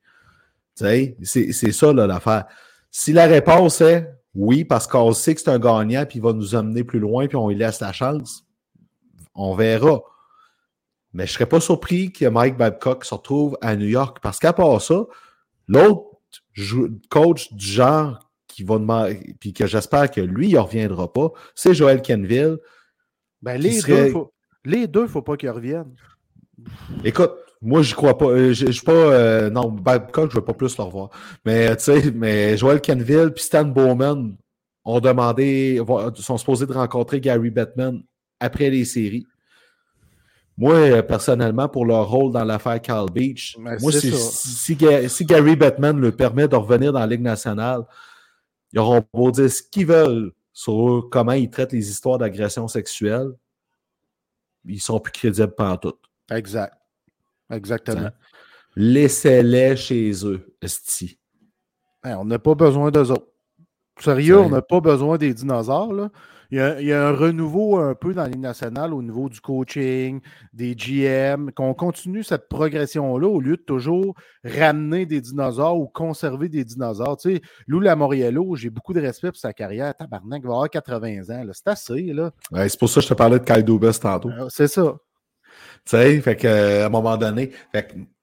[0.75, 2.45] Tu sais, c'est c'est ça l'affaire.
[2.91, 6.33] Si la réponse est oui, parce qu'on sait que c'est un gagnant, puis il va
[6.33, 8.45] nous amener plus loin, puis on lui laisse la chance,
[9.33, 10.01] on verra.
[11.13, 14.39] Mais je ne serais pas surpris que Mike Babcock se retrouve à New York, parce
[14.39, 15.05] qu'à part ça,
[15.69, 16.19] l'autre
[17.09, 21.31] coach du genre qui va demander, puis que j'espère que lui, il ne reviendra pas,
[21.55, 22.57] c'est Joel Kenville.
[23.41, 24.33] Ben, les, serait- deux, faut,
[24.65, 25.93] les deux, il ne faut pas qu'ils reviennent.
[27.03, 28.25] Écoute, moi, je crois pas.
[28.27, 28.91] euh, Je suis pas.
[28.91, 31.09] euh, non, Babcock, je ne veux pas plus le revoir.
[31.45, 34.35] Mais tu sais, mais Joel Kenville puis Stan Bowman
[34.83, 35.81] ont demandé,
[36.15, 38.03] sont supposés de rencontrer Gary Bettman
[38.39, 39.25] après les séries.
[40.57, 44.75] Moi, euh, personnellement, pour leur rôle dans l'affaire Carl Beach, Ben, moi, si,
[45.25, 47.81] Gary Bettman le permet de revenir dans la Ligue nationale,
[48.71, 53.31] ils auront beau dire ce qu'ils veulent sur comment ils traitent les histoires d'agression sexuelle.
[54.67, 55.99] Ils sont plus crédibles pantoute.
[56.31, 56.73] Exact.
[57.51, 58.09] Exactement.
[58.75, 61.19] Laissez-les chez eux, esti.
[62.03, 63.27] Hein, on n'a pas besoin d'eux autres.
[63.99, 65.93] Sérieux, on n'a pas besoin des dinosaures.
[65.93, 66.09] là.
[66.51, 69.01] Il, y a, il y a un renouveau un peu dans la Ligue nationale au
[69.01, 70.19] niveau du coaching,
[70.53, 76.49] des GM, qu'on continue cette progression-là au lieu de toujours ramener des dinosaures ou conserver
[76.49, 77.17] des dinosaures.
[77.17, 79.95] Tu sais, Lou Lamoriello, j'ai beaucoup de respect pour sa carrière.
[79.95, 81.43] Tabarnak, il va avoir 80 ans.
[81.53, 82.31] C'est assez, là.
[82.51, 84.29] Ouais, c'est pour ça que je te parlais de Kyle Dubas tantôt.
[84.29, 84.95] Euh, C'est ça.
[85.85, 87.51] Tu sais, fait que, euh, à un moment donné,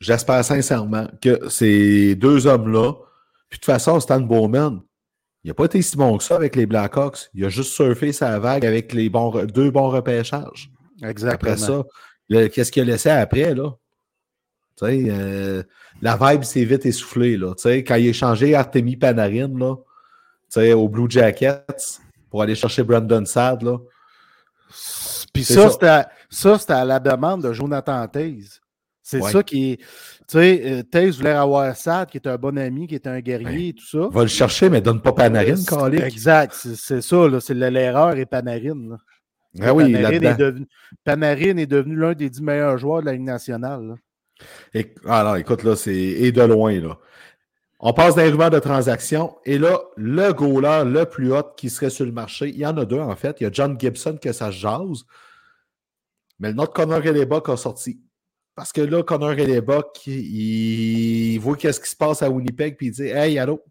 [0.00, 2.92] j'espère sincèrement que ces deux hommes-là,
[3.48, 4.80] puis de toute façon, Stan Bowman,
[5.44, 7.30] il n'a pas été si bon que ça avec les Blackhawks.
[7.34, 10.70] Il a juste surfé sa vague avec les bons, deux bons repêchages.
[11.02, 11.52] Exactement.
[11.52, 11.82] Après ça,
[12.48, 13.70] qu'est-ce qu'il a laissé après, là?
[14.78, 15.62] Tu sais, euh,
[16.00, 17.54] la vibe s'est vite essoufflée, là.
[17.54, 19.82] Tu sais, quand il a échangé Artemi Panarin, là, tu
[20.48, 21.98] sais, aux Blue Jackets,
[22.30, 23.78] pour aller chercher Brandon Saad, là.
[25.34, 25.68] Puis ça,
[26.30, 26.58] ça.
[26.58, 28.61] c'était à, à la demande de Jonathan Taze.
[29.04, 29.30] C'est Ouais.
[29.32, 29.76] ça qui est.
[29.78, 29.84] Tu
[30.28, 33.68] sais, euh, Taze voulait avoir Sad, qui est un bon ami, qui est un guerrier
[33.68, 34.08] et tout ça.
[34.12, 36.00] Va le chercher, mais donne pas Panarin, C'est- Calic.
[36.02, 38.90] Exact, c'est ça, là, c'est le- l'erreur et Panarin.
[38.90, 38.96] là.
[39.60, 40.66] Ah oui, Panarin, est devenu,
[41.04, 43.86] Panarin est devenu l'un des dix meilleurs joueurs de la Ligue nationale.
[43.88, 43.94] là.
[44.72, 46.96] Et- non, écoute, là, c'est et de loin, là.
[47.80, 51.90] On passe d'un rumeur de transaction, et là, le goaler le plus hot qui serait
[51.90, 53.36] sur le marché, il y en a deux, en fait.
[53.40, 55.02] Il y a John Gibson que ça se jase,
[56.38, 58.00] mais le notre Connor Hellebuck a sorti.
[58.54, 62.88] Parce que là, Connor Hellebuck, il, il voit qu'est-ce qui se passe à Winnipeg, puis
[62.88, 63.62] il dit «Hey, allô,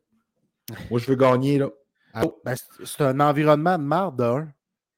[0.90, 1.70] moi, je veux gagner, là.
[2.14, 2.40] Allô?
[2.44, 4.48] Ben, c'est- un environnement de marde, d'un.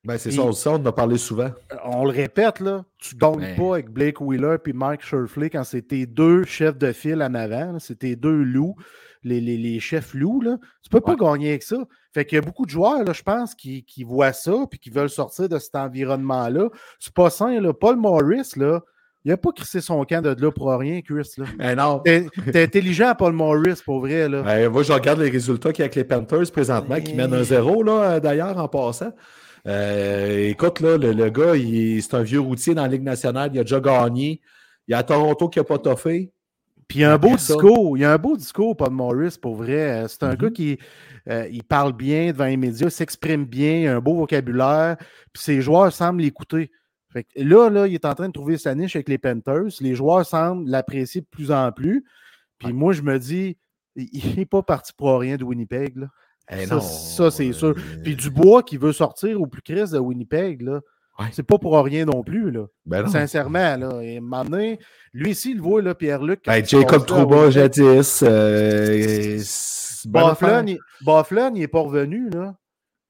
[0.06, 1.52] Ben, c'est Et- ça, on, ça, on en a parlé souvent.
[1.86, 3.56] On le répète, là, tu gagnes Ben.
[3.58, 7.34] pas avec Blake Wheeler et Mike Shirley quand c'est tes deux chefs de file en
[7.34, 8.76] avant, c'est tes deux loups,
[9.24, 10.42] les, les- les chefs loups.
[10.42, 10.58] Là.
[10.82, 11.78] Tu peux pas gagner avec ça.
[12.14, 14.78] Fait qu'il y a beaucoup de joueurs, là, je pense, qui, qui voient ça et
[14.78, 16.70] qui veulent sortir de cet environnement-là.
[17.00, 17.74] C'est pas sain, là.
[17.74, 18.82] Paul Morris, là,
[19.26, 21.30] Il n'a pas crissé son camp de là pour rien, Chris.
[21.38, 21.46] Là.
[21.58, 22.00] Ben non.
[22.00, 24.28] T'es, t'es intelligent, Paul Morris, pour vrai.
[24.28, 24.42] Là.
[24.42, 27.34] Ben, moi, je regarde les résultats qu'il y a avec les Panthers présentement, qui mènent
[27.34, 29.14] un zéro, là, d'ailleurs, en passant.
[29.66, 33.52] Euh, écoute, là, le, le gars, il- c'est un vieux routier dans la Ligue nationale.
[33.54, 34.42] Il a déjà gagné.
[34.88, 36.32] Il y a Toronto qui n'a pas toffé.
[36.90, 37.98] Puis il y a un beau discours.
[37.98, 40.04] Il y a un beau discours, Paul Morris, pour vrai.
[40.04, 40.36] Euh, C'est un Mhm.
[40.36, 40.78] gars qui
[41.30, 44.98] euh, il parle bien devant les médias, s'exprime bien, il a un beau vocabulaire.
[45.32, 46.70] Puis ses joueurs semblent l'écouter.
[47.14, 49.70] Fait que là, là, il est en train de trouver sa niche avec les Panthers.
[49.80, 52.04] Les joueurs semblent l'apprécier de plus en plus.
[52.60, 52.74] Puis Ouais.
[52.74, 53.58] moi, je me dis,
[53.96, 55.96] il n'est pas parti pour rien de Winnipeg.
[55.98, 56.08] Là.
[56.52, 57.70] Eh Ça, c'est sûr.
[57.70, 60.82] euh, Puis Dubois qui veut sortir au plus crise de Winnipeg, là.
[61.20, 61.28] Ouais.
[61.32, 62.66] C'est pas pour rien non plus, là.
[62.88, 63.08] ben non.
[63.10, 64.02] Sincèrement, là.
[64.02, 64.20] Et
[65.14, 66.42] lui ici, il le voit, là, Pierre-Luc.
[66.48, 68.24] Ben, Jacob Trouba, jadis.
[68.28, 69.38] Euh.
[70.06, 72.56] Bufflin, il- Bufflin, il n'est pas revenu, là.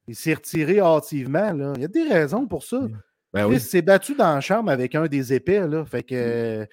[0.06, 1.72] Il s'est retiré hâtivement, là.
[1.76, 2.86] Il y a des raisons pour ça.
[3.34, 3.60] Ben oui.
[3.60, 5.84] s'est battu dans la chambre avec un des épais, là.
[5.84, 6.66] Fait que...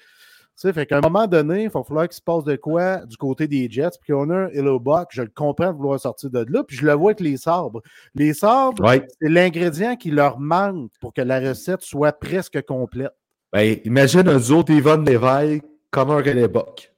[0.55, 3.47] fait qu'à un moment donné, il va falloir qu'il se passe de quoi du côté
[3.47, 3.89] des Jets.
[4.01, 6.63] Puis qu'on a un Hello Buck, je le comprends de vouloir sortir de là.
[6.63, 7.81] Puis je le vois avec les sabres.
[8.13, 9.05] Les sabres, Ouais.
[9.19, 13.11] c'est l'ingrédient qui leur manque pour que la recette soit presque complète.
[13.51, 16.93] Ben, imagine un duo d'Yvonne Lévesque, Connor Hellebuck.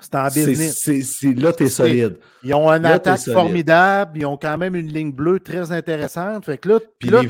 [0.00, 1.22] C'est en C'est- business.
[1.36, 2.18] Là, t'es solide.
[2.42, 4.18] Ils ont une Là, attaque formidable.
[4.18, 6.46] Ils ont quand même une ligne bleue très intéressante.
[6.46, 7.22] Fait que là, puis là,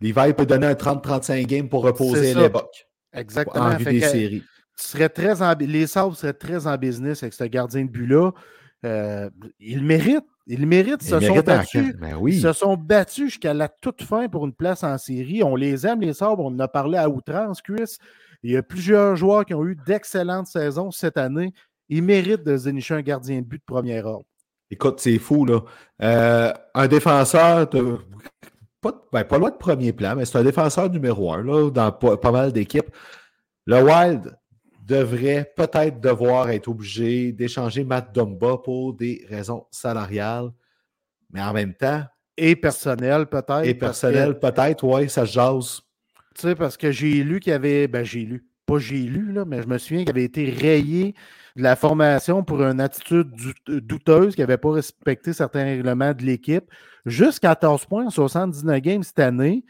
[0.00, 2.40] Levi peut donner un 30-35 games pour reposer ça.
[2.40, 3.64] Hellebuck Exactement.
[3.64, 4.42] en vue Fait des que, séries.
[4.78, 8.30] tu serais très en- les Sabres seraient très en business avec ce gardien de but-là.
[8.86, 9.28] Euh,
[9.58, 10.24] ils le méritent.
[10.46, 11.02] Ils méritent.
[11.02, 11.92] Ils se Il sont mérite battus.
[11.92, 11.98] camp.
[12.00, 12.40] Ben oui.
[12.40, 15.42] se sont battus jusqu'à la toute fin pour une place en série.
[15.42, 16.44] On les aime, les Sabres.
[16.44, 17.96] On en a parlé à outrance, Chris.
[18.42, 21.52] Il y a plusieurs joueurs qui ont eu d'excellentes saisons cette année.
[21.90, 24.24] Ils méritent de dénicher un gardien de but de première ordre.
[24.70, 25.60] Écoute, c'est fou, là.
[26.02, 27.68] Euh, un défenseur.
[28.80, 31.70] Pas, de- ben, pas loin de premier plan, mais c'est un défenseur numéro un, là,
[31.70, 32.90] dans pas, pas mal d'équipes.
[33.66, 34.36] Le Wild
[34.86, 40.50] devrait peut-être devoir être obligé d'échanger Matt Dumba pour des raisons salariales.
[41.32, 42.02] Mais en même temps,
[42.36, 43.64] Et personnel, peut-être.
[43.64, 45.80] et que- personnel, peut-être, oui, ça se jase.
[46.34, 47.86] Tu sais, parce que j'ai lu qu'il y avait.
[47.86, 48.46] Ben, j'ai lu.
[48.66, 51.14] Pas j'ai lu, là, mais je me souviens qu'il avait été rayé
[51.56, 56.22] de la formation pour une attitude dout- douteuse, qu'il n'avait pas respecté certains règlements de
[56.22, 56.64] l'équipe.
[57.06, 59.64] Juste 14 points en 79 games cette année.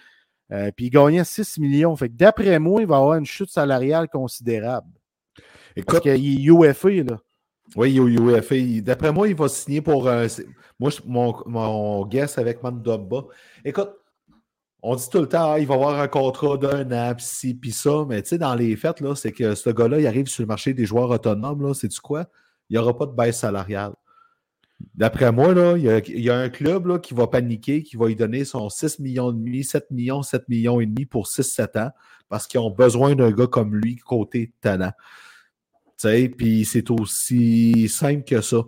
[0.52, 1.94] euh, puis il gagnait 6 millions.
[1.96, 4.88] Fait que d'après moi, il va avoir une chute salariale considérable.
[5.36, 5.44] Parce
[5.76, 7.18] Écoute, qu'il est UFA, là.
[7.76, 8.80] Oui, UFA.
[8.82, 10.08] D'après moi, il va signer pour.
[10.08, 10.46] euh, c'est-
[10.80, 13.24] moi, mon, mon guess avec Mandumba.
[13.64, 13.90] Écoute,
[14.82, 17.54] on dit tout le temps, ah, il va avoir un contrat d'un an, puis ci,
[17.54, 18.04] puis ça.
[18.08, 20.46] Mais tu sais, dans les faits, là, c'est que ce gars-là, il arrive sur le
[20.48, 21.62] marché des joueurs autonomes.
[21.62, 22.24] Là, sais-tu quoi?
[22.68, 23.92] Il n'y aura pas de baisse salariale.
[24.94, 28.44] D'après moi, il, y a, il un club qui va paniquer, qui va lui donner
[28.44, 31.90] son 6 millions et demi, 7 millions, 7 millions et demi pour 6-7 ans,
[32.28, 34.92] parce qu'ils ont besoin d'un gars comme lui côté talent.
[36.36, 38.62] Puis c'est aussi simple que ça.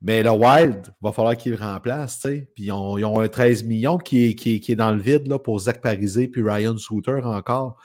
[0.00, 2.20] Mais le Wild, va falloir qu'il le remplace.
[2.54, 6.42] Puis ils ont, un 13 millions qui est, dans le vide pour Zach Parisé puis
[6.42, 7.78] Ryan Souter encore.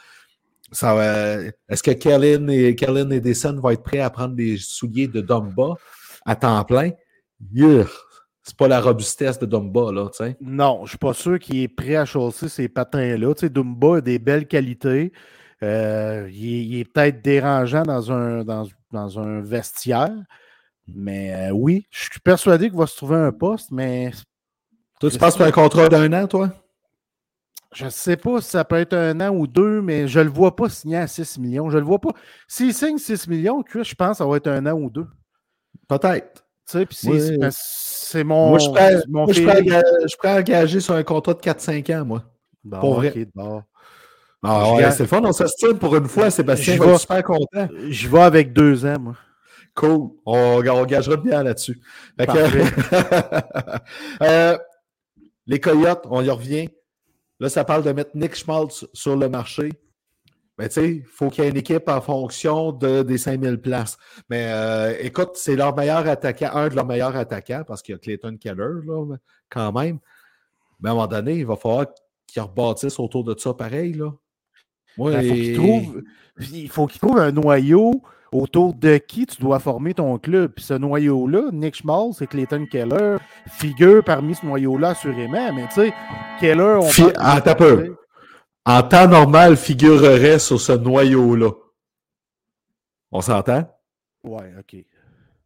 [0.81, 5.21] Va- Est-ce que Kellen et, Kellen Edison vont être prêts à prendre des souliers de
[5.21, 5.75] Dumba?
[6.29, 6.91] À temps plein?
[7.51, 7.85] Yeah.
[8.43, 10.37] C'est pas la robustesse de Dumba, là, tu sais.
[10.41, 13.33] Non, je ne suis pas sûr qu'il est prêt à chausser ces patins-là.
[13.33, 15.11] Tu sais, Dumba a des belles qualités.
[15.61, 20.15] Euh, il est, il est peut-être dérangeant dans un, dans, dans un vestiaire.
[20.87, 24.11] Mais euh, oui, je suis persuadé qu'il va se trouver un poste, mais
[24.99, 26.51] Toi, tu passes pour un contrat d'un an, toi?
[27.71, 30.23] je ne sais pas si ça peut être un an ou deux, mais je ne
[30.25, 31.69] le vois pas signer à 6 millions.
[31.69, 32.09] Je le vois pas.
[32.47, 35.05] S'il signe 6 millions, je pense que ça va être un an ou deux.
[35.89, 36.45] Peut-être.
[36.69, 37.37] Tu sais, Oui.
[37.51, 41.89] c'est mon, Moi, je c'est mon Moi, je à engager sur un contrat de 4-5
[41.99, 42.23] ans, moi.
[42.63, 43.09] Bon, pour vrai.
[43.15, 43.63] ok, bon.
[44.43, 47.67] Ah ouais, c'est fun, on s'estime pour une fois, Sébastien Je va vais- super content.
[47.89, 49.15] Je vais avec deux ans, moi.
[49.75, 51.79] Cool, on, on gagera bien là-dessus.
[54.21, 54.57] Euh,
[55.47, 56.69] les Coyotes, on y revient.
[57.39, 59.69] Là, ça parle de mettre Nick Schmaltz sur le marché.
[60.59, 63.59] Mais tu sais, il faut qu'il y ait une équipe en fonction de, des 5000
[63.59, 63.97] places.
[64.29, 67.95] Mais euh, écoute, c'est leur meilleur attaquant, un de leurs meilleurs attaquants, parce qu'il y
[67.95, 69.15] a Clayton Keller, là,
[69.49, 69.99] quand même.
[70.81, 71.85] Mais à un moment donné, il va falloir
[72.27, 73.93] qu'ils rebâtissent autour de ça pareil.
[73.93, 74.11] Là.
[74.97, 76.03] Moi, Ben, faut trouve,
[76.51, 80.51] il faut qu'il trouve un noyau autour de qui tu dois former ton club.
[80.55, 83.15] Puis ce noyau-là, Nick Schmaltz et Clayton Keller
[83.47, 85.53] figurent parmi ce noyau-là assurément.
[85.53, 85.93] Mais tu sais,
[86.39, 87.95] Keller, on Fi- parle- Attends un peu.
[88.69, 91.49] En temps normal, figurerait sur ce noyau-là.
[93.11, 93.67] On s'entend?
[94.23, 94.85] Ouais, OK.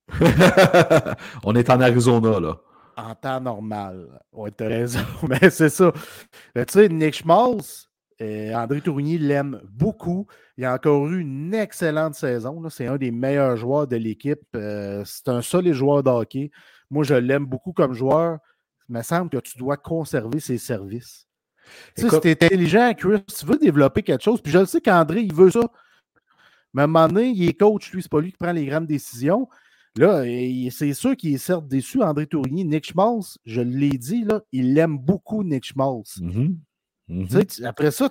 [1.46, 2.58] On est en Arizona, là.
[2.98, 4.20] En temps normal.
[4.34, 5.00] Ouais, t'as raison.
[5.30, 5.94] Mais c'est ça.
[6.54, 7.90] Mais tu sais, Nick Schmaltz,
[8.22, 10.28] Euh, André Tourigny l'aime beaucoup.
[10.58, 12.62] Il a encore eu une excellente saison.
[12.70, 14.44] C'est un des meilleurs joueurs de l'équipe.
[14.56, 16.52] Euh, c'est un solide joueur de hockey.
[16.92, 18.40] Moi, je l'aime beaucoup comme joueur.
[18.90, 21.26] Il me semble que tu dois conserver ses services.
[21.96, 24.66] Tu sais, si tu es intelligent, Chris, tu veux développer quelque chose, puis je le
[24.66, 25.62] sais qu'André, il veut ça.
[26.74, 28.66] Mais à un moment donné, il est coach, lui, c'est pas lui qui prend les
[28.66, 29.48] grandes décisions.
[29.96, 30.24] Là,
[30.72, 32.66] c'est sûr qu'il est certes déçu, André Tourigny.
[32.66, 36.20] Nick Schmaltz, je l'ai dit, là, il aime beaucoup Nick Schmaltz.
[36.20, 36.56] Mm-hmm.
[37.10, 37.66] Mm-hmm.
[37.66, 38.10] après ça,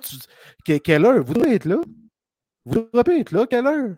[0.63, 1.23] quelle heure?
[1.23, 1.81] Vous devez être là.
[2.65, 3.95] Vous devez être là, quelle heure?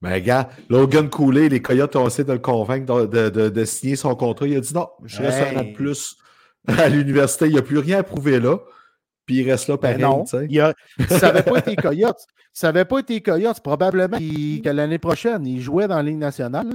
[0.00, 4.46] Ben, gars, Logan Cooley, les Coyotes ont essayé de le convaincre de, signer son contrat.
[4.46, 6.16] Il a dit non, je reste un an de plus
[6.66, 7.46] à l'université.
[7.46, 8.58] Il n'y a plus rien à prouver là.
[9.28, 10.00] Puis il reste là ben pareil.
[10.00, 10.72] non, il a,
[11.06, 12.24] ça n'avait pas été Coyotes.
[12.54, 16.70] Ça n'avait pas été Coyotes, probablement que l'année prochaine, il jouait dans la Ligue nationale.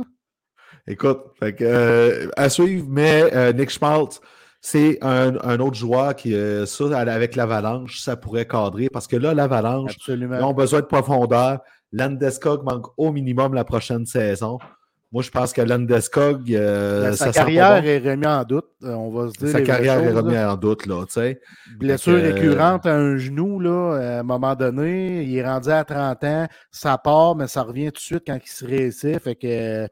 [0.87, 1.21] Écoute,
[1.61, 4.21] euh, à suivre, mais euh, Nick Schmaltz,
[4.61, 9.33] c'est un, autre joueur qui, euh, ça, avec l'Avalanche, ça pourrait cadrer parce que là,
[9.33, 11.59] l'Avalanche, ils ont besoin de profondeur.
[11.91, 14.59] Landeskog manque au minimum la prochaine saison.
[15.13, 16.51] Moi, je pense que Landeskog.
[16.51, 19.49] Euh, sa carrière est remise en doute, euh, on va se dire.
[19.49, 21.39] Sa carrière est remise en doute, là, tu sais.
[21.77, 25.21] Blessure récurrente à un genou, là, à un moment donné.
[25.21, 28.39] Il est rendu à 30 ans, ça part, mais ça revient tout de suite quand
[28.43, 29.19] il se réussit.
[29.19, 29.87] Fait que.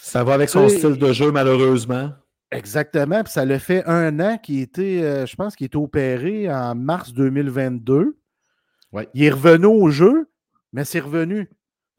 [0.00, 2.10] Ça va avec son style de jeu, malheureusement.
[2.50, 3.22] Exactement.
[3.24, 6.74] Puis ça le fait un an qu'il était, euh, je pense qu'il était opéré en
[6.74, 8.16] mars 2022.
[8.90, 9.06] Ouais.
[9.12, 10.30] Il est revenu au jeu,
[10.72, 11.50] mais c'est revenu.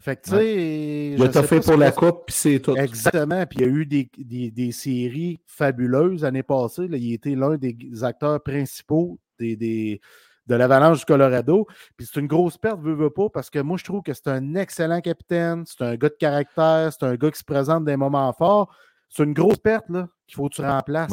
[0.06, 1.42] Fait que, tu sais.
[1.48, 2.78] Fait pour la Coupe, puis c'est tout.
[2.78, 3.44] Exactement.
[3.48, 6.84] Puis il y a eu des, séries fabuleuses l'année passée.
[6.92, 10.00] il était l'un des acteurs principaux des,
[10.46, 11.66] de l'Avalanche du Colorado.
[11.98, 14.28] Puis c'est une grosse perte, veux, veux pas, parce que moi, je trouve que c'est
[14.28, 17.98] un excellent capitaine, c'est un gars de caractère, c'est un gars qui se présente des
[17.98, 18.72] moments forts.
[19.10, 21.12] C'est une grosse perte, là, qu'il faut que tu remplaces.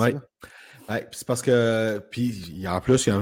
[0.93, 1.01] Oui.
[1.13, 3.13] c'est parce que, puis en plus, il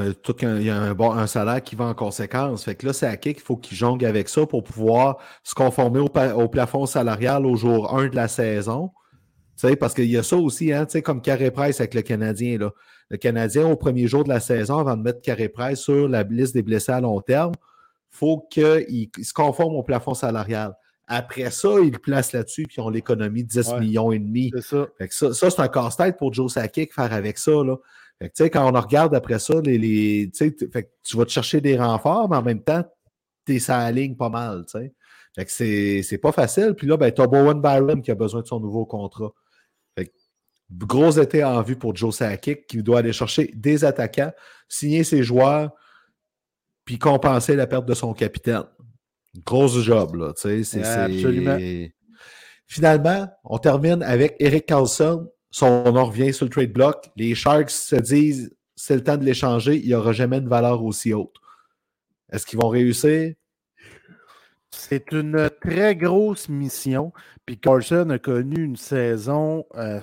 [0.64, 2.64] y a, un, bon, un salaire qui va en conséquence.
[2.64, 5.54] Fait que là, c'est à qui qu'il faut qu'il jongle avec ça pour pouvoir se
[5.54, 8.90] conformer au, plafond salarial au jour 1 de la saison.
[9.56, 12.58] sais, parce qu'il y a ça aussi, hein, comme Carré Price avec le Canadien.
[12.58, 12.70] Là.
[13.10, 16.22] Le Canadien, au premier jour de la saison, avant de mettre Carré Price sur la
[16.22, 17.52] liste des blessés à long terme,
[18.12, 20.74] il faut qu'il se conforme au plafond salarial.
[21.12, 24.52] Après ça, ils le placent là-dessus, puis on l'économie de 10 millions et demi.
[24.54, 24.62] C'est
[25.10, 25.32] ça.
[25.32, 27.50] ça, c'est un casse-tête pour Joe Sakic faire avec ça.
[27.50, 27.78] Là.
[28.48, 32.42] quand on regarde après ça, les, les tu vas te chercher des renforts, mais en
[32.42, 32.84] même temps,
[33.44, 34.64] tu es sa ligne pas mal.
[34.70, 36.74] Fait que c'est pas facile.
[36.76, 39.32] Puis là, ben, tu as Bowen Byron qui a besoin de son nouveau contrat.
[40.70, 44.30] gros été en vue pour Joe Sakic qui doit aller chercher des attaquants,
[44.68, 45.72] signer ses joueurs,
[46.84, 48.62] puis compenser la perte de son capitaine.
[49.44, 50.32] Grosse job, là.
[50.32, 51.58] Tu sais, Absolument.
[52.66, 55.28] Finalement, on termine avec Eric Carlson.
[55.50, 57.10] Son nom revient sur le trade block.
[57.16, 60.82] Les Sharks se disent c'est le temps de l'échanger, il n'y aura jamais une valeur
[60.82, 61.34] aussi haute.
[62.32, 63.34] Est-ce qu'ils vont réussir?
[64.70, 67.12] C'est une très grosse mission.
[67.44, 70.00] Puis Carlson a connu une saison euh,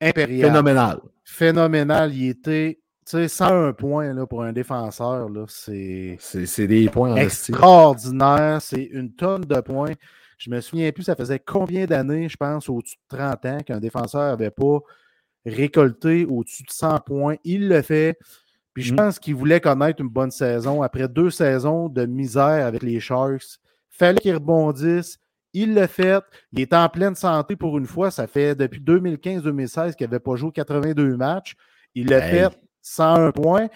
[0.00, 0.50] impériale.
[0.50, 1.00] Phénoménale.
[1.24, 2.14] Phénoménale.
[2.14, 6.18] Il était tu sais, 101 points là, pour un défenseur, c'est.
[6.66, 8.62] Des points extraordinaires.
[8.62, 9.92] C'est une tonne de points.
[10.38, 13.80] Je me souviens plus, ça faisait combien d'années, je pense, au-dessus de 30 ans, qu'un
[13.80, 14.78] défenseur n'avait pas
[15.46, 17.36] récolté au-dessus de 100 points.
[17.44, 18.18] Il le fait.
[18.72, 18.96] Puis je mm.
[18.96, 20.82] pense qu'il voulait connaître une bonne saison.
[20.82, 23.58] Après deux saisons de misère avec les Sharks,
[23.90, 25.18] fallait qu'il rebondisse.
[25.52, 26.22] Il l'a fait.
[26.52, 28.10] Il est en pleine santé pour une fois.
[28.10, 31.54] Ça fait depuis 2015-2016 qu'il n'avait pas joué 82 matchs.
[31.94, 32.48] Il l'a fait
[32.84, 33.68] 101 points.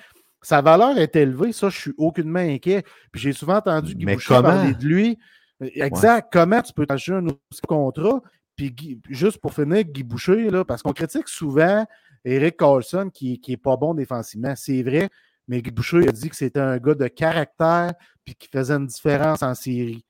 [0.42, 2.84] Sa valeur est élevée, ça, je suis aucunement inquiet.
[3.10, 5.18] Puis j'ai souvent entendu Guy Boucher parler de lui.
[5.60, 6.28] Exact.
[6.32, 8.20] Comment tu peux t'acheter un autre contrat?
[8.54, 11.84] Puis juste pour finir, Guy Boucher, là, parce qu'on critique souvent
[12.24, 14.54] Eric Carlson qui n'est pas bon défensivement.
[14.54, 15.08] C'est vrai,
[15.48, 17.94] mais Guy Boucher a dit que c'était un gars de caractère
[18.24, 20.04] puis qui faisait une différence en série.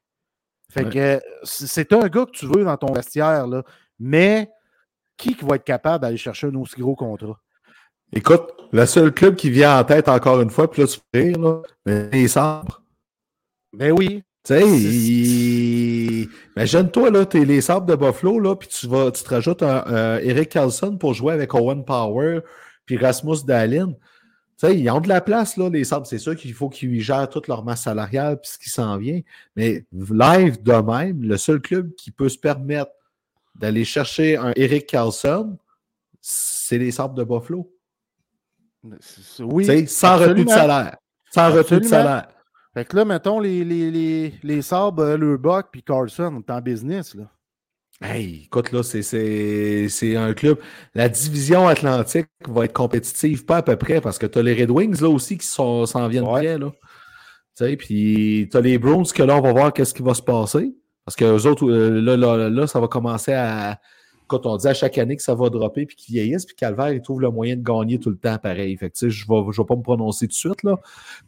[0.70, 3.62] Fait que c'est un gars que tu veux dans ton vestiaire, là.
[3.98, 4.50] Mais
[5.16, 7.40] qui va être capable d'aller chercher un aussi gros contrat?
[8.12, 11.62] Écoute, le seul club qui vient en tête encore une fois, puis là, tu rire,
[11.84, 12.82] mais les sabres.
[13.72, 14.22] Ben oui.
[14.44, 19.28] Tu sais, imagine-toi, là, t'es les sabres de Buffalo, là, puis tu vas, tu te
[19.28, 22.40] rajoutes un, Eric Carlson pour jouer avec Owen Power,
[22.86, 23.88] puis Rasmus Dahlin.
[23.88, 26.06] Tu sais, ils ont de la place, là, les sabres.
[26.06, 29.20] C'est sûr qu'il faut qu'ils gèrent toute leur masse salariale, puis ce qui s'en vient.
[29.54, 32.90] Mais live de même, le seul club qui peut se permettre
[33.54, 35.58] d'aller chercher un Eric Carlson,
[36.20, 37.70] c'est les sabres de Buffalo.
[39.40, 39.86] Oui.
[39.86, 40.96] sans retenue de salaire.
[41.30, 42.28] Sans retenue de salaire.
[42.74, 46.40] Fait que là, mettons, les, les, les, les sabres, euh, le Buck puis Carlson, on
[46.40, 47.14] est en business.
[47.14, 47.24] Là.
[48.00, 50.58] Hey, écoute, là, c'est un club.
[50.94, 54.54] La division Atlantique va être compétitive, pas à peu près, parce que tu as les
[54.54, 56.58] Red Wings là aussi qui s'en viennent près.
[56.58, 56.70] Là.
[57.76, 60.72] Puis tu as les Browns que là, on va voir qu'est-ce qui va se passer.
[61.04, 63.80] Parce que eux autres, euh, là, là, là, ça va commencer à.
[64.28, 66.92] Quand on dit à chaque année que ça va dropper puis qu'ils vieillissent, puis Calvaire,
[66.92, 68.76] il trouve le moyen de gagner tout le temps pareil.
[68.76, 70.76] Fait je ne vais, pas me prononcer tout de suite, là.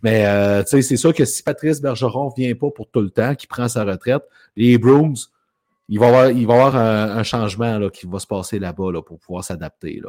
[0.03, 3.35] Mais euh, c'est sûr que si Patrice Bergeron ne vient pas pour tout le temps,
[3.35, 4.23] qu'il prend sa retraite,
[4.57, 5.17] les Browns,
[5.89, 9.43] il va y avoir, un, changement là, qui va se passer là-bas là, pour pouvoir
[9.43, 10.01] s'adapter.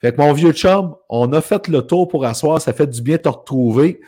[0.00, 2.60] Fait que mon vieux chum, on a fait le tour pour asseoir.
[2.60, 4.00] Ça fait du bien de te retrouver.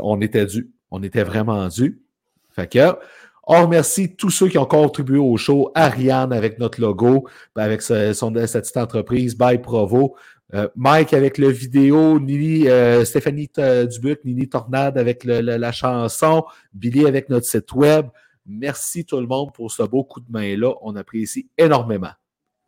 [0.00, 0.70] On était dû.
[0.90, 2.02] On était vraiment dû.
[2.50, 2.96] Fait que
[3.44, 5.72] on remercie tous ceux qui ont contribué au show.
[5.74, 8.12] Ariane avec notre logo, avec son,
[8.46, 10.16] cette petite entreprise, By Provo.
[10.54, 16.44] Euh, Mike avec le vidéo, Nili, euh, Stéphanie euh, Dubuc, Nili Tornade avec la chanson,
[16.74, 18.08] Billy avec notre site web.
[18.44, 20.74] Merci tout le monde pour ce beau coup de main-là.
[20.82, 22.10] On apprécie énormément.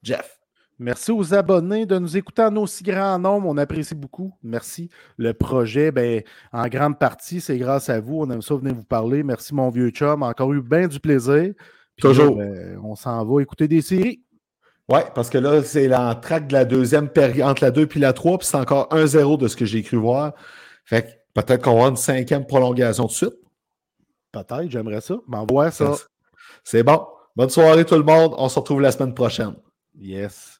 [0.02, 0.43] Jeff.
[0.78, 3.48] Merci aux abonnés de nous écouter en aussi grand nombre.
[3.48, 4.32] On apprécie beaucoup.
[4.42, 4.90] Merci.
[5.16, 6.22] Le projet, ben,
[6.52, 8.20] en grande partie, c'est grâce à vous.
[8.20, 9.22] On aime ça venir vous parler.
[9.22, 10.22] Merci, mon vieux chum.
[10.22, 11.52] Encore eu bien du plaisir.
[11.98, 12.36] Toujours.
[12.36, 14.24] Ben, on s'en va écouter des séries.
[14.88, 18.12] Oui, parce que là, c'est l'entraque de la deuxième période, entre la 2 et la
[18.12, 20.34] 3, puis c'est encore 1-0 de ce que j'ai cru voir.
[20.84, 21.08] Fait que
[21.40, 23.34] peut-être qu'on va une cinquième prolongation de suite.
[24.30, 25.14] Peut-être, j'aimerais ça.
[25.26, 25.94] M'envoie ça.
[26.64, 27.06] C'est bon.
[27.36, 28.34] Bonne soirée tout le monde.
[28.36, 29.54] On se retrouve la semaine prochaine.
[29.98, 30.53] Yes.